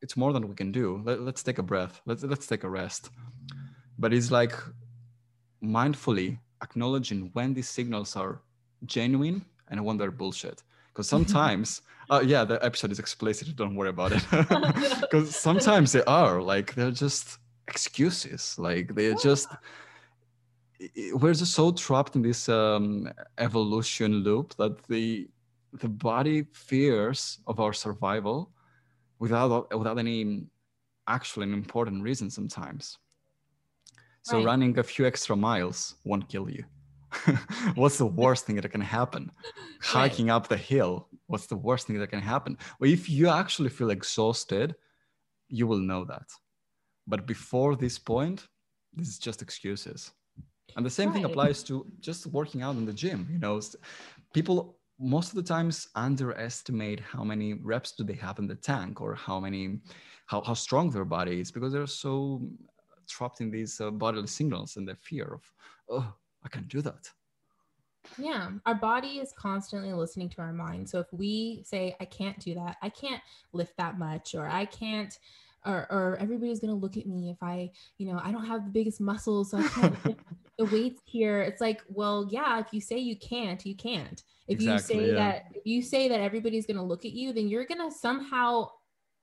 it's 0.00 0.16
more 0.16 0.32
than 0.32 0.48
we 0.48 0.54
can 0.54 0.72
do. 0.72 1.00
Let, 1.04 1.20
let's 1.20 1.42
take 1.42 1.58
a 1.58 1.62
breath. 1.62 2.00
Let's 2.06 2.22
let's 2.22 2.46
take 2.46 2.64
a 2.64 2.68
rest. 2.68 3.10
But 3.98 4.12
it's 4.12 4.30
like 4.30 4.54
mindfully 5.62 6.38
acknowledging 6.62 7.30
when 7.34 7.54
these 7.54 7.68
signals 7.68 8.16
are 8.16 8.42
genuine 8.86 9.44
and 9.68 9.84
when 9.84 9.96
they're 9.96 10.10
bullshit. 10.10 10.62
Because 10.88 11.08
sometimes 11.08 11.82
uh, 12.10 12.22
yeah 12.24 12.44
the 12.44 12.62
episode 12.64 12.90
is 12.90 12.98
explicit 12.98 13.54
don't 13.56 13.74
worry 13.74 13.90
about 13.90 14.12
it. 14.12 14.24
Because 15.00 15.36
sometimes 15.36 15.92
they 15.92 16.02
are 16.04 16.40
like 16.42 16.74
they're 16.74 16.90
just 16.90 17.38
excuses. 17.68 18.56
Like 18.58 18.94
they're 18.94 19.14
just 19.14 19.48
we're 21.14 21.34
just 21.34 21.52
so 21.52 21.72
trapped 21.72 22.16
in 22.16 22.22
this 22.22 22.48
um, 22.48 23.10
evolution 23.38 24.14
loop 24.24 24.54
that 24.56 24.82
the 24.84 25.28
the 25.72 25.88
body 25.88 26.44
fears 26.52 27.38
of 27.46 27.60
our 27.60 27.72
survival 27.72 28.52
without 29.18 29.76
without 29.76 29.98
any 29.98 30.46
actual 31.08 31.42
and 31.42 31.54
important 31.54 32.02
reason 32.02 32.30
sometimes. 32.30 32.98
So 34.22 34.38
Right. 34.38 34.46
running 34.46 34.78
a 34.78 34.82
few 34.82 35.04
extra 35.06 35.36
miles 35.36 35.96
won't 36.04 36.28
kill 36.28 36.48
you. 36.48 36.64
What's 37.74 37.98
the 37.98 38.06
worst 38.06 38.46
thing 38.46 38.56
that 38.56 38.68
can 38.70 38.80
happen? 38.80 39.30
Hiking 39.82 40.30
up 40.30 40.48
the 40.48 40.56
hill 40.56 41.08
what's 41.26 41.46
the 41.46 41.56
worst 41.56 41.86
thing 41.86 41.98
that 41.98 42.10
can 42.10 42.20
happen? 42.20 42.58
Well 42.78 42.90
if 42.90 43.08
you 43.08 43.28
actually 43.28 43.70
feel 43.70 43.90
exhausted 43.90 44.74
you 45.48 45.66
will 45.66 45.78
know 45.90 46.04
that. 46.04 46.28
But 47.06 47.26
before 47.26 47.76
this 47.76 47.98
point 47.98 48.48
this 48.94 49.08
is 49.08 49.18
just 49.18 49.42
excuses. 49.42 50.12
And 50.76 50.86
the 50.86 50.90
same 50.90 51.12
thing 51.12 51.24
applies 51.24 51.62
to 51.64 51.86
just 52.00 52.26
working 52.26 52.62
out 52.62 52.76
in 52.76 52.84
the 52.86 52.92
gym 52.92 53.28
you 53.30 53.38
know 53.38 53.60
people 54.32 54.78
most 55.02 55.30
of 55.30 55.34
the 55.34 55.42
times 55.42 55.88
underestimate 55.96 57.00
how 57.00 57.24
many 57.24 57.54
reps 57.54 57.92
do 57.92 58.04
they 58.04 58.14
have 58.14 58.38
in 58.38 58.46
the 58.46 58.54
tank 58.54 59.00
or 59.00 59.14
how 59.14 59.40
many 59.40 59.80
how, 60.26 60.40
how 60.42 60.54
strong 60.54 60.90
their 60.90 61.04
body 61.04 61.40
is 61.40 61.50
because 61.50 61.72
they're 61.72 61.86
so 61.86 62.40
trapped 63.08 63.40
in 63.40 63.50
these 63.50 63.80
uh, 63.80 63.90
bodily 63.90 64.28
signals 64.28 64.76
and 64.76 64.86
the 64.86 64.94
fear 64.94 65.34
of 65.34 65.42
oh 65.90 66.14
i 66.44 66.48
can't 66.48 66.68
do 66.68 66.80
that 66.80 67.10
Yeah, 68.18 68.50
our 68.66 68.74
body 68.74 69.18
is 69.18 69.32
constantly 69.32 69.92
listening 69.92 70.28
to 70.30 70.42
our 70.42 70.52
mind. 70.52 70.88
So 70.88 70.98
if 71.00 71.06
we 71.12 71.62
say, 71.64 71.96
I 72.00 72.04
can't 72.04 72.38
do 72.38 72.54
that, 72.54 72.76
I 72.82 72.88
can't 72.88 73.22
lift 73.52 73.76
that 73.78 73.98
much, 73.98 74.34
or 74.34 74.46
I 74.48 74.64
can't, 74.66 75.16
or, 75.64 75.86
or 75.90 76.16
everybody's 76.20 76.60
going 76.60 76.72
to 76.72 76.78
look 76.80 76.96
at 76.96 77.06
me 77.06 77.30
if 77.30 77.42
I, 77.42 77.70
you 77.98 78.06
know, 78.06 78.20
I 78.22 78.32
don't 78.32 78.46
have 78.46 78.64
the 78.64 78.70
biggest 78.70 79.00
muscles, 79.00 79.50
so 79.50 79.58
I 79.58 79.68
can't 79.68 80.04
lift 80.06 80.20
the 80.58 80.64
weights 80.66 81.00
here. 81.04 81.40
It's 81.42 81.60
like, 81.60 81.82
well, 81.88 82.28
yeah, 82.30 82.58
if 82.60 82.66
you 82.72 82.80
say 82.80 82.98
you 82.98 83.16
can't, 83.16 83.64
you 83.64 83.76
can't. 83.76 84.22
If 84.48 84.60
Exactly, 84.60 84.96
you 84.96 85.02
say 85.04 85.08
yeah. 85.10 85.14
that, 85.16 85.44
if 85.54 85.62
you 85.64 85.82
say 85.82 86.08
that 86.08 86.20
everybody's 86.20 86.66
going 86.66 86.76
to 86.78 86.82
look 86.82 87.04
at 87.04 87.12
you, 87.12 87.32
then 87.32 87.48
you're 87.48 87.64
going 87.64 87.80
to 87.88 87.96
somehow, 87.96 88.68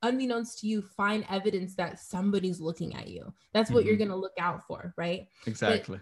unbeknownst 0.02 0.60
to 0.60 0.68
you, 0.68 0.82
find 0.82 1.26
evidence 1.30 1.76
that 1.76 2.00
somebody's 2.00 2.60
looking 2.62 2.96
at 2.96 3.10
you. 3.10 3.34
That's 3.54 3.70
what 3.70 3.84
you're 3.86 3.96
Mhm. 3.96 4.00
going 4.00 4.10
to 4.12 4.16
look 4.16 4.34
out 4.40 4.66
for, 4.66 4.94
right? 4.98 5.28
exactly 5.46 6.00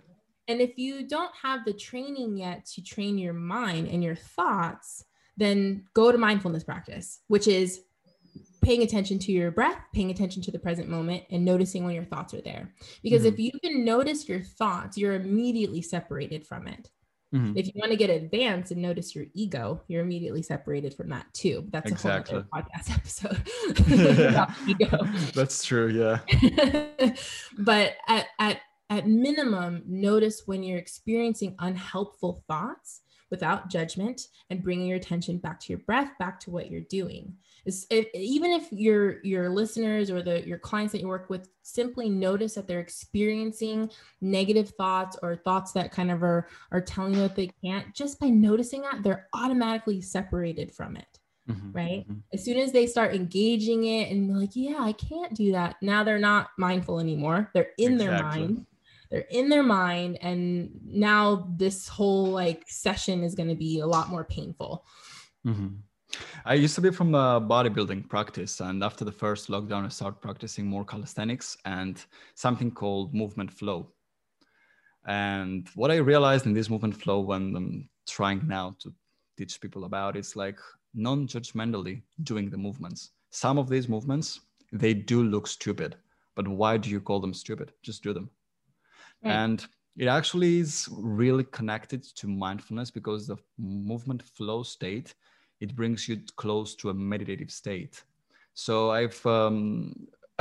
And 0.50 0.62
if 0.62 0.78
you 0.78 1.08
don't 1.08 1.34
have 1.42 1.66
the 1.66 1.74
training 1.74 2.38
yet 2.38 2.66
to 2.68 2.82
train 2.84 3.18
your 3.18 3.34
mind 3.34 3.88
and 3.88 4.02
your 4.04 4.16
thoughts, 4.16 5.04
then 5.36 5.86
go 5.94 6.12
to 6.12 6.18
mindfulness 6.18 6.64
practice, 6.64 7.20
which 7.28 7.48
is 7.48 7.82
paying 8.62 8.84
attention 8.84 9.20
to 9.20 9.32
your 9.32 9.52
breath, 9.52 9.78
paying 9.94 10.12
attention 10.12 10.42
to 10.44 10.52
the 10.52 10.60
present 10.60 10.90
moment, 10.90 11.24
and 11.30 11.46
noticing 11.46 11.86
when 11.86 11.96
your 11.96 12.04
thoughts 12.06 12.34
are 12.34 12.42
there. 12.42 12.74
Because 13.04 13.24
Mhm. 13.24 13.34
if 13.34 13.40
you 13.40 13.52
can 13.64 13.86
notice 13.86 14.28
your 14.28 14.42
thoughts, 14.42 14.98
you're 14.98 15.14
immediately 15.14 15.82
separated 15.82 16.46
from 16.46 16.68
it. 16.68 16.90
Mhm. 17.34 17.58
If 17.58 17.68
you 17.68 17.74
want 17.76 17.92
to 17.92 17.98
get 17.98 18.10
advanced 18.10 18.72
and 18.72 18.82
notice 18.82 19.14
your 19.14 19.26
ego, 19.34 19.84
you're 19.90 20.02
immediately 20.02 20.42
separated 20.42 20.94
from 20.94 21.10
that 21.10 21.26
too. 21.34 21.62
But 21.70 21.84
that's 21.84 22.04
a 22.06 22.08
whole 22.08 22.12
other 22.40 22.48
podcast 22.54 22.90
episode 22.96 23.42
ego. 24.68 25.04
That's 25.34 25.64
true. 25.64 25.90
Yeah. 25.90 26.20
but 27.60 27.96
at, 28.08 28.28
at 28.40 28.62
at 28.90 29.08
minimum 29.08 29.84
notice 29.86 30.44
when 30.46 30.64
you're 30.64 30.78
experiencing 30.78 31.56
unhelpful 31.60 32.44
thoughts 32.48 33.02
without 33.30 33.69
judgment 33.69 34.28
and 34.49 34.63
bringing 34.63 34.88
your 34.88 34.97
attention 34.97 35.38
back 35.38 35.59
to 35.59 35.73
your 35.73 35.80
breath 35.80 36.11
back 36.19 36.39
to 36.39 36.49
what 36.51 36.69
you're 36.71 36.82
doing 36.82 37.36
is 37.65 37.86
if, 37.89 38.07
even 38.13 38.51
if 38.51 38.71
your 38.71 39.21
your 39.23 39.49
listeners 39.49 40.09
or 40.09 40.21
the 40.21 40.47
your 40.47 40.57
clients 40.57 40.91
that 40.93 41.01
you 41.01 41.07
work 41.07 41.30
with 41.30 41.49
simply 41.63 42.09
notice 42.09 42.55
that 42.55 42.67
they're 42.67 42.80
experiencing 42.80 43.89
negative 44.21 44.69
thoughts 44.69 45.17
or 45.21 45.36
thoughts 45.36 45.71
that 45.73 45.91
kind 45.91 46.11
of 46.11 46.23
are 46.23 46.47
are 46.71 46.82
telling 46.82 47.13
you 47.13 47.19
that 47.21 47.36
they 47.36 47.51
can't 47.63 47.93
just 47.93 48.19
by 48.19 48.28
noticing 48.30 48.82
that 48.82 49.03
they're 49.03 49.28
automatically 49.34 49.99
separated 50.01 50.71
from 50.73 50.95
it 50.95 51.19
Mhm, 51.49 51.73
Right? 51.73 52.07
mhm. 52.09 52.21
as 52.34 52.43
soon 52.43 52.57
as 52.57 52.71
they 52.73 52.86
start 52.88 53.15
engaging 53.15 53.86
it 53.86 54.11
and 54.11 54.38
like, 54.38 54.49
yeah, 54.53 54.80
I 54.80 54.91
can't 54.91 55.34
do 55.34 55.53
that. 55.53 55.78
Now 55.82 56.03
they're 56.03 56.19
not 56.19 56.49
mindful 56.57 56.99
anymore. 56.99 57.49
They're 57.53 57.71
in 57.78 57.97
their 57.97 58.21
mind. 58.21 58.65
They're 59.10 59.28
in 59.30 59.49
their 59.49 59.64
mind. 59.64 60.18
And 60.22 60.72
now 60.84 61.47
this 61.58 61.88
whole 61.88 62.26
like 62.26 62.64
session 62.68 63.24
is 63.24 63.36
going 63.36 63.49
to 63.49 63.55
be 63.55 63.80
a 63.80 63.88
lot 63.88 64.10
more 64.10 64.24
painful. 64.24 64.86
Mhm. 65.45 65.78
I 66.45 66.53
used 66.53 66.76
to 66.76 66.82
be 66.82 66.91
from 66.91 67.14
a 67.16 67.41
bodybuilding 67.41 68.08
practice, 68.10 68.62
and 68.62 68.84
after 68.84 69.03
the 69.03 69.12
first 69.12 69.49
lockdown, 69.49 69.86
I 69.86 69.89
started 69.89 70.22
practicing 70.22 70.66
more 70.66 70.86
calisthenics 70.86 71.58
and 71.66 72.03
something 72.34 72.72
called 72.72 73.14
movement 73.14 73.51
flow. 73.51 73.91
And 75.05 75.68
what 75.76 75.91
I 75.91 75.97
realized 75.97 76.45
in 76.45 76.53
this 76.53 76.70
movement 76.70 76.95
flow, 76.95 77.20
when 77.20 77.55
I'm 77.55 77.89
trying 78.08 78.47
now 78.47 78.76
to 78.80 78.93
teach 79.38 79.60
people 79.60 79.84
about, 79.84 80.16
it's 80.16 80.36
like 80.36 80.60
non-judgmentally 80.93 82.01
doing 82.24 82.49
the 82.49 82.58
movements. 82.58 83.12
Some 83.30 83.58
of 83.58 83.70
these 83.70 83.89
movements 83.89 84.41
they 84.72 84.93
do 84.93 85.24
look 85.24 85.47
stupid, 85.47 85.97
but 86.36 86.47
why 86.47 86.78
do 86.78 86.89
you 86.89 86.99
call 86.99 87.20
them 87.20 87.34
stupid? 87.34 87.74
Just 87.84 88.03
do 88.03 88.14
them. 88.14 88.30
Right. 89.24 89.34
And 89.34 89.65
it 89.97 90.07
actually 90.07 90.59
is 90.59 90.88
really 90.91 91.43
connected 91.45 92.03
to 92.03 92.28
mindfulness 92.28 92.91
because 92.91 93.28
the 93.28 93.38
movement 93.57 94.24
flow 94.24 94.63
state 94.63 95.15
it 95.59 95.76
brings 95.76 96.07
you 96.07 96.22
close 96.36 96.76
to 96.76 96.89
a 96.91 96.93
meditative 96.93 97.49
state. 97.49 98.03
So 98.53 98.91
I've 98.91 99.26
um, 99.26 100.07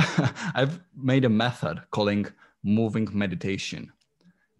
I've 0.54 0.80
made 0.94 1.24
a 1.24 1.30
method 1.30 1.82
calling 1.90 2.26
moving 2.62 3.08
meditation 3.12 3.90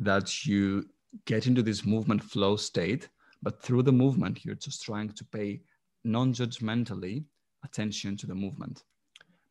that 0.00 0.46
you 0.46 0.88
get 1.26 1.46
into 1.46 1.62
this 1.62 1.84
movement 1.84 2.22
flow 2.22 2.56
state, 2.56 3.08
but 3.42 3.62
through 3.62 3.82
the 3.82 3.92
movement 3.92 4.44
you're 4.44 4.54
just 4.54 4.82
trying 4.82 5.10
to 5.10 5.24
pay 5.24 5.60
non-judgmentally 6.04 7.24
attention 7.64 8.16
to 8.16 8.26
the 8.26 8.34
movement 8.34 8.84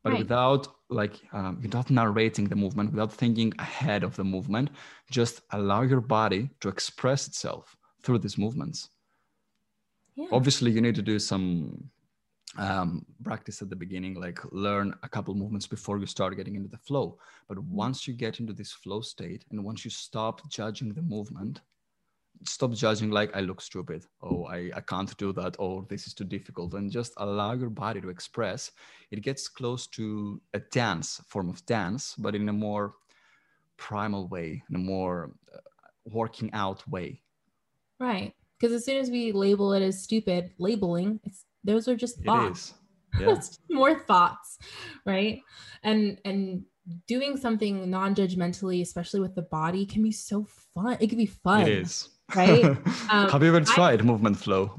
but 0.06 0.12
Right. 0.12 0.18
without 0.20 0.75
like 0.88 1.20
um, 1.32 1.58
without 1.62 1.90
narrating 1.90 2.46
the 2.48 2.56
movement 2.56 2.92
without 2.92 3.12
thinking 3.12 3.52
ahead 3.58 4.02
of 4.04 4.14
the 4.16 4.24
movement 4.24 4.70
just 5.10 5.40
allow 5.50 5.82
your 5.82 6.00
body 6.00 6.48
to 6.60 6.68
express 6.68 7.26
itself 7.26 7.76
through 8.02 8.18
these 8.18 8.38
movements 8.38 8.90
Yeah. 10.16 10.28
obviously 10.32 10.70
you 10.70 10.80
need 10.80 10.94
to 10.94 11.02
do 11.02 11.18
some 11.18 11.44
um, 12.58 13.04
practice 13.22 13.60
at 13.62 13.68
the 13.68 13.76
beginning 13.76 14.14
like 14.14 14.38
learn 14.52 14.94
a 15.02 15.08
couple 15.08 15.34
movements 15.34 15.66
before 15.66 15.98
you 15.98 16.06
start 16.06 16.36
getting 16.36 16.54
into 16.54 16.68
the 16.70 16.78
flow 16.88 17.18
but 17.48 17.58
once 17.58 18.06
you 18.06 18.14
get 18.14 18.40
into 18.40 18.52
this 18.54 18.72
flow 18.72 19.00
state 19.00 19.44
and 19.50 19.62
once 19.62 19.84
you 19.84 19.90
stop 19.90 20.48
judging 20.48 20.94
the 20.94 21.02
movement 21.02 21.60
stop 22.44 22.72
judging 22.72 23.10
like 23.10 23.34
i 23.36 23.40
look 23.40 23.60
stupid. 23.60 24.04
Oh 24.22 24.44
I, 24.44 24.70
I 24.74 24.80
can't 24.80 25.16
do 25.16 25.32
that. 25.34 25.56
Or 25.58 25.86
this 25.88 26.06
is 26.06 26.14
too 26.14 26.24
difficult. 26.24 26.74
And 26.74 26.90
just 26.90 27.12
allow 27.16 27.52
your 27.52 27.70
body 27.70 28.00
to 28.00 28.08
express. 28.08 28.72
It 29.10 29.22
gets 29.22 29.48
close 29.48 29.86
to 29.88 30.40
a 30.54 30.60
dance 30.60 31.20
form 31.26 31.48
of 31.48 31.64
dance 31.66 32.14
but 32.18 32.34
in 32.34 32.48
a 32.48 32.52
more 32.52 32.94
primal 33.76 34.28
way 34.28 34.62
in 34.70 34.76
a 34.76 34.78
more 34.78 35.32
uh, 35.54 35.58
working 36.04 36.52
out 36.52 36.86
way. 36.88 37.22
Right. 37.98 38.32
Because 38.58 38.74
as 38.74 38.84
soon 38.84 38.96
as 38.96 39.10
we 39.10 39.32
label 39.32 39.72
it 39.74 39.82
as 39.82 40.02
stupid, 40.02 40.50
labeling, 40.58 41.20
it's 41.24 41.44
those 41.64 41.88
are 41.88 41.96
just 41.96 42.22
thoughts. 42.24 42.68
is. 42.68 42.74
Yeah. 43.18 43.30
It's 43.30 43.58
more 43.70 43.98
thoughts 43.98 44.58
right? 45.06 45.40
And 45.82 46.20
and 46.24 46.64
doing 47.08 47.36
something 47.36 47.88
non-judgmentally 47.90 48.82
especially 48.82 49.20
with 49.20 49.34
the 49.34 49.42
body 49.42 49.86
can 49.86 50.02
be 50.02 50.12
so 50.12 50.46
fun. 50.74 50.98
It 51.00 51.08
can 51.08 51.18
be 51.18 51.26
fun. 51.26 51.62
it 51.62 51.68
is 51.68 52.10
right? 52.34 52.76
Um, 53.10 53.28
have 53.30 53.42
you 53.42 53.48
ever 53.48 53.60
I- 53.60 53.74
tried 53.74 54.04
movement 54.04 54.36
flow? 54.36 54.78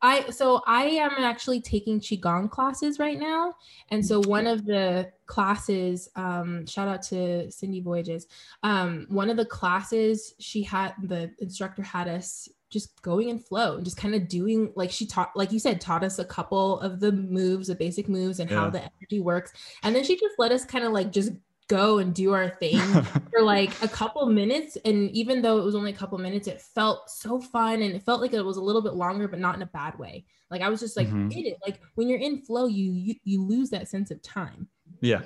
I 0.00 0.30
so 0.30 0.62
i 0.66 0.84
am 0.84 1.10
actually 1.18 1.60
taking 1.60 2.00
qigong 2.00 2.50
classes 2.50 2.98
right 2.98 3.18
now. 3.18 3.54
And 3.90 4.04
so 4.04 4.20
one 4.20 4.46
of 4.46 4.64
the 4.64 5.10
classes 5.26 6.08
um 6.14 6.66
shout 6.66 6.88
out 6.88 7.02
to 7.04 7.50
cindy 7.50 7.80
voyages. 7.80 8.26
Um 8.62 9.06
one 9.08 9.28
of 9.28 9.36
the 9.36 9.44
classes 9.44 10.34
she 10.38 10.62
had 10.62 10.94
the 11.02 11.32
instructor 11.40 11.82
had 11.82 12.06
us 12.08 12.48
just 12.70 13.00
going 13.02 13.30
in 13.30 13.38
flow 13.38 13.76
and 13.76 13.84
just 13.84 13.96
kind 13.96 14.14
of 14.14 14.28
doing 14.28 14.70
like 14.76 14.90
she 14.90 15.06
taught 15.06 15.34
like 15.34 15.50
you 15.52 15.58
said 15.58 15.80
taught 15.80 16.04
us 16.04 16.18
a 16.18 16.24
couple 16.24 16.78
of 16.80 17.00
the 17.00 17.10
moves 17.10 17.68
the 17.68 17.74
basic 17.74 18.08
moves 18.08 18.40
and 18.40 18.50
how 18.50 18.70
the 18.70 18.80
energy 18.80 19.20
works. 19.20 19.52
And 19.82 19.96
then 19.96 20.04
she 20.04 20.14
just 20.14 20.38
let 20.38 20.52
us 20.52 20.64
kind 20.64 20.84
of 20.84 20.92
like 20.92 21.10
just 21.10 21.32
go 21.68 21.98
and 21.98 22.14
do 22.14 22.32
our 22.32 22.48
thing 22.48 23.00
for 23.32 23.42
like 23.44 23.80
a 23.82 23.88
couple 23.88 24.24
minutes. 24.26 24.76
And 24.84 25.10
even 25.10 25.42
though 25.42 25.58
it 25.58 25.64
was 25.64 25.74
only 25.74 25.92
a 25.92 25.96
couple 25.96 26.18
minutes 26.18 26.48
it 26.48 26.60
felt 26.62 27.10
so 27.10 27.40
fun 27.40 27.82
and 27.82 27.94
it 27.94 28.02
felt 28.02 28.20
like 28.20 28.32
it 28.32 28.42
was 28.44 28.56
a 28.56 28.62
little 28.62 28.82
bit 28.82 28.94
longer 28.94 29.28
but 29.28 29.38
not 29.38 29.54
in 29.54 29.62
a 29.62 29.66
bad 29.66 29.98
way. 29.98 30.26
Like 30.50 30.62
i 30.62 30.68
was 30.68 30.80
just 30.80 30.96
like 30.96 31.08
Mhm. 31.08 31.30
in 31.30 31.46
it. 31.46 31.58
Like 31.66 31.80
when 31.94 32.08
you're 32.08 32.18
in 32.20 32.42
flow 32.42 32.66
you 32.66 32.92
you, 32.92 33.14
you 33.24 33.42
lose 33.44 33.70
that 33.70 33.88
sense 33.88 34.10
of 34.10 34.22
time 34.22 34.68
yeah 35.00 35.22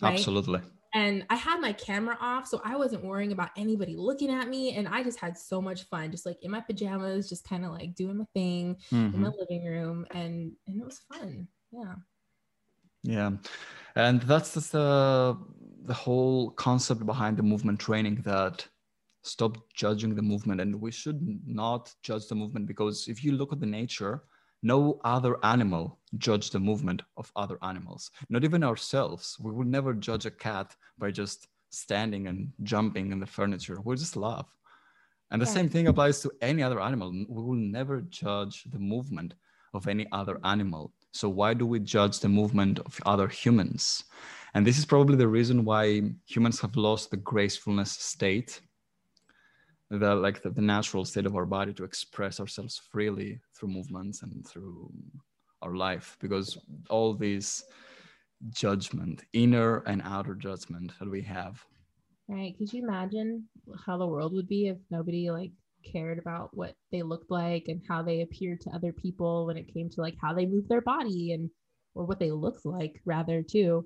Right? 0.00 0.28
absolutely. 0.28 0.60
And 0.94 1.26
i 1.30 1.36
had 1.36 1.60
my 1.60 1.72
camera 1.74 2.16
off 2.20 2.46
so 2.48 2.60
i 2.64 2.76
wasn't 2.76 3.04
worrying 3.04 3.32
about 3.32 3.50
anybody 3.56 3.96
looking 3.96 4.30
at 4.30 4.48
me 4.48 4.74
and 4.76 4.88
i 4.88 5.02
just 5.04 5.20
had 5.20 5.38
so 5.38 5.60
much 5.62 5.84
fun 5.84 6.10
just 6.12 6.26
like 6.26 6.38
in 6.42 6.50
my 6.50 6.60
pajamas 6.60 7.28
just 7.28 7.48
kind 7.48 7.64
of 7.66 7.72
like 7.72 7.94
doing 7.94 8.18
my 8.18 8.26
thing 8.34 8.78
in 9.12 9.20
my 9.20 9.28
Mhm. 9.28 9.36
living 9.38 9.64
room 9.66 10.06
and 10.12 10.56
and 10.66 10.80
it 10.80 10.84
was 10.86 11.00
fun. 11.00 11.48
Yeah. 11.72 11.96
Yeah, 13.02 13.32
and 13.94 14.20
that's 14.22 14.54
just 14.54 14.72
the 14.72 15.36
the 15.86 15.94
whole 15.94 16.50
concept 16.50 17.06
behind 17.06 17.36
the 17.36 17.42
movement 17.42 17.78
training 17.80 18.22
that 18.24 18.66
stop 19.22 19.56
judging 19.74 20.14
the 20.14 20.22
movement, 20.22 20.60
and 20.60 20.80
we 20.80 20.90
should 20.90 21.20
not 21.46 21.92
judge 22.02 22.26
the 22.28 22.34
movement 22.34 22.66
because 22.66 23.08
if 23.08 23.24
you 23.24 23.32
look 23.32 23.52
at 23.52 23.60
the 23.60 23.66
nature, 23.66 24.22
no 24.62 25.00
other 25.04 25.36
animal 25.44 25.98
judge 26.18 26.50
the 26.50 26.58
movement 26.58 27.02
of 27.16 27.30
other 27.36 27.58
animals. 27.62 28.10
Not 28.28 28.44
even 28.44 28.64
ourselves. 28.64 29.36
We 29.40 29.50
would 29.52 29.66
never 29.66 29.94
judge 29.94 30.26
a 30.26 30.30
cat 30.30 30.74
by 30.98 31.10
just 31.10 31.48
standing 31.70 32.26
and 32.28 32.52
jumping 32.62 33.12
in 33.12 33.20
the 33.20 33.26
furniture. 33.26 33.80
we'll 33.80 33.96
just 33.96 34.16
laugh. 34.16 34.46
And 35.30 35.42
the 35.42 35.46
Yeah. 35.46 35.52
same 35.52 35.68
thing 35.68 35.88
applies 35.88 36.20
to 36.22 36.30
any 36.40 36.62
other 36.62 36.80
animal. 36.80 37.10
We 37.10 37.42
will 37.42 37.54
never 37.78 38.00
judge 38.02 38.64
the 38.64 38.78
movement 38.78 39.34
of 39.74 39.88
any 39.88 40.06
other 40.12 40.38
animal. 40.44 40.92
So 41.12 41.28
why 41.28 41.54
do 41.54 41.66
we 41.66 41.80
judge 41.80 42.20
the 42.20 42.28
movement 42.28 42.78
of 42.80 43.00
other 43.04 43.28
humans? 43.28 44.04
And 44.56 44.66
this 44.66 44.78
is 44.78 44.86
probably 44.86 45.16
the 45.16 45.28
reason 45.28 45.66
why 45.66 46.00
humans 46.24 46.62
have 46.62 46.76
lost 46.76 47.10
the 47.10 47.18
gracefulness 47.18 47.92
state, 47.92 48.62
the 49.90 50.14
like 50.14 50.40
the, 50.40 50.48
the 50.48 50.62
natural 50.62 51.04
state 51.04 51.26
of 51.26 51.36
our 51.36 51.44
body 51.44 51.74
to 51.74 51.84
express 51.84 52.40
ourselves 52.40 52.80
freely 52.90 53.38
through 53.54 53.68
movements 53.68 54.22
and 54.22 54.48
through 54.48 54.90
our 55.60 55.74
life, 55.76 56.16
because 56.22 56.56
all 56.88 57.12
these 57.12 57.64
judgment, 58.48 59.24
inner 59.34 59.80
and 59.80 60.00
outer 60.06 60.34
judgment 60.34 60.90
that 61.00 61.10
we 61.10 61.20
have. 61.20 61.62
Right. 62.26 62.56
Could 62.56 62.72
you 62.72 62.82
imagine 62.82 63.44
how 63.84 63.98
the 63.98 64.06
world 64.06 64.32
would 64.32 64.48
be 64.48 64.68
if 64.68 64.78
nobody 64.90 65.30
like 65.30 65.52
cared 65.84 66.18
about 66.18 66.56
what 66.56 66.74
they 66.90 67.02
looked 67.02 67.30
like 67.30 67.64
and 67.68 67.82
how 67.86 68.02
they 68.02 68.22
appeared 68.22 68.62
to 68.62 68.70
other 68.70 68.94
people 68.94 69.44
when 69.44 69.58
it 69.58 69.70
came 69.74 69.90
to 69.90 70.00
like 70.00 70.16
how 70.18 70.32
they 70.32 70.46
move 70.46 70.66
their 70.66 70.80
body 70.80 71.32
and 71.32 71.50
or 71.94 72.06
what 72.06 72.18
they 72.18 72.30
looked 72.30 72.64
like 72.64 73.02
rather 73.04 73.42
too. 73.42 73.84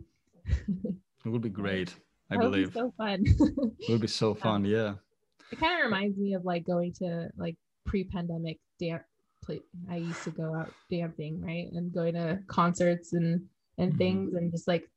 It 1.24 1.28
would 1.28 1.42
be 1.42 1.48
great, 1.62 1.94
I 2.30 2.36
That 2.36 2.44
would 2.44 2.52
be 2.52 2.58
believe. 2.62 2.72
so 2.74 2.92
fun. 2.96 3.24
It 3.26 3.90
would 3.90 4.00
be 4.00 4.06
so 4.06 4.34
fun, 4.46 4.64
yeah. 4.64 4.94
it 5.52 5.58
kind 5.60 5.78
of 5.80 5.84
reminds 5.84 6.16
me 6.18 6.34
of 6.34 6.44
like 6.44 6.64
going 6.64 6.92
to 6.94 7.28
like 7.36 7.56
pre-pandemic 7.86 8.58
dance 8.80 9.04
I 9.90 9.96
used 9.96 10.22
to 10.22 10.30
go 10.30 10.54
out 10.54 10.72
dancing, 10.90 11.40
right? 11.42 11.66
And 11.72 11.92
going 11.92 12.14
to 12.14 12.38
concerts 12.46 13.14
and 13.14 13.48
and 13.78 13.92
Mhm. 13.94 13.98
things 13.98 14.34
and 14.34 14.52
just 14.52 14.68
like 14.68 14.88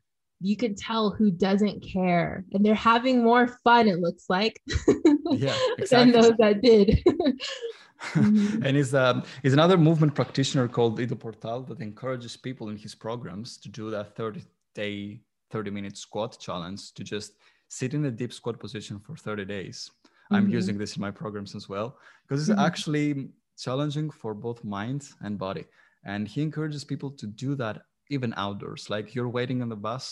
you 0.41 0.55
can 0.57 0.75
tell 0.75 1.09
who 1.09 1.31
doesn't 1.31 1.79
care 1.81 2.45
and 2.51 2.63
they're 2.63 2.75
having 2.75 3.23
more 3.23 3.47
fun 3.63 3.87
it 3.87 3.99
looks 3.99 4.25
like 4.29 4.61
Yeah, 5.31 5.57
than 5.89 6.11
those 6.11 6.33
that 6.37 6.61
did 6.61 7.01
Mhm. 8.13 8.65
and 8.65 8.75
he's 8.77 8.93
um, 8.93 9.23
he's 9.41 9.53
another 9.53 9.77
movement 9.77 10.13
practitioner 10.13 10.67
called 10.67 10.99
Ido 10.99 11.15
Portal 11.15 11.61
that 11.63 11.79
encourages 11.79 12.35
people 12.37 12.69
in 12.69 12.77
his 12.77 12.93
programs 12.93 13.57
to 13.57 13.69
do 13.69 13.89
that 13.91 14.15
30 14.15 14.43
day 14.75 15.21
30 15.53 15.69
minute 15.71 15.95
squat 15.95 16.37
challenge 16.39 16.91
to 16.93 17.03
just 17.03 17.33
sit 17.67 17.93
in 17.93 18.05
a 18.05 18.11
deep 18.11 18.33
squat 18.33 18.59
position 18.59 18.99
for 18.99 19.15
30 19.15 19.45
days 19.45 19.77
i'm 20.31 20.47
Mhm. 20.47 20.53
using 20.59 20.77
this 20.81 20.95
in 20.97 21.01
my 21.07 21.11
programs 21.21 21.53
as 21.59 21.65
well 21.73 21.89
because 22.23 22.39
it's 22.49 22.57
Mhm. 22.57 22.65
actually 22.69 23.07
challenging 23.65 24.07
for 24.21 24.31
both 24.45 24.59
mind 24.77 25.01
and 25.21 25.37
body 25.47 25.65
and 26.13 26.27
he 26.33 26.41
encourages 26.47 26.83
people 26.91 27.11
to 27.21 27.27
do 27.43 27.49
that 27.63 27.75
even 28.15 28.33
outdoors 28.45 28.89
like 28.95 29.13
you're 29.15 29.33
waiting 29.39 29.61
on 29.63 29.69
the 29.69 29.81
bus 29.87 30.05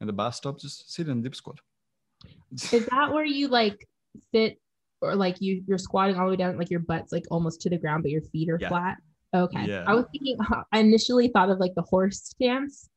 in 0.00 0.06
the 0.10 0.16
bus 0.22 0.36
stop 0.42 0.58
just 0.66 0.78
sit 0.94 1.08
in 1.08 1.22
deep 1.22 1.36
squat 1.42 1.58
is 2.76 2.84
that 2.92 3.12
where 3.14 3.24
you 3.38 3.46
like 3.60 3.78
sit 4.34 4.52
or 5.04 5.14
like 5.24 5.36
you 5.44 5.52
you're 5.68 5.84
squatting 5.88 6.16
all 6.16 6.26
the 6.26 6.30
way 6.34 6.40
down 6.42 6.58
like 6.62 6.70
your 6.76 6.84
butt's 6.90 7.12
like 7.16 7.26
almost 7.30 7.60
to 7.62 7.68
the 7.70 7.78
ground 7.82 8.02
but 8.02 8.10
your 8.16 8.24
feet 8.32 8.48
are 8.54 8.58
Yeah. 8.64 8.70
flat 8.72 8.96
okay 9.42 9.66
Yeah. 9.68 9.84
i 9.90 9.94
was 9.98 10.06
thinking 10.12 10.36
i 10.72 10.78
initially 10.88 11.28
thought 11.28 11.50
of 11.54 11.58
like 11.64 11.74
the 11.80 11.86
horse 11.92 12.18
stance 12.32 12.88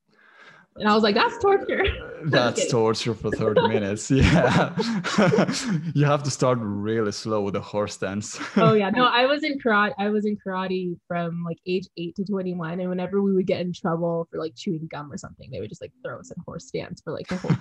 and 0.80 0.88
i 0.90 0.94
was 0.94 1.04
like 1.04 1.16
that's 1.16 1.38
torture 1.40 1.84
That's 2.26 2.68
torture 2.72 3.14
for 3.14 3.30
30 3.30 3.68
minutes. 3.76 4.10
Yeah. 4.10 4.76
you 5.94 6.04
have 6.04 6.24
to 6.24 6.32
start 6.32 6.58
really 6.60 7.12
slow 7.12 7.42
with 7.44 7.54
the 7.54 7.62
horse 7.62 7.94
stance. 7.94 8.40
oh 8.58 8.74
yeah 8.74 8.90
no 8.90 9.06
i 9.06 9.26
was 9.28 9.44
in 9.44 9.60
karate 9.60 9.94
i 10.00 10.10
was 10.10 10.26
in 10.26 10.36
karate 10.44 10.98
from 11.08 11.44
like 11.46 11.60
age 11.68 11.86
8 11.96 12.16
to 12.16 12.26
21 12.26 12.80
and 12.80 12.90
whenever 12.90 13.22
we 13.22 13.34
would 13.34 13.46
get 13.46 13.62
in 13.62 13.72
trouble 13.72 14.28
for 14.32 14.40
like 14.40 14.54
chewing 14.56 14.88
gum 14.92 15.12
or 15.12 15.18
something 15.18 15.48
they 15.52 15.60
would 15.60 15.70
just 15.70 15.80
like 15.82 15.94
throw 16.04 16.20
us 16.20 16.32
in 16.32 16.38
horse 16.46 16.66
stance 16.68 17.02
for 17.02 17.14
like 17.14 17.28
the 17.28 17.38
whole 17.38 17.52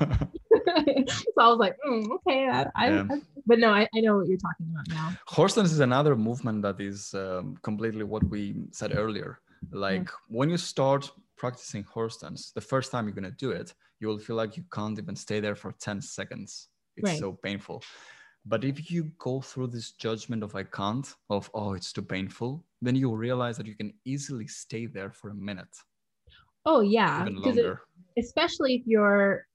so 1.35 1.41
i 1.45 1.49
was 1.49 1.59
like 1.59 1.77
mm, 1.87 2.05
okay 2.17 2.49
I, 2.49 2.67
I, 2.75 2.91
Yeah. 2.91 3.05
I- 3.11 3.21
but 3.47 3.59
no 3.59 3.71
I, 3.71 3.83
I 3.95 4.01
know 4.01 4.17
what 4.17 4.27
you're 4.27 4.39
talking 4.49 4.67
about 4.73 4.89
now 4.89 5.09
horse 5.27 5.53
stance 5.53 5.71
is 5.71 5.81
another 5.81 6.17
movement 6.17 6.63
that 6.63 6.81
is 6.81 7.15
um, 7.15 7.57
completely 7.63 8.05
what 8.05 8.25
we 8.25 8.55
said 8.73 8.97
earlier. 8.97 9.39
Like 9.71 10.09
when 10.29 10.49
you 10.51 10.57
start 10.57 11.11
practicing 11.37 11.85
horse 11.85 12.19
stance, 12.19 12.53
the 12.53 12.61
first 12.61 12.91
time 12.91 13.07
you're 13.07 13.15
going 13.15 13.25
to 13.25 13.31
do 13.31 13.51
it, 13.51 13.75
you 14.01 14.09
will 14.09 14.19
feel 14.19 14.37
like 14.37 14.57
you 14.57 14.65
can't 14.73 14.99
even 14.99 15.17
stay 15.17 15.41
there 15.41 15.55
for 15.55 15.73
10 15.73 16.01
seconds. 16.01 16.69
It's 16.97 17.11
Right. 17.11 17.19
so 17.19 17.33
painful. 17.33 17.83
But 18.45 18.65
if 18.65 18.91
you 18.91 19.11
go 19.19 19.41
through 19.41 19.69
this 19.69 19.93
judgment 19.93 20.43
of 20.43 20.55
I 20.55 20.63
can't, 20.63 21.07
of 21.31 21.51
oh, 21.53 21.75
it's 21.75 21.93
too 21.93 22.03
painful, 22.03 22.65
then 22.81 22.95
you 22.95 23.15
realize 23.15 23.57
that 23.57 23.67
you 23.67 23.75
can 23.75 23.93
easily 24.05 24.47
stay 24.47 24.87
there 24.87 25.11
for 25.11 25.31
a 25.31 25.35
minute, 25.35 25.75
oh 26.67 26.81
yeah 26.81 27.23
even 27.23 27.37
because 27.37 27.57
it, 27.57 27.77
especially 28.19 28.75
if 28.75 28.83
you're 28.85 29.47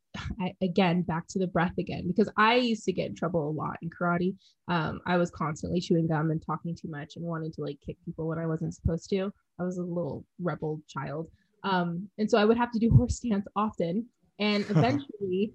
I, 0.42 0.54
again 0.62 1.04
back 1.04 1.28
to 1.30 1.40
the 1.40 1.48
breath 1.48 1.78
again 1.78 2.06
because 2.08 2.30
i 2.38 2.56
used 2.56 2.84
to 2.86 2.92
get 2.92 3.10
in 3.10 3.16
trouble 3.16 3.50
a 3.50 3.52
lot 3.52 3.78
in 3.82 3.90
karate 3.90 4.36
um, 4.68 5.00
i 5.06 5.16
was 5.16 5.30
constantly 5.30 5.80
chewing 5.80 6.08
gum 6.08 6.32
and 6.32 6.44
talking 6.44 6.76
too 6.76 6.90
much 6.90 7.16
and 7.16 7.24
wanting 7.24 7.52
to 7.54 7.62
like 7.62 7.78
kick 7.86 7.98
people 8.04 8.28
when 8.28 8.40
i 8.40 8.46
wasn't 8.46 8.74
supposed 8.74 9.10
to 9.10 9.32
i 9.60 9.64
was 9.64 9.78
a 9.78 9.84
little 9.84 10.26
rebel 10.42 10.82
child 10.88 11.28
um, 11.64 12.10
and 12.18 12.30
so 12.30 12.38
i 12.38 12.46
would 12.46 12.58
have 12.58 12.72
to 12.72 12.80
do 12.80 12.90
horse 12.98 13.18
stance 13.18 13.46
often 13.56 14.06
and 14.40 14.66
eventually 14.70 15.54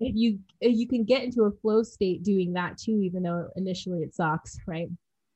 if 0.00 0.14
you 0.16 0.38
if 0.60 0.76
you 0.76 0.88
can 0.88 1.04
get 1.04 1.22
into 1.22 1.42
a 1.44 1.50
flow 1.62 1.82
state 1.82 2.22
doing 2.22 2.52
that 2.52 2.76
too 2.78 3.00
even 3.00 3.22
though 3.22 3.48
initially 3.56 4.00
it 4.00 4.14
sucks 4.14 4.58
right 4.66 4.88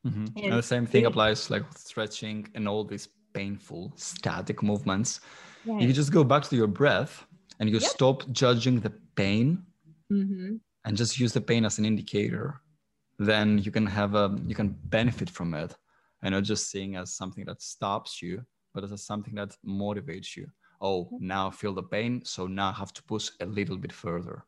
Mhm. 0.07 0.33
And 0.37 0.45
And 0.45 0.53
the 0.53 0.63
same 0.63 0.87
thing 0.87 1.07
applies 1.07 1.51
like 1.51 1.65
stretching 1.77 2.49
and 2.55 2.69
all 2.69 2.85
these 2.85 3.09
painful 3.35 3.93
static 3.97 4.63
movements. 4.63 5.21
right. 5.67 5.83
You 5.83 5.93
just 5.93 6.13
go 6.13 6.25
back 6.25 6.45
to 6.45 6.57
your 6.57 6.67
breath 6.69 7.27
and 7.61 7.69
you 7.69 7.79
Yep. 7.81 7.91
stop 7.91 8.29
judging 8.31 8.81
the 8.81 8.91
pain 9.17 9.65
hmm 10.11 10.57
and 10.85 10.97
just 10.97 11.19
use 11.19 11.33
the 11.33 11.41
pain 11.41 11.65
as 11.65 11.79
an 11.79 11.85
indicator. 11.85 12.61
Then 13.19 13.59
you 13.59 13.71
can 13.71 13.87
have 13.87 14.15
a 14.15 14.37
you 14.47 14.55
can 14.55 14.69
benefit 14.85 15.29
from 15.31 15.55
it 15.55 15.75
and 16.23 16.33
not 16.33 16.45
just 16.45 16.71
seeing 16.71 16.97
as 16.97 17.15
something 17.15 17.45
that 17.47 17.61
stops 17.63 18.23
you, 18.23 18.45
but 18.75 18.85
as 18.85 19.03
something 19.05 19.35
that 19.35 19.57
motivates 19.67 20.37
you. 20.37 20.47
Oh, 20.81 21.05
mm-hmm. 21.05 21.27
now 21.27 21.49
I 21.49 21.51
feel 21.51 21.75
the 21.75 21.83
pain, 21.83 22.23
so 22.25 22.47
now 22.47 22.69
I 22.69 22.73
have 22.73 22.93
to 22.95 23.03
push 23.03 23.31
a 23.41 23.47
little 23.47 23.77
bit 23.77 23.93
further. 23.93 24.45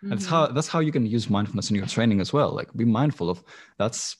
And 0.00 0.10
That's 0.10 0.24
mm-hmm. 0.24 0.34
how 0.34 0.46
that's 0.48 0.68
how 0.68 0.80
you 0.80 0.92
can 0.92 1.06
use 1.06 1.30
mindfulness 1.30 1.70
in 1.70 1.76
your 1.76 1.86
training 1.86 2.20
as 2.20 2.32
well. 2.32 2.52
Like 2.52 2.72
be 2.74 2.84
mindful 2.84 3.30
of 3.30 3.42
that's 3.78 4.16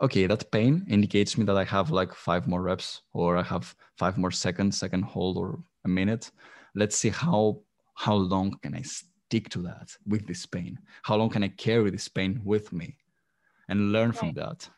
okay, 0.00 0.26
that 0.26 0.50
pain 0.52 0.86
indicates 0.88 1.36
me 1.36 1.44
that 1.46 1.56
I 1.56 1.64
have 1.64 1.90
like 1.90 2.14
five 2.14 2.46
more 2.46 2.62
reps 2.62 3.02
or 3.12 3.36
I 3.36 3.42
have 3.42 3.74
five 3.96 4.16
more 4.16 4.30
seconds 4.30 4.78
second 4.78 5.02
hold 5.02 5.36
or 5.36 5.58
a 5.84 5.88
minute. 5.88 6.30
Let's 6.74 6.96
see 6.96 7.10
how 7.10 7.60
how 7.94 8.14
long 8.14 8.56
can 8.62 8.74
I 8.74 8.82
stick 8.82 9.48
to 9.50 9.62
that 9.62 9.96
with 10.06 10.26
this 10.26 10.46
pain? 10.46 10.78
How 11.02 11.16
long 11.16 11.30
can 11.30 11.42
I 11.42 11.48
carry 11.48 11.90
this 11.90 12.08
pain 12.08 12.40
with 12.44 12.72
me 12.72 12.96
and 13.68 13.92
learn 13.92 14.12
from 14.12 14.32
that? 14.34 14.68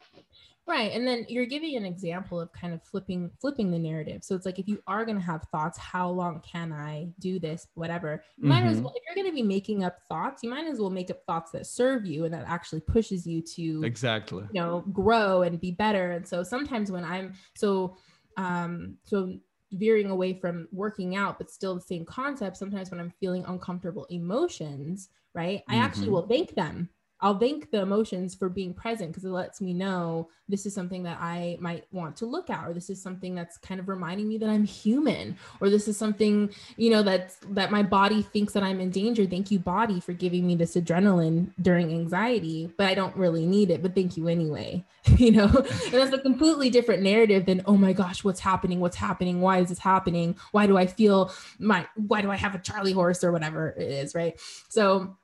Right 0.71 0.93
and 0.93 1.07
then 1.07 1.27
you're 1.29 1.45
giving 1.47 1.77
an 1.77 1.85
example 1.85 2.41
of 2.41 2.53
kind 2.53 2.73
of 2.73 2.83
flipping 2.83 3.31
flipping 3.41 3.71
the 3.71 3.79
narrative 3.79 4.23
so 4.23 4.35
it's 4.35 4.47
like 4.47 4.59
if 4.59 4.69
you 4.69 4.81
are 4.87 5.05
going 5.05 5.17
to 5.19 5.23
have 5.23 5.43
thoughts 5.51 5.77
how 5.77 6.09
long 6.09 6.41
can 6.41 6.73
i 6.73 7.09
do 7.19 7.39
this 7.41 7.67
whatever 7.75 8.23
you 8.39 8.49
might 8.49 8.63
as 8.63 8.79
Mhm. 8.79 8.85
well 8.85 8.95
if 8.97 9.03
you're 9.07 9.15
going 9.21 9.31
to 9.31 9.35
be 9.35 9.43
making 9.47 9.83
up 9.85 9.99
thoughts 10.09 10.43
you 10.43 10.49
might 10.49 10.67
as 10.67 10.79
well 10.79 10.91
make 10.91 11.11
up 11.11 11.25
thoughts 11.27 11.51
that 11.51 11.67
serve 11.67 12.07
you 12.07 12.25
and 12.25 12.33
that 12.33 12.45
actually 12.47 12.81
pushes 12.81 13.27
you 13.27 13.43
to 13.43 13.85
Exactly. 13.85 14.45
you 14.53 14.61
know 14.61 14.81
grow 14.93 15.43
and 15.43 15.61
be 15.61 15.73
better 15.73 16.13
and 16.13 16.27
so 16.27 16.43
sometimes 16.43 16.91
when 16.93 17.05
i'm 17.05 17.35
so 17.57 17.97
um 18.37 18.97
so 19.05 19.35
veering 19.73 20.11
away 20.11 20.33
from 20.35 20.67
working 20.73 21.17
out 21.17 21.39
but 21.39 21.51
still 21.51 21.75
the 21.75 21.81
same 21.81 22.05
concept 22.05 22.57
sometimes 22.57 22.91
when 22.91 22.99
i'm 23.01 23.13
feeling 23.21 23.45
uncomfortable 23.47 24.05
emotions 24.11 25.09
right 25.35 25.63
i 25.69 25.77
actually 25.77 26.09
Mhm. 26.09 26.13
will 26.13 26.27
thank 26.29 26.55
them 26.55 26.89
i'll 27.23 27.39
thank 27.39 27.71
the 27.71 27.81
emotions 27.81 28.35
for 28.35 28.49
being 28.49 28.75
present 28.75 29.11
because 29.11 29.25
it 29.25 29.31
lets 29.31 29.61
me 29.61 29.73
know 29.73 30.29
this 30.49 30.67
is 30.67 30.75
something 30.75 31.03
that 31.03 31.19
i 31.21 31.57
might 31.61 31.85
want 31.93 32.17
to 32.17 32.27
look 32.27 32.51
at 32.51 32.67
or 32.67 32.73
this 32.73 32.91
is 32.91 33.01
something 33.01 33.35
that's 33.35 33.57
kind 33.59 33.81
of 33.81 33.89
reminding 33.89 34.29
me 34.29 34.39
that 34.39 34.49
i'm 34.49 34.65
human 34.65 35.37
or 35.61 35.71
this 35.71 35.89
is 35.89 35.97
something 35.97 36.51
you 36.77 36.91
know 36.91 37.03
that 37.03 37.35
that 37.51 37.71
my 37.71 37.83
body 37.83 38.23
thinks 38.23 38.53
that 38.53 38.63
i'm 38.63 38.81
in 38.81 38.91
danger. 38.91 39.27
Thank 39.27 39.51
you 39.51 39.59
body 39.59 40.01
for 40.01 40.13
giving 40.13 40.47
me 40.47 40.55
this 40.55 40.77
adrenaline 40.77 41.53
during 41.61 41.91
anxiety 41.91 42.73
but 42.77 42.87
i 42.87 42.95
don't 42.95 43.17
really 43.17 43.47
need 43.47 43.71
it 43.71 43.83
but 43.83 43.95
thank 43.95 44.17
you 44.17 44.29
anyway 44.29 44.85
you 45.17 45.31
know? 45.31 45.47
And 45.47 45.93
that's 45.93 46.13
a 46.13 46.19
completely 46.19 46.71
different 46.71 47.03
narrative 47.03 47.47
than 47.47 47.63
oh 47.67 47.77
my 47.77 47.93
gosh 47.93 48.23
what's 48.23 48.41
happening? 48.41 48.81
What's 48.81 48.97
happening? 48.97 49.41
Why 49.41 49.59
is 49.59 49.69
this 49.69 49.79
happening? 49.79 50.37
Why 50.53 50.67
do 50.67 50.77
i 50.77 50.87
feel 50.87 51.33
my 51.59 51.87
why 51.95 52.21
do 52.23 52.31
i 52.31 52.37
have 52.37 52.55
a 52.55 52.59
charlie 52.59 52.93
horse 52.93 53.25
or 53.25 53.33
whatever 53.33 53.69
it 53.71 53.91
is 53.91 54.15
right? 54.15 54.39
So 54.69 55.17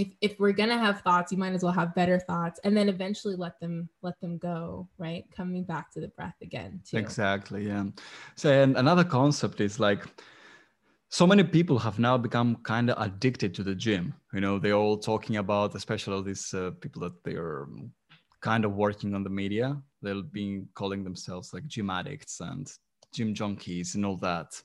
if, 0.00 0.08
if 0.20 0.40
we're 0.40 0.52
gonna 0.52 0.78
have 0.78 1.00
thoughts 1.02 1.30
you 1.32 1.38
might 1.38 1.52
as 1.52 1.62
well 1.62 1.72
have 1.72 1.94
better 1.94 2.18
thoughts 2.18 2.58
and 2.64 2.76
then 2.76 2.88
eventually 2.88 3.36
let 3.36 3.58
them 3.60 3.88
let 4.02 4.18
them 4.20 4.38
go 4.38 4.88
right 4.98 5.24
coming 5.36 5.64
back 5.64 5.90
to 5.92 6.00
the 6.00 6.08
breath 6.08 6.36
again 6.42 6.80
too 6.88 6.96
Exactly. 6.96 7.66
Yeah. 7.66 7.84
So 8.36 8.50
and 8.50 8.76
another 8.76 9.04
concept 9.04 9.60
is 9.60 9.80
like 9.80 10.04
so 11.08 11.26
many 11.26 11.42
people 11.42 11.78
have 11.78 11.98
now 11.98 12.16
become 12.16 12.56
kind 12.62 12.90
of 12.90 13.00
addicted 13.02 13.54
to 13.54 13.62
the 13.64 13.74
gym. 13.74 14.14
You 14.32 14.40
know, 14.40 14.58
they're 14.58 14.74
all 14.74 14.96
talking 14.96 15.36
about, 15.36 15.74
especially 15.74 16.14
all 16.14 16.22
these 16.22 16.54
uh, 16.54 16.70
people 16.80 17.02
that 17.02 17.24
they 17.24 17.34
are 17.34 17.66
kind 18.40 18.64
of 18.64 18.74
working 18.74 19.14
on 19.14 19.24
the 19.24 19.30
media. 19.30 19.76
They'll 20.02 20.22
be 20.22 20.62
calling 20.74 21.02
themselves 21.02 21.52
like 21.52 21.66
gym 21.66 21.90
addicts 21.90 22.40
and 22.40 22.70
gym 23.12 23.34
junkies 23.34 23.96
and 23.96 24.06
all 24.06 24.16
that. 24.18 24.62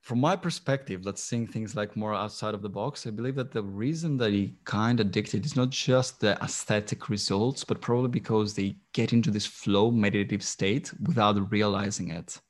From 0.00 0.20
my 0.20 0.36
perspective, 0.36 1.04
let's 1.04 1.22
seeing 1.22 1.46
things 1.46 1.76
like 1.76 1.96
more 1.96 2.14
outside 2.14 2.54
of 2.54 2.62
the 2.62 2.68
box. 2.68 3.06
I 3.06 3.10
believe 3.10 3.34
that 3.34 3.52
the 3.52 3.62
reason 3.62 4.16
that 4.18 4.32
he 4.32 4.54
kind 4.64 5.00
of 5.00 5.06
addicted 5.06 5.44
is 5.44 5.56
not 5.56 5.70
just 5.70 6.20
the 6.20 6.42
aesthetic 6.42 7.08
results, 7.08 7.64
but 7.64 7.80
probably 7.80 8.08
because 8.08 8.54
they 8.54 8.76
get 8.94 9.12
into 9.12 9.30
this 9.30 9.44
flow 9.44 9.90
meditative 9.90 10.42
state 10.42 10.92
without 11.06 11.50
realizing 11.50 12.10
it. 12.10 12.40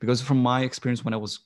Because 0.00 0.20
from 0.20 0.38
my 0.38 0.62
experience, 0.62 1.04
when 1.04 1.14
I 1.14 1.18
was 1.18 1.40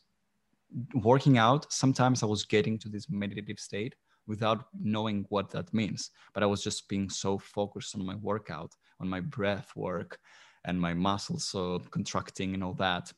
working 0.94 1.38
out, 1.38 1.72
sometimes 1.72 2.22
I 2.22 2.26
was 2.26 2.44
getting 2.44 2.78
to 2.80 2.88
this 2.88 3.08
meditative 3.08 3.58
state 3.58 3.94
without 4.26 4.66
knowing 4.78 5.24
what 5.28 5.50
that 5.50 5.72
means. 5.72 6.10
But 6.34 6.42
I 6.42 6.46
was 6.46 6.62
just 6.62 6.88
being 6.88 7.08
so 7.08 7.38
focused 7.38 7.94
on 7.94 8.04
my 8.04 8.16
workout, 8.16 8.72
on 9.00 9.08
my 9.08 9.20
breath 9.20 9.72
work, 9.74 10.18
and 10.64 10.80
my 10.80 10.94
muscles 10.94 11.44
so 11.44 11.80
contracting 11.90 12.54
and 12.54 12.62
all 12.62 12.74
that. 12.74 13.12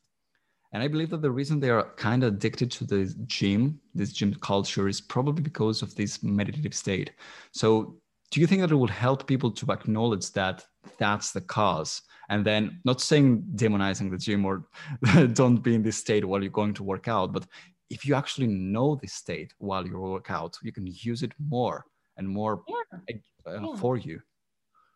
And 0.75 0.83
I 0.83 0.89
believe 0.89 1.09
that 1.11 1.21
the 1.21 1.31
reason 1.31 1.61
they 1.61 1.69
are 1.69 1.93
kind 1.95 2.21
of 2.21 2.33
addicted 2.33 2.69
to 2.71 2.83
the 2.83 3.15
gym, 3.27 3.79
this 3.93 4.11
gym 4.11 4.35
culture, 4.35 4.89
is 4.89 4.99
probably 4.99 5.41
because 5.41 5.81
of 5.81 5.95
this 5.95 6.21
meditative 6.21 6.73
state. 6.73 7.11
So, 7.53 7.95
do 8.29 8.41
you 8.41 8.45
think 8.45 8.59
that 8.59 8.71
it 8.71 8.75
would 8.75 8.89
help 8.89 9.25
people 9.25 9.51
to 9.51 9.71
acknowledge 9.71 10.33
that 10.33 10.65
that's 10.97 11.31
the 11.31 11.39
cause? 11.39 12.01
And 12.27 12.45
then, 12.45 12.81
not 12.83 12.99
saying 12.99 13.45
demonizing 13.55 14.11
the 14.11 14.17
gym 14.17 14.43
or 14.43 14.65
don't 15.31 15.63
be 15.63 15.75
in 15.75 15.81
this 15.81 15.95
state 15.95 16.25
while 16.25 16.41
you're 16.43 16.51
going 16.51 16.73
to 16.73 16.83
work 16.83 17.07
out, 17.07 17.31
but 17.31 17.47
if 17.89 18.05
you 18.05 18.13
actually 18.13 18.47
know 18.47 18.95
this 19.01 19.13
state 19.13 19.53
while 19.59 19.87
you 19.87 19.97
work 19.97 20.29
out, 20.29 20.57
you 20.61 20.73
can 20.73 20.87
use 20.87 21.23
it 21.23 21.31
more 21.39 21.85
and 22.17 22.27
more 22.27 22.63
yeah 22.67 23.15
uh, 23.47 23.61
Yeah. 23.61 23.75
for 23.77 23.95
you. 23.95 24.19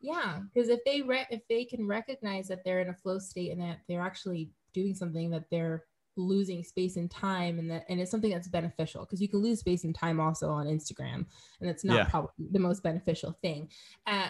Yeah, 0.02 0.40
because 0.54 0.68
if 0.68 0.82
they 0.86 1.02
re- 1.02 1.28
if 1.32 1.48
they 1.48 1.64
can 1.64 1.88
recognize 1.88 2.50
that 2.50 2.66
they're 2.66 2.82
in 2.82 2.90
a 2.90 2.98
flow 3.02 3.20
state 3.20 3.52
and 3.52 3.62
that 3.62 3.80
they're 3.88 4.02
actually 4.02 4.50
doing 4.74 4.96
something 4.96 5.30
that 5.32 5.46
they're 5.50 5.84
losing 6.18 6.64
space 6.64 6.98
and 6.98 7.10
time 7.10 7.60
and 7.60 7.72
that 7.72 7.86
and 7.88 8.02
it's 8.02 8.12
something 8.12 8.32
that's 8.32 8.48
beneficial 8.50 9.06
because 9.06 9.22
you 9.22 9.30
can 9.30 9.40
lose 9.40 9.60
space 9.60 9.86
and 9.86 9.96
time 9.96 10.20
also 10.20 10.50
on 10.50 10.66
instagram 10.68 11.26
and 11.62 11.70
it's 11.70 11.86
not 11.86 11.96
Yeah. 11.96 12.04
probably 12.10 12.32
the 12.52 12.60
most 12.60 12.84
beneficial 12.84 13.38
thing 13.42 13.70
uh, 14.06 14.28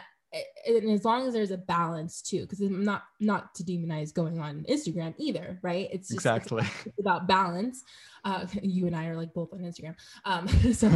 and 0.68 0.92
as 0.92 1.04
long 1.04 1.26
as 1.26 1.34
there's 1.34 1.50
a 1.50 1.58
balance 1.58 2.22
too 2.22 2.42
because 2.42 2.60
i'm 2.62 2.84
not 2.84 3.04
not 3.20 3.56
to 3.56 3.64
demonize 3.64 4.14
going 4.14 4.40
on 4.40 4.64
instagram 4.70 5.16
either 5.18 5.58
right 5.64 5.88
it's 5.92 6.10
just 6.10 6.12
it's 6.12 6.26
Exactly. 6.26 6.60
about- 6.62 6.72
it's 6.86 7.00
about 7.00 7.28
balance 7.28 7.84
uh 8.24 8.46
you 8.62 8.86
and 8.86 8.96
i 8.96 9.08
are 9.08 9.16
like 9.18 9.34
both 9.34 9.52
on 9.52 9.60
instagram 9.62 9.96
um 10.26 10.48
so 10.74 10.88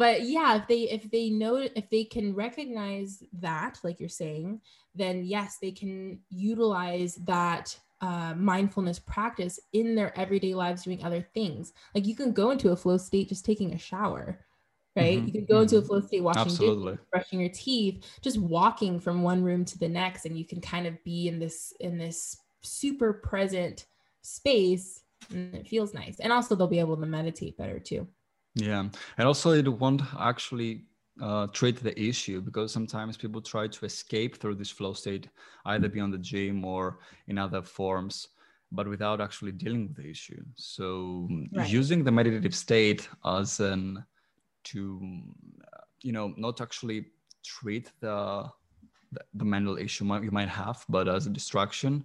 but 0.00 0.22
yeah 0.22 0.56
if 0.56 0.66
they 0.68 0.82
if 0.90 1.10
they 1.10 1.30
know 1.30 1.56
if 1.56 1.88
they 1.90 2.04
can 2.04 2.34
recognize 2.34 3.22
that 3.32 3.78
like 3.84 4.00
you're 4.00 4.08
saying 4.08 4.60
then 4.94 5.24
yes 5.24 5.58
they 5.60 5.72
can 5.72 6.20
utilize 6.30 7.16
that 7.16 7.78
uh, 8.02 8.34
mindfulness 8.34 8.98
practice 8.98 9.60
in 9.74 9.94
their 9.94 10.18
everyday 10.18 10.54
lives 10.54 10.84
doing 10.84 11.02
other 11.04 11.22
things 11.34 11.72
like 11.94 12.06
you 12.06 12.16
can 12.16 12.32
go 12.32 12.50
into 12.50 12.70
a 12.72 12.76
flow 12.76 12.96
state 12.96 13.28
just 13.28 13.44
taking 13.44 13.74
a 13.74 13.78
shower 13.78 14.46
right 14.96 15.22
Mhm, 15.22 15.26
you 15.26 15.32
can 15.32 15.44
go 15.46 15.60
into 15.60 15.76
a 15.78 15.82
mhm. 15.82 15.86
flow 15.86 16.00
state 16.00 16.22
washing 16.22 16.56
dishes 16.56 16.76
Absolutely. 16.76 16.98
brushing 17.12 17.40
your 17.40 17.50
teeth 17.50 18.04
just 18.22 18.38
walking 18.38 18.98
from 19.00 19.22
one 19.22 19.42
room 19.42 19.64
to 19.64 19.78
the 19.78 19.88
next 19.88 20.24
and 20.24 20.38
you 20.38 20.46
can 20.46 20.60
kind 20.60 20.86
of 20.86 21.02
be 21.04 21.28
in 21.28 21.38
this 21.38 21.74
in 21.80 21.98
this 21.98 22.38
super 22.62 23.12
present 23.12 23.86
space 24.22 25.02
and 25.30 25.54
it 25.54 25.68
feels 25.68 25.94
nice 25.94 26.20
and 26.20 26.32
also 26.32 26.54
they'll 26.54 26.66
be 26.68 26.80
able 26.80 26.96
to 26.96 27.06
meditate 27.06 27.56
better 27.58 27.78
too 27.78 28.06
Yeah, 28.54 28.88
and 29.18 29.28
also 29.28 29.52
it 29.52 29.68
won't 29.68 30.02
actually 30.18 30.86
uh, 31.20 31.46
treat 31.48 31.76
the 31.76 31.98
issue 32.00 32.40
because 32.40 32.72
sometimes 32.72 33.16
people 33.16 33.40
try 33.40 33.68
to 33.68 33.84
escape 33.84 34.38
through 34.38 34.56
this 34.56 34.70
flow 34.70 34.92
state, 34.92 35.28
either 35.66 35.88
beyond 35.88 36.12
the 36.12 36.18
gym 36.18 36.64
or 36.64 36.98
in 37.28 37.38
other 37.38 37.62
forms, 37.62 38.28
but 38.72 38.88
without 38.88 39.20
actually 39.20 39.52
dealing 39.52 39.88
with 39.88 39.96
the 39.96 40.08
issue. 40.08 40.42
So 40.56 41.28
Right. 41.52 41.70
using 41.70 42.04
the 42.04 42.10
meditative 42.12 42.54
state 42.54 43.08
as 43.24 43.60
an 43.60 44.04
to 44.62 45.22
you 46.02 46.12
know 46.12 46.34
not 46.36 46.60
actually 46.60 47.06
treat 47.44 47.90
the, 48.00 48.50
the 49.34 49.44
mental 49.44 49.76
issue 49.76 50.04
you 50.22 50.30
might 50.30 50.48
have, 50.48 50.84
but 50.88 51.08
as 51.08 51.26
a 51.26 51.30
distraction, 51.30 52.04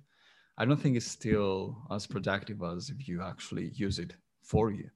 I 0.57 0.65
don't 0.65 0.79
think 0.79 0.95
it's 0.95 1.05
still 1.05 1.85
as 1.91 2.07
productive 2.07 2.61
as 2.63 2.89
if 2.89 3.07
you 3.07 3.21
actually 3.21 3.71
use 3.73 3.99
it 3.99 4.15
for 4.41 4.71
you. 4.71 4.89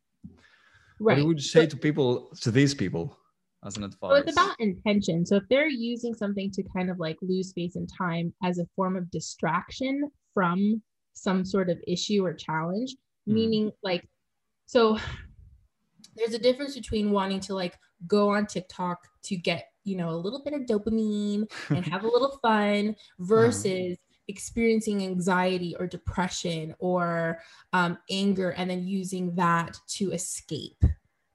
What 1.00 1.18
would 1.24 1.38
you 1.39 1.43
say 1.43 1.66
to 1.68 1.78
people, 1.78 2.30
to 2.41 2.52
these 2.52 2.74
people, 2.74 3.18
as 3.66 3.78
an 3.78 3.84
advice? 3.84 4.12
So 4.12 4.16
it's 4.16 4.32
about 4.32 4.56
intention. 4.60 5.26
So 5.26 5.38
if 5.38 5.43
they're 5.50 5.68
using 5.68 6.14
something 6.14 6.52
to 6.52 6.64
kind 6.76 6.89
of 6.89 7.00
like 7.00 7.18
lose 7.22 7.50
space 7.50 7.76
and 7.76 7.89
time 7.97 8.34
as 8.43 8.60
a 8.60 8.66
form 8.76 8.95
of 8.95 9.10
distraction 9.12 10.12
from 10.34 10.82
some 11.14 11.43
sort 11.45 11.70
of 11.70 11.78
issue 11.88 12.24
or 12.26 12.34
challenge, 12.34 12.91
Mhm. 13.28 13.34
meaning 13.34 13.72
like, 13.84 14.08
so 14.66 14.97
there's 16.16 16.34
a 16.34 16.39
difference 16.39 16.76
between 16.76 17.12
wanting 17.12 17.39
to 17.41 17.54
like 17.54 17.78
go 18.08 18.30
on 18.30 18.45
TikTok 18.47 18.97
to 19.24 19.36
get, 19.36 19.66
you 19.84 19.95
know, 19.95 20.10
a 20.10 20.16
little 20.18 20.41
bit 20.43 20.54
of 20.54 20.62
dopamine 20.62 21.50
and 21.70 21.86
have 21.86 22.04
a 22.04 22.08
little 22.08 22.38
fun 22.41 22.95
versus 23.20 23.97
experiencing 24.30 25.04
anxiety 25.04 25.76
or 25.80 25.88
depression 25.88 26.74
or 26.80 27.40
um, 27.74 27.98
anger 28.10 28.52
and 28.52 28.70
then 28.70 28.88
using 28.88 29.36
that 29.36 29.78
to 29.88 30.12
escape 30.12 30.82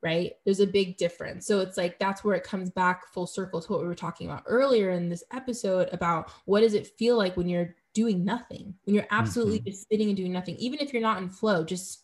right 0.03 0.33
there's 0.45 0.61
a 0.61 0.67
big 0.67 0.97
difference 0.99 1.47
so 1.47 1.61
it's 1.61 1.77
like 1.77 1.99
that's 1.99 2.23
where 2.23 2.37
it 2.37 2.45
comes 2.45 2.71
back 2.71 3.07
full 3.13 3.27
circle 3.27 3.61
to 3.61 3.73
what 3.73 3.81
we 3.81 3.87
were 3.87 3.95
talking 3.95 4.29
about 4.29 4.43
earlier 4.47 4.91
in 4.91 5.09
this 5.09 5.25
episode 5.33 5.89
about 5.93 6.31
what 6.45 6.61
does 6.61 6.75
it 6.75 6.87
feel 6.87 7.17
like 7.17 7.37
when 7.37 7.49
you're 7.49 7.75
doing 7.95 8.25
nothing 8.25 8.75
when 8.85 8.95
you're 8.95 9.07
absolutely 9.11 9.61
Mhm. 9.61 9.65
just 9.67 9.89
sitting 9.89 10.09
and 10.09 10.17
doing 10.17 10.33
nothing 10.33 10.57
even 10.57 10.79
if 10.81 10.93
you're 10.93 11.03
not 11.03 11.23
in 11.23 11.29
flow 11.31 11.65
just 11.65 12.04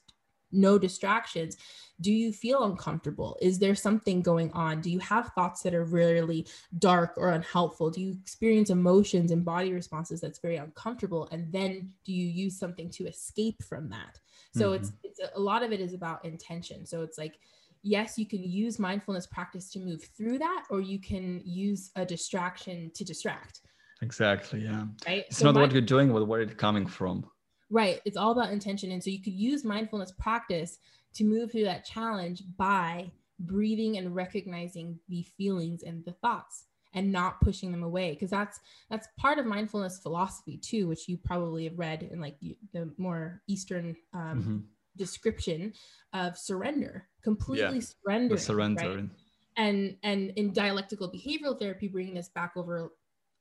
no 0.53 0.79
distractions. 0.79 1.57
Do 2.01 2.13
you 2.13 2.33
feel 2.33 2.65
uncomfortable? 2.65 3.37
Is 3.41 3.59
there 3.59 3.75
something 3.75 4.23
going 4.23 4.51
on? 4.53 4.81
Do 4.81 4.91
you 4.91 4.99
have 5.01 5.33
thoughts 5.35 5.63
that 5.63 5.75
are 5.75 5.85
really 5.85 6.47
dark 6.79 7.15
or 7.17 7.31
unhelpful? 7.31 7.91
Do 7.91 8.01
you 8.01 8.17
experience 8.21 8.71
emotions 8.71 9.31
and 9.31 9.45
body 9.45 9.73
responses 9.73 10.21
that's 10.21 10.39
very 10.39 10.57
uncomfortable? 10.57 11.29
And 11.31 11.53
then 11.53 11.93
do 12.05 12.13
you 12.13 12.27
use 12.27 12.59
something 12.59 12.91
to 12.91 13.07
escape 13.07 13.63
from 13.63 13.89
that? 13.91 14.19
So 14.55 14.73
it's 14.73 14.89
mm-hmm. 14.89 15.07
it's 15.07 15.21
a, 15.21 15.39
a 15.39 15.41
lot 15.41 15.63
of 15.63 15.73
it 15.73 15.81
is 15.81 15.95
about 15.95 16.25
intention. 16.25 16.87
So 16.87 17.03
it's 17.03 17.19
like 17.19 17.39
yes 17.83 18.19
you 18.19 18.27
can 18.27 18.43
use 18.43 18.79
mindfulness 18.79 19.27
practice 19.27 19.71
to 19.71 19.79
move 19.79 20.07
through 20.17 20.39
that 20.39 20.65
or 20.69 20.83
you 20.83 20.99
can 20.99 21.41
use 21.45 21.91
a 21.97 22.05
distraction 22.05 22.91
to 22.95 23.05
distract. 23.05 23.61
Exactly, 24.03 24.61
yeah. 24.65 24.85
right? 25.07 25.25
It's 25.29 25.39
So 25.39 25.51
not 25.51 25.61
what 25.61 25.73
you're 25.73 25.83
doing, 25.83 26.13
but 26.13 26.27
where 26.27 26.41
it's 26.41 26.55
coming 26.55 26.87
from. 26.87 27.25
Right. 27.71 28.01
It's 28.05 28.17
all 28.17 28.33
about 28.33 28.53
intention. 28.53 28.91
And 28.91 29.03
so 29.03 29.11
you 29.11 29.23
could 29.23 29.33
use 29.33 29.65
mindfulness 29.65 30.13
practice 30.13 30.79
to 31.15 31.25
move 31.25 31.53
through 31.53 31.65
that 31.65 31.85
challenge 31.85 32.43
by 32.57 33.11
breathing 33.39 33.97
and 33.97 34.15
recognizing 34.15 34.99
the 35.09 35.23
feelings 35.23 35.83
and 35.83 36.05
the 36.05 36.13
thoughts 36.13 36.67
and 36.93 37.11
not 37.13 37.41
pushing 37.41 37.71
them 37.71 37.83
away 37.85 38.11
because 38.13 38.31
that's 38.31 38.61
that's 38.91 39.07
part 39.17 39.39
of 39.39 39.47
mindfulness 39.47 39.99
philosophy 40.03 40.59
too 40.59 40.87
which 40.89 41.09
you 41.09 41.17
probably 41.17 41.65
have 41.65 41.79
read 41.79 42.03
in 42.03 42.21
like 42.21 42.37
the 42.73 42.93
more 42.99 43.41
eastern 43.47 43.97
um, 44.13 44.43
Mhm. 44.43 44.65
description 44.97 45.73
of 46.13 46.37
surrender 46.37 47.09
completely 47.23 47.81
surrender 47.81 48.35
The 48.35 48.41
surrender. 48.43 49.09
and 49.57 49.97
and 50.03 50.31
in 50.37 50.53
dialectical 50.53 51.11
behavioral 51.11 51.59
therapy 51.59 51.89
bringing 51.89 52.15
this 52.15 52.29
back 52.29 52.57
over 52.57 52.93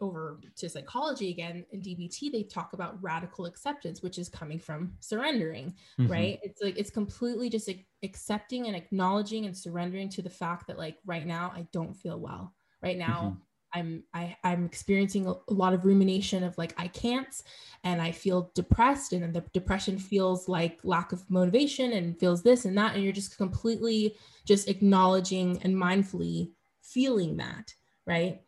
over 0.01 0.39
to 0.55 0.69
psychology 0.69 1.29
again 1.29 1.65
in 1.71 1.81
dbt 1.81 2.31
they 2.31 2.43
talk 2.43 2.73
about 2.73 3.01
radical 3.03 3.45
acceptance 3.45 4.01
which 4.01 4.17
is 4.17 4.29
coming 4.29 4.59
from 4.59 4.93
surrendering 4.99 5.73
Mhm. 5.99 6.09
right? 6.09 6.39
It's 6.43 6.61
like 6.61 6.77
it's 6.77 6.89
completely 6.89 7.49
just 7.49 7.67
like, 7.67 7.85
accepting 8.03 8.67
and 8.67 8.75
acknowledging 8.77 9.45
and 9.45 9.55
surrendering 9.57 10.07
to 10.09 10.21
the 10.21 10.29
fact 10.29 10.67
that 10.67 10.77
like 10.77 10.97
right 11.05 11.25
now 11.27 11.51
i 11.55 11.67
don't 11.73 11.93
feel 11.93 12.17
well. 12.19 12.53
Right 12.81 12.97
now 12.97 13.37
i'm 13.73 14.03
I, 14.13 14.35
i'm 14.43 14.65
experiencing 14.65 15.27
a, 15.27 15.31
a 15.31 15.53
lot 15.53 15.73
of 15.73 15.85
rumination 15.85 16.43
of 16.43 16.57
like 16.57 16.73
i 16.79 16.87
can't 16.87 17.35
and 17.83 18.01
i 18.01 18.11
feel 18.11 18.51
depressed 18.55 19.13
and 19.13 19.21
then 19.21 19.31
the 19.31 19.41
depression 19.53 19.99
feels 19.99 20.49
like 20.49 20.79
lack 20.83 21.11
of 21.11 21.29
motivation 21.29 21.93
and 21.93 22.19
feels 22.19 22.41
this 22.41 22.65
and 22.65 22.75
that 22.77 22.95
and 22.95 23.03
you're 23.03 23.13
just 23.13 23.37
completely 23.37 24.15
just 24.45 24.69
acknowledging 24.69 25.61
and 25.61 25.75
mindfully 25.75 26.51
feeling 26.81 27.37
that 27.37 27.73
right 28.07 28.41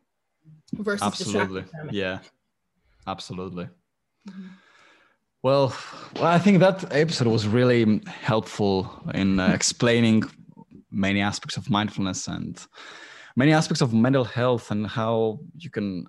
versus 0.74 1.02
Absolutely. 1.02 1.66
Yeah. 1.92 2.20
Absolutely. 3.08 3.68
Mhm. 4.30 4.50
Well, 5.44 5.76
well, 6.16 6.26
I 6.26 6.38
think 6.38 6.60
that 6.60 6.94
episode 6.94 7.28
was 7.28 7.48
really 7.48 8.02
helpful 8.06 8.92
in 9.16 9.40
uh, 9.40 9.48
explaining 9.54 10.24
many 10.92 11.20
aspects 11.20 11.58
of 11.58 11.68
mindfulness 11.70 12.28
and 12.28 12.64
many 13.36 13.52
aspects 13.52 13.82
of 13.82 13.92
mental 13.92 14.24
health 14.24 14.70
and 14.70 14.86
how 14.86 15.40
you 15.58 15.72
can 15.72 16.06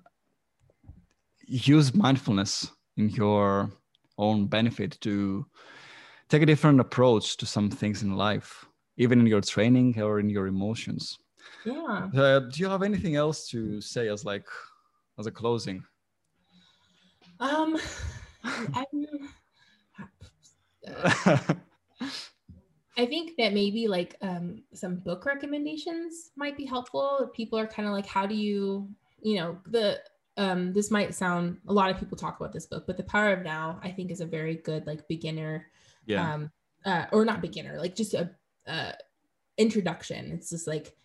use 1.47 1.95
mindfulness 1.95 2.71
in 2.97 3.09
your 3.09 3.71
own 4.19 4.45
benefit 4.45 4.97
to 5.01 5.45
take 6.29 6.43
a 6.43 6.45
different 6.45 6.79
approach 6.79 7.37
to 7.37 7.45
some 7.45 7.69
things 7.69 8.03
in 8.03 8.15
life, 8.15 8.65
even 8.97 9.19
in 9.19 9.25
your 9.27 9.41
training 9.41 9.99
or 9.99 10.19
in 10.19 10.29
your 10.29 10.47
emotions. 10.47 11.17
Yeah 11.65 12.09
Uh, 12.15 12.39
do 12.39 12.61
you 12.61 12.69
have 12.69 12.83
anything 12.83 13.15
else 13.15 13.47
to 13.49 13.81
say 13.81 14.07
as 14.07 14.25
like 14.25 14.47
as 15.17 15.27
a 15.27 15.31
closing? 15.31 15.83
um 17.39 17.77
uh, 18.73 18.83
I 22.95 23.05
think 23.07 23.37
that 23.37 23.53
maybe 23.53 23.87
like 23.87 24.15
um, 24.21 24.61
some 24.73 24.97
book 24.97 25.25
recommendations 25.25 26.31
might 26.35 26.55
be 26.55 26.65
helpful. 26.65 27.29
People 27.35 27.57
are 27.57 27.65
kind 27.65 27.87
of 27.87 27.93
like, 27.93 28.05
how 28.05 28.27
do 28.27 28.35
you, 28.35 28.87
you 29.21 29.37
know, 29.37 29.57
the 29.65 29.99
um, 30.37 30.73
this 30.73 30.91
might 30.91 31.13
sound 31.13 31.57
a 31.67 31.73
lot 31.73 31.89
of 31.89 31.97
people 31.97 32.17
talk 32.17 32.39
about 32.39 32.53
this 32.53 32.65
book, 32.65 32.85
but 32.87 32.97
The 32.97 33.03
Power 33.03 33.33
of 33.33 33.43
Now, 33.43 33.79
I 33.83 33.91
think, 33.91 34.11
is 34.11 34.21
a 34.21 34.25
very 34.25 34.55
good 34.55 34.85
like 34.85 35.07
beginner, 35.07 35.67
yeah. 36.05 36.33
um, 36.33 36.51
uh, 36.85 37.05
or 37.11 37.25
not 37.25 37.41
beginner, 37.41 37.79
like 37.79 37.95
just 37.95 38.13
a, 38.13 38.29
uh 38.67 38.91
introduction. 39.57 40.31
It's 40.31 40.49
just 40.49 40.67
like 40.67 40.95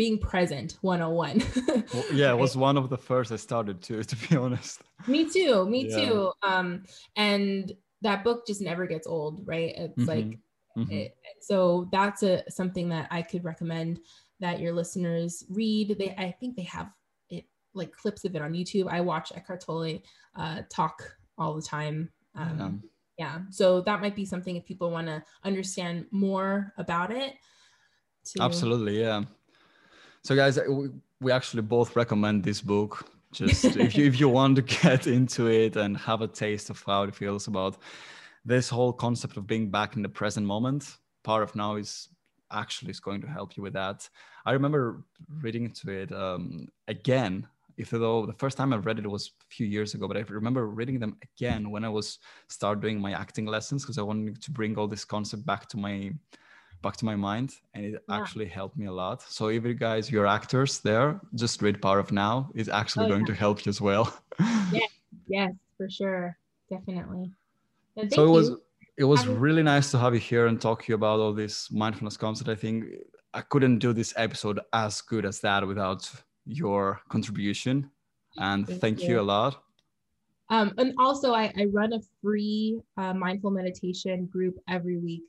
being 0.00 0.16
present 0.18 0.78
101. 0.80 1.42
Well, 1.92 2.04
yeah, 2.14 2.30
it 2.32 2.38
was 2.38 2.56
one 2.56 2.76
of 2.78 2.88
the 2.88 2.96
first 2.96 3.30
I 3.32 3.36
started 3.36 3.82
to, 3.82 4.02
to 4.02 4.16
be 4.28 4.34
honest. 4.44 4.80
me 5.06 5.28
too, 5.28 5.68
me 5.68 5.88
Yeah. 5.88 5.96
too. 6.08 6.32
Um, 6.42 6.84
and 7.16 7.72
that 8.00 8.24
book 8.24 8.46
just 8.46 8.62
never 8.62 8.86
gets 8.86 9.06
old, 9.06 9.46
right? 9.46 9.72
It's 9.76 10.08
like 10.08 10.38
Mhm. 10.78 10.90
It- 10.90 11.16
so 11.40 11.88
that's 11.92 12.22
a 12.22 12.44
something 12.48 12.88
that 12.94 13.08
I 13.10 13.20
could 13.22 13.44
recommend 13.44 14.00
that 14.38 14.60
your 14.60 14.72
listeners 14.72 15.44
read. 15.50 15.96
They 15.98 16.10
I 16.16 16.30
think 16.40 16.56
they 16.56 16.62
have 16.76 16.88
it 17.28 17.44
like 17.74 17.90
clips 17.92 18.24
of 18.24 18.34
it 18.36 18.40
on 18.42 18.52
YouTube. 18.52 18.86
I 18.88 19.00
watch 19.02 19.32
Eckhart 19.34 19.60
Tolle 19.66 19.98
uh, 20.36 20.62
talk 20.70 20.96
all 21.36 21.52
the 21.60 21.66
time. 21.76 22.08
Um, 22.36 22.58
Yeah. 22.58 22.70
yeah, 23.22 23.36
so 23.50 23.82
that 23.82 24.00
might 24.00 24.14
be 24.16 24.24
something 24.24 24.54
if 24.56 24.64
people 24.64 24.90
want 24.96 25.08
to 25.08 25.18
understand 25.44 26.06
more 26.10 26.72
about 26.78 27.10
it. 27.10 27.34
to- 28.30 28.42
Absolutely, 28.42 29.00
yeah. 29.00 29.24
So, 30.22 30.36
guys, 30.36 30.58
uh, 30.58 30.64
we, 31.20 31.32
actually 31.32 31.62
both 31.62 31.96
recommend 31.96 32.44
this 32.44 32.60
book. 32.60 33.10
Just 33.32 33.64
if 33.64 33.96
you 33.96 34.06
if 34.06 34.20
you 34.20 34.28
want 34.28 34.56
to 34.56 34.62
get 34.62 35.06
into 35.06 35.46
it 35.46 35.76
and 35.76 35.96
have 35.96 36.20
a 36.20 36.28
taste 36.28 36.68
of 36.68 36.82
how 36.84 37.04
it 37.04 37.14
feels 37.14 37.46
about 37.46 37.78
this 38.44 38.68
whole 38.68 38.92
concept 38.92 39.36
of 39.36 39.46
being 39.46 39.70
back 39.70 39.96
in 39.96 40.02
the 40.02 40.08
present 40.08 40.46
moment, 40.46 40.96
Power 41.22 41.42
of 41.42 41.54
Now 41.54 41.76
is 41.76 42.08
actually 42.52 42.90
is 42.90 43.00
going 43.00 43.20
to 43.20 43.28
help 43.28 43.56
you 43.56 43.62
with 43.62 43.72
that. 43.74 44.08
I 44.44 44.52
remember 44.52 45.04
reading 45.40 45.64
into 45.64 45.90
it 45.90 46.12
um, 46.12 46.68
again, 46.88 47.46
even 47.78 48.00
though 48.00 48.26
the 48.26 48.32
first 48.34 48.56
time 48.56 48.72
I 48.72 48.76
read 48.76 48.98
it 48.98 49.06
was 49.06 49.30
a 49.40 49.54
few 49.54 49.66
years 49.66 49.94
ago, 49.94 50.08
but 50.08 50.16
I 50.16 50.20
remember 50.28 50.66
reading 50.66 50.98
them 50.98 51.16
again 51.22 51.70
when 51.70 51.84
I 51.84 51.88
was 51.88 52.18
start 52.48 52.80
doing 52.80 53.00
my 53.00 53.12
acting 53.12 53.46
lessons 53.46 53.84
because 53.84 53.98
I 53.98 54.02
wanted 54.02 54.42
to 54.42 54.50
bring 54.50 54.76
all 54.76 54.88
this 54.88 55.04
concept 55.04 55.46
back 55.46 55.68
to 55.68 55.76
my 55.76 56.12
back 56.82 56.96
to 56.96 57.04
my 57.04 57.14
mind 57.14 57.54
and 57.74 57.84
it 57.84 58.02
yeah. 58.08 58.20
actually 58.20 58.46
helped 58.46 58.76
me 58.76 58.86
a 58.86 58.92
lot 58.92 59.22
so 59.22 59.48
if 59.48 59.64
you 59.64 59.74
guys 59.74 60.10
you're 60.10 60.26
actors 60.26 60.80
there 60.80 61.20
just 61.34 61.60
read 61.62 61.80
power 61.80 61.98
of 61.98 62.10
now 62.10 62.50
is 62.54 62.68
actually 62.68 63.06
oh, 63.06 63.08
going 63.08 63.20
yeah. 63.20 63.26
to 63.26 63.34
help 63.34 63.64
you 63.64 63.70
as 63.70 63.80
well 63.80 64.12
yes 64.72 64.90
yes 65.28 65.52
for 65.76 65.88
sure 65.90 66.36
definitely 66.70 67.30
so 68.10 68.24
it 68.24 68.30
was 68.30 68.52
it 68.96 69.04
was 69.04 69.26
really 69.26 69.62
nice 69.62 69.90
to 69.90 69.98
have 69.98 70.14
you 70.14 70.20
here 70.20 70.46
and 70.46 70.60
talk 70.60 70.84
to 70.84 70.92
you 70.92 70.94
about 70.94 71.20
all 71.20 71.32
this 71.32 71.70
mindfulness 71.70 72.16
concept 72.16 72.48
i 72.48 72.54
think 72.54 72.84
i 73.34 73.40
couldn't 73.40 73.78
do 73.78 73.92
this 73.92 74.14
episode 74.16 74.60
as 74.72 75.00
good 75.02 75.26
as 75.26 75.40
that 75.40 75.66
without 75.66 76.10
your 76.46 77.00
contribution 77.08 77.90
and 78.38 78.66
thank, 78.66 78.80
thank 78.80 79.02
you. 79.02 79.10
you. 79.10 79.20
a 79.20 79.22
lot 79.22 79.62
um, 80.52 80.72
and 80.78 80.94
also 80.98 81.32
I, 81.32 81.52
I 81.56 81.66
run 81.66 81.92
a 81.92 82.00
free 82.20 82.80
uh, 82.96 83.14
mindful 83.14 83.52
meditation 83.52 84.26
group 84.26 84.58
every 84.68 84.98
week 84.98 85.22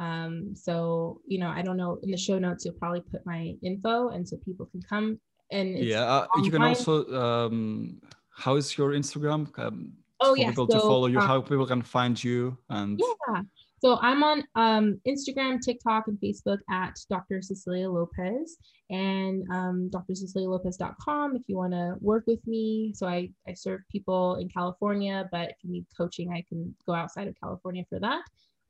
um, 0.00 0.56
so, 0.56 1.20
you 1.26 1.38
know, 1.38 1.48
I 1.48 1.60
don't 1.60 1.76
know, 1.76 1.98
in 2.02 2.10
the 2.10 2.16
show 2.16 2.38
notes, 2.38 2.64
you'll 2.64 2.74
probably 2.74 3.02
put 3.02 3.24
my 3.26 3.54
info 3.62 4.08
and 4.08 4.26
so 4.26 4.38
people 4.38 4.66
can 4.66 4.80
come 4.80 5.20
and 5.52 5.78
yeah, 5.78 6.02
uh, 6.02 6.26
you 6.42 6.50
can 6.50 6.62
also, 6.62 7.04
um, 7.12 8.00
how 8.30 8.56
is 8.56 8.78
your 8.78 8.92
Instagram? 8.92 9.46
Um, 9.58 9.92
oh, 10.20 10.34
yeah. 10.34 10.48
People 10.48 10.68
so, 10.70 10.78
to 10.78 10.80
follow 10.80 11.06
you, 11.06 11.18
uh, 11.18 11.26
how 11.26 11.40
people 11.42 11.66
can 11.66 11.82
find 11.82 12.22
you 12.22 12.56
and 12.70 12.98
yeah. 12.98 13.42
So 13.82 13.98
I'm 14.02 14.22
on 14.22 14.44
um, 14.56 15.00
Instagram, 15.08 15.58
TikTok, 15.60 16.06
and 16.06 16.18
Facebook 16.18 16.58
at 16.70 16.94
Dr. 17.08 17.40
Cecilia 17.40 17.90
Lopez 17.90 18.58
and 18.90 19.42
um, 19.50 19.90
drcecilialopez.com 19.92 21.36
if 21.36 21.42
you 21.46 21.56
want 21.56 21.72
to 21.72 21.94
work 22.00 22.24
with 22.26 22.46
me. 22.46 22.92
So 22.94 23.06
I, 23.06 23.30
I 23.48 23.54
serve 23.54 23.80
people 23.90 24.36
in 24.36 24.50
California, 24.50 25.28
but 25.32 25.50
if 25.50 25.56
you 25.62 25.72
need 25.72 25.86
coaching, 25.96 26.30
I 26.30 26.44
can 26.46 26.74
go 26.86 26.92
outside 26.92 27.26
of 27.26 27.34
California 27.42 27.84
for 27.88 27.98
that. 28.00 28.22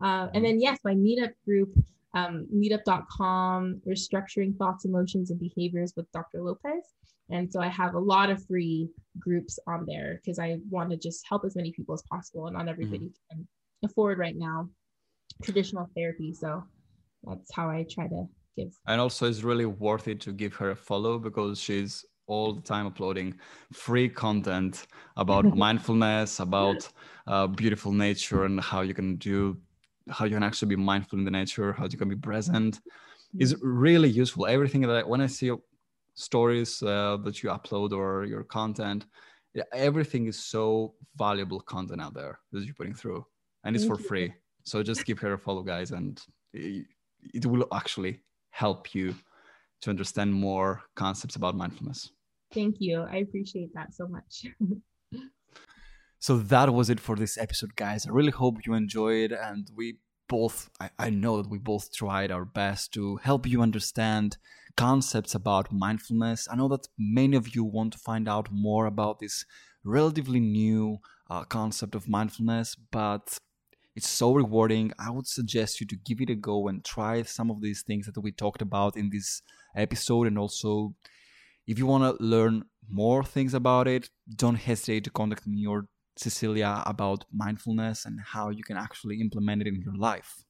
Uh, 0.02 0.28
and 0.34 0.44
then, 0.44 0.60
yes, 0.60 0.78
my 0.84 0.94
meetup 0.94 1.32
group, 1.44 1.72
um, 2.14 2.46
meetup.com, 2.54 3.80
restructuring 3.86 4.56
thoughts, 4.56 4.84
emotions, 4.84 5.30
and 5.30 5.38
behaviors 5.38 5.92
with 5.96 6.10
Dr. 6.12 6.42
Lopez. 6.42 6.84
And 7.30 7.50
so 7.50 7.60
I 7.60 7.68
have 7.68 7.94
a 7.94 7.98
lot 7.98 8.30
of 8.30 8.44
free 8.46 8.88
groups 9.18 9.58
on 9.66 9.84
there 9.86 10.20
because 10.20 10.38
I 10.38 10.58
want 10.68 10.90
to 10.90 10.96
just 10.96 11.24
help 11.28 11.44
as 11.44 11.54
many 11.54 11.72
people 11.72 11.94
as 11.94 12.02
possible. 12.10 12.46
And 12.46 12.56
not 12.56 12.68
everybody 12.68 13.06
mm-hmm. 13.06 13.38
can 13.38 13.48
afford 13.84 14.18
right 14.18 14.36
now 14.36 14.68
traditional 15.42 15.88
therapy. 15.94 16.34
So 16.34 16.64
that's 17.24 17.54
how 17.54 17.68
I 17.68 17.86
try 17.88 18.08
to 18.08 18.26
give. 18.56 18.72
And 18.86 19.00
also, 19.00 19.28
it's 19.28 19.42
really 19.42 19.66
worth 19.66 20.08
it 20.08 20.20
to 20.22 20.32
give 20.32 20.54
her 20.54 20.70
a 20.70 20.76
follow 20.76 21.18
because 21.18 21.60
she's 21.60 22.04
all 22.26 22.52
the 22.52 22.62
time 22.62 22.86
uploading 22.86 23.34
free 23.72 24.08
content 24.08 24.86
about 25.16 25.44
mindfulness, 25.56 26.40
about 26.40 26.88
uh, 27.26 27.46
beautiful 27.46 27.92
nature, 27.92 28.44
and 28.44 28.60
how 28.60 28.80
you 28.80 28.94
can 28.94 29.16
do 29.16 29.56
how 30.08 30.24
you 30.24 30.34
can 30.34 30.42
actually 30.42 30.68
be 30.68 30.76
mindful 30.76 31.18
in 31.18 31.24
the 31.24 31.30
nature, 31.30 31.72
how 31.72 31.86
you 31.90 31.98
can 31.98 32.08
be 32.08 32.16
present 32.16 32.80
is 33.38 33.54
really 33.62 34.08
useful. 34.08 34.46
Everything 34.46 34.80
that 34.82 34.90
I, 34.90 35.02
when 35.02 35.20
I 35.20 35.26
see 35.26 35.52
stories 36.14 36.82
uh, 36.82 37.16
that 37.24 37.42
you 37.42 37.50
upload 37.50 37.92
or 37.92 38.24
your 38.24 38.44
content, 38.44 39.06
everything 39.72 40.26
is 40.26 40.38
so 40.38 40.94
valuable 41.16 41.60
content 41.60 42.00
out 42.00 42.14
there 42.14 42.38
that 42.52 42.64
you're 42.64 42.74
putting 42.74 42.94
through, 42.94 43.24
and 43.64 43.76
it's 43.76 43.84
for 43.84 43.96
free. 43.96 44.32
So 44.64 44.82
just 44.82 45.04
give 45.04 45.18
her 45.20 45.34
a 45.34 45.38
follow, 45.38 45.62
guys, 45.62 45.90
and 45.92 46.20
it, 46.52 46.86
it 47.34 47.46
will 47.46 47.66
actually 47.72 48.20
help 48.50 48.94
you 48.94 49.14
to 49.82 49.90
understand 49.90 50.32
more 50.32 50.82
concepts 50.94 51.36
about 51.36 51.56
mindfulness. 51.56 52.10
Thank 52.52 52.76
you. 52.80 53.02
I 53.02 53.16
appreciate 53.16 53.72
that 53.74 53.94
so 53.94 54.08
much. 54.08 54.46
So 56.22 56.36
that 56.36 56.74
was 56.74 56.90
it 56.90 57.00
for 57.00 57.16
this 57.16 57.38
episode, 57.38 57.76
guys. 57.76 58.06
I 58.06 58.10
really 58.10 58.30
hope 58.30 58.66
you 58.66 58.74
enjoyed, 58.74 59.32
and 59.32 59.66
we 59.74 60.00
both, 60.28 60.68
I, 60.78 60.90
I 60.98 61.08
know 61.08 61.38
that 61.38 61.48
we 61.48 61.56
both 61.56 61.94
tried 61.94 62.30
our 62.30 62.44
best 62.44 62.92
to 62.92 63.16
help 63.16 63.46
you 63.46 63.62
understand 63.62 64.36
concepts 64.76 65.34
about 65.34 65.72
mindfulness. 65.72 66.46
I 66.50 66.56
know 66.56 66.68
that 66.68 66.86
many 66.98 67.38
of 67.38 67.54
you 67.54 67.64
want 67.64 67.94
to 67.94 67.98
find 67.98 68.28
out 68.28 68.48
more 68.52 68.84
about 68.84 69.18
this 69.18 69.46
relatively 69.82 70.40
new 70.40 70.98
uh, 71.30 71.44
concept 71.44 71.94
of 71.94 72.06
mindfulness, 72.06 72.74
but 72.74 73.38
it's 73.96 74.08
so 74.08 74.34
rewarding. 74.34 74.92
I 74.98 75.10
would 75.10 75.26
suggest 75.26 75.80
you 75.80 75.86
to 75.86 75.96
give 75.96 76.20
it 76.20 76.28
a 76.28 76.34
go 76.34 76.68
and 76.68 76.84
try 76.84 77.22
some 77.22 77.50
of 77.50 77.62
these 77.62 77.82
things 77.82 78.04
that 78.04 78.20
we 78.20 78.30
talked 78.30 78.60
about 78.60 78.94
in 78.94 79.08
this 79.08 79.40
episode. 79.74 80.26
And 80.26 80.38
also, 80.38 80.94
if 81.66 81.78
you 81.78 81.86
want 81.86 82.04
to 82.04 82.22
learn 82.22 82.64
more 82.90 83.24
things 83.24 83.54
about 83.54 83.88
it, 83.88 84.10
don't 84.36 84.56
hesitate 84.56 85.04
to 85.04 85.10
contact 85.10 85.46
me 85.46 85.66
or 85.66 85.86
Cecilia 86.20 86.82
about 86.86 87.24
mindfulness 87.32 88.04
and 88.04 88.20
how 88.20 88.50
you 88.50 88.62
can 88.62 88.76
actually 88.76 89.20
implement 89.20 89.62
it 89.62 89.68
in 89.68 89.80
your 89.80 89.96
life. 89.96 90.44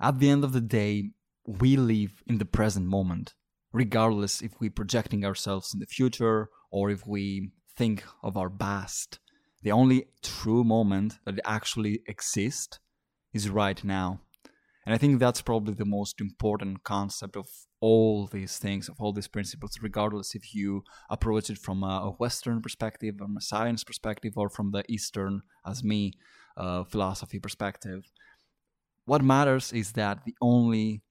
At 0.00 0.18
the 0.20 0.30
end 0.30 0.44
of 0.44 0.52
the 0.52 0.60
day, 0.60 1.10
we 1.46 1.76
live 1.76 2.22
in 2.26 2.38
the 2.38 2.44
present 2.44 2.86
moment, 2.86 3.34
regardless 3.72 4.42
if 4.42 4.52
we're 4.60 4.70
projecting 4.70 5.24
ourselves 5.24 5.74
in 5.74 5.80
the 5.80 5.86
future 5.86 6.48
or 6.70 6.90
if 6.90 7.06
we 7.06 7.50
think 7.76 8.04
of 8.22 8.36
our 8.36 8.50
past. 8.50 9.18
The 9.62 9.72
only 9.72 10.06
true 10.22 10.64
moment 10.64 11.18
that 11.24 11.40
actually 11.44 12.00
exists 12.06 12.78
is 13.32 13.50
right 13.50 13.82
now. 13.82 14.20
And 14.84 14.94
I 14.94 14.98
think 14.98 15.18
that's 15.18 15.42
probably 15.42 15.74
the 15.74 15.84
most 15.84 16.20
important 16.20 16.84
concept 16.84 17.36
of 17.36 17.46
all 17.80 18.26
these 18.26 18.58
things, 18.58 18.88
of 18.88 18.96
all 19.00 19.12
these 19.12 19.28
principles, 19.28 19.78
regardless 19.82 20.34
if 20.34 20.54
you 20.54 20.82
approach 21.10 21.50
it 21.50 21.58
from 21.58 21.82
a 21.82 22.14
Western 22.18 22.62
perspective, 22.62 23.16
from 23.18 23.36
a 23.36 23.40
science 23.40 23.84
perspective, 23.84 24.32
or 24.36 24.48
from 24.48 24.72
the 24.72 24.82
Eastern, 24.88 25.42
as 25.66 25.84
me, 25.84 26.12
uh, 26.56 26.84
philosophy 26.84 27.38
perspective. 27.38 28.10
What 29.04 29.22
matters 29.22 29.72
is 29.72 29.92
that 29.92 30.24
the 30.24 30.34
only 30.40 31.02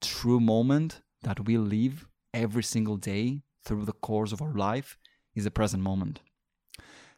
true 0.00 0.40
moment 0.40 1.02
that 1.22 1.46
we 1.46 1.58
live 1.58 2.06
every 2.32 2.62
single 2.62 2.96
day 2.96 3.42
through 3.64 3.84
the 3.84 3.92
course 3.92 4.32
of 4.32 4.40
our 4.40 4.54
life 4.54 4.96
is 5.34 5.44
the 5.44 5.50
present 5.50 5.82
moment. 5.82 6.20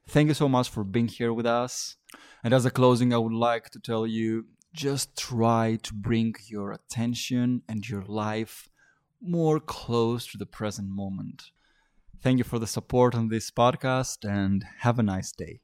Thank 0.07 0.28
you 0.28 0.34
so 0.34 0.48
much 0.48 0.68
for 0.68 0.84
being 0.84 1.09
here 1.09 1.32
with 1.32 1.46
us. 1.46 1.96
And 2.42 2.52
as 2.52 2.66
a 2.66 2.70
closing, 2.70 3.14
I 3.14 3.18
would 3.18 3.32
like 3.32 3.70
to 3.70 3.80
tell 3.80 4.07
you 4.07 4.46
just 4.74 5.16
try 5.16 5.78
to 5.82 5.94
bring 5.94 6.34
your 6.46 6.72
attention 6.72 7.62
and 7.68 7.88
your 7.88 8.02
life 8.02 8.68
more 9.25 9.61
close 9.61 10.27
to 10.29 10.39
the 10.39 10.47
present 10.47 10.89
moment. 10.89 11.51
Thank 12.22 12.39
you 12.39 12.45
for 12.45 12.59
the 12.59 12.66
support 12.66 13.14
on 13.14 13.29
this 13.29 13.51
podcast 13.51 14.25
and 14.29 14.64
have 14.79 14.99
a 14.99 15.03
nice 15.03 15.33
day. 15.33 15.61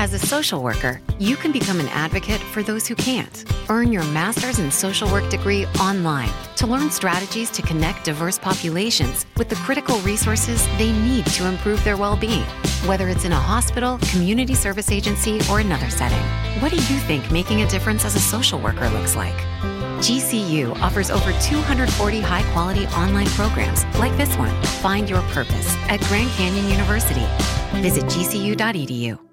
As 0.00 0.14
a 0.14 0.18
social 0.18 0.62
worker, 0.62 0.98
you 1.18 1.36
can 1.36 1.52
become 1.52 1.78
an 1.78 1.88
advocate 1.88 2.40
for 2.40 2.62
those 2.62 2.86
who 2.86 2.94
can't. 2.94 3.44
Earn 3.68 3.92
your 3.92 4.04
master's 4.04 4.58
in 4.58 4.70
social 4.70 5.06
work 5.12 5.28
degree 5.28 5.66
online 5.78 6.30
to 6.56 6.66
learn 6.66 6.90
strategies 6.90 7.50
to 7.50 7.60
connect 7.60 8.06
diverse 8.06 8.38
populations 8.38 9.26
with 9.36 9.50
the 9.50 9.56
critical 9.56 9.98
resources 9.98 10.66
they 10.78 10.90
need 10.90 11.26
to 11.26 11.46
improve 11.46 11.84
their 11.84 11.98
well 11.98 12.16
being, 12.16 12.46
whether 12.86 13.08
it's 13.08 13.26
in 13.26 13.32
a 13.32 13.36
hospital, 13.36 13.98
community 14.10 14.54
service 14.54 14.90
agency, 14.90 15.38
or 15.50 15.60
another 15.60 15.90
setting. 15.90 16.24
What 16.62 16.70
do 16.70 16.76
you 16.76 16.98
think 17.00 17.30
making 17.30 17.60
a 17.60 17.68
difference 17.68 18.06
as 18.06 18.16
a 18.16 18.20
social 18.20 18.58
worker 18.58 18.88
looks 18.88 19.14
like? 19.14 19.38
GCU 20.00 20.74
offers 20.80 21.10
over 21.10 21.32
240 21.40 22.20
high 22.20 22.42
quality 22.52 22.86
online 22.88 23.28
programs 23.28 23.84
like 23.98 24.16
this 24.16 24.34
one. 24.36 24.54
Find 24.82 25.08
your 25.08 25.22
purpose 25.32 25.76
at 25.88 26.00
Grand 26.08 26.30
Canyon 26.30 26.68
University. 26.68 27.26
Visit 27.80 28.04
gcu.edu. 28.04 29.29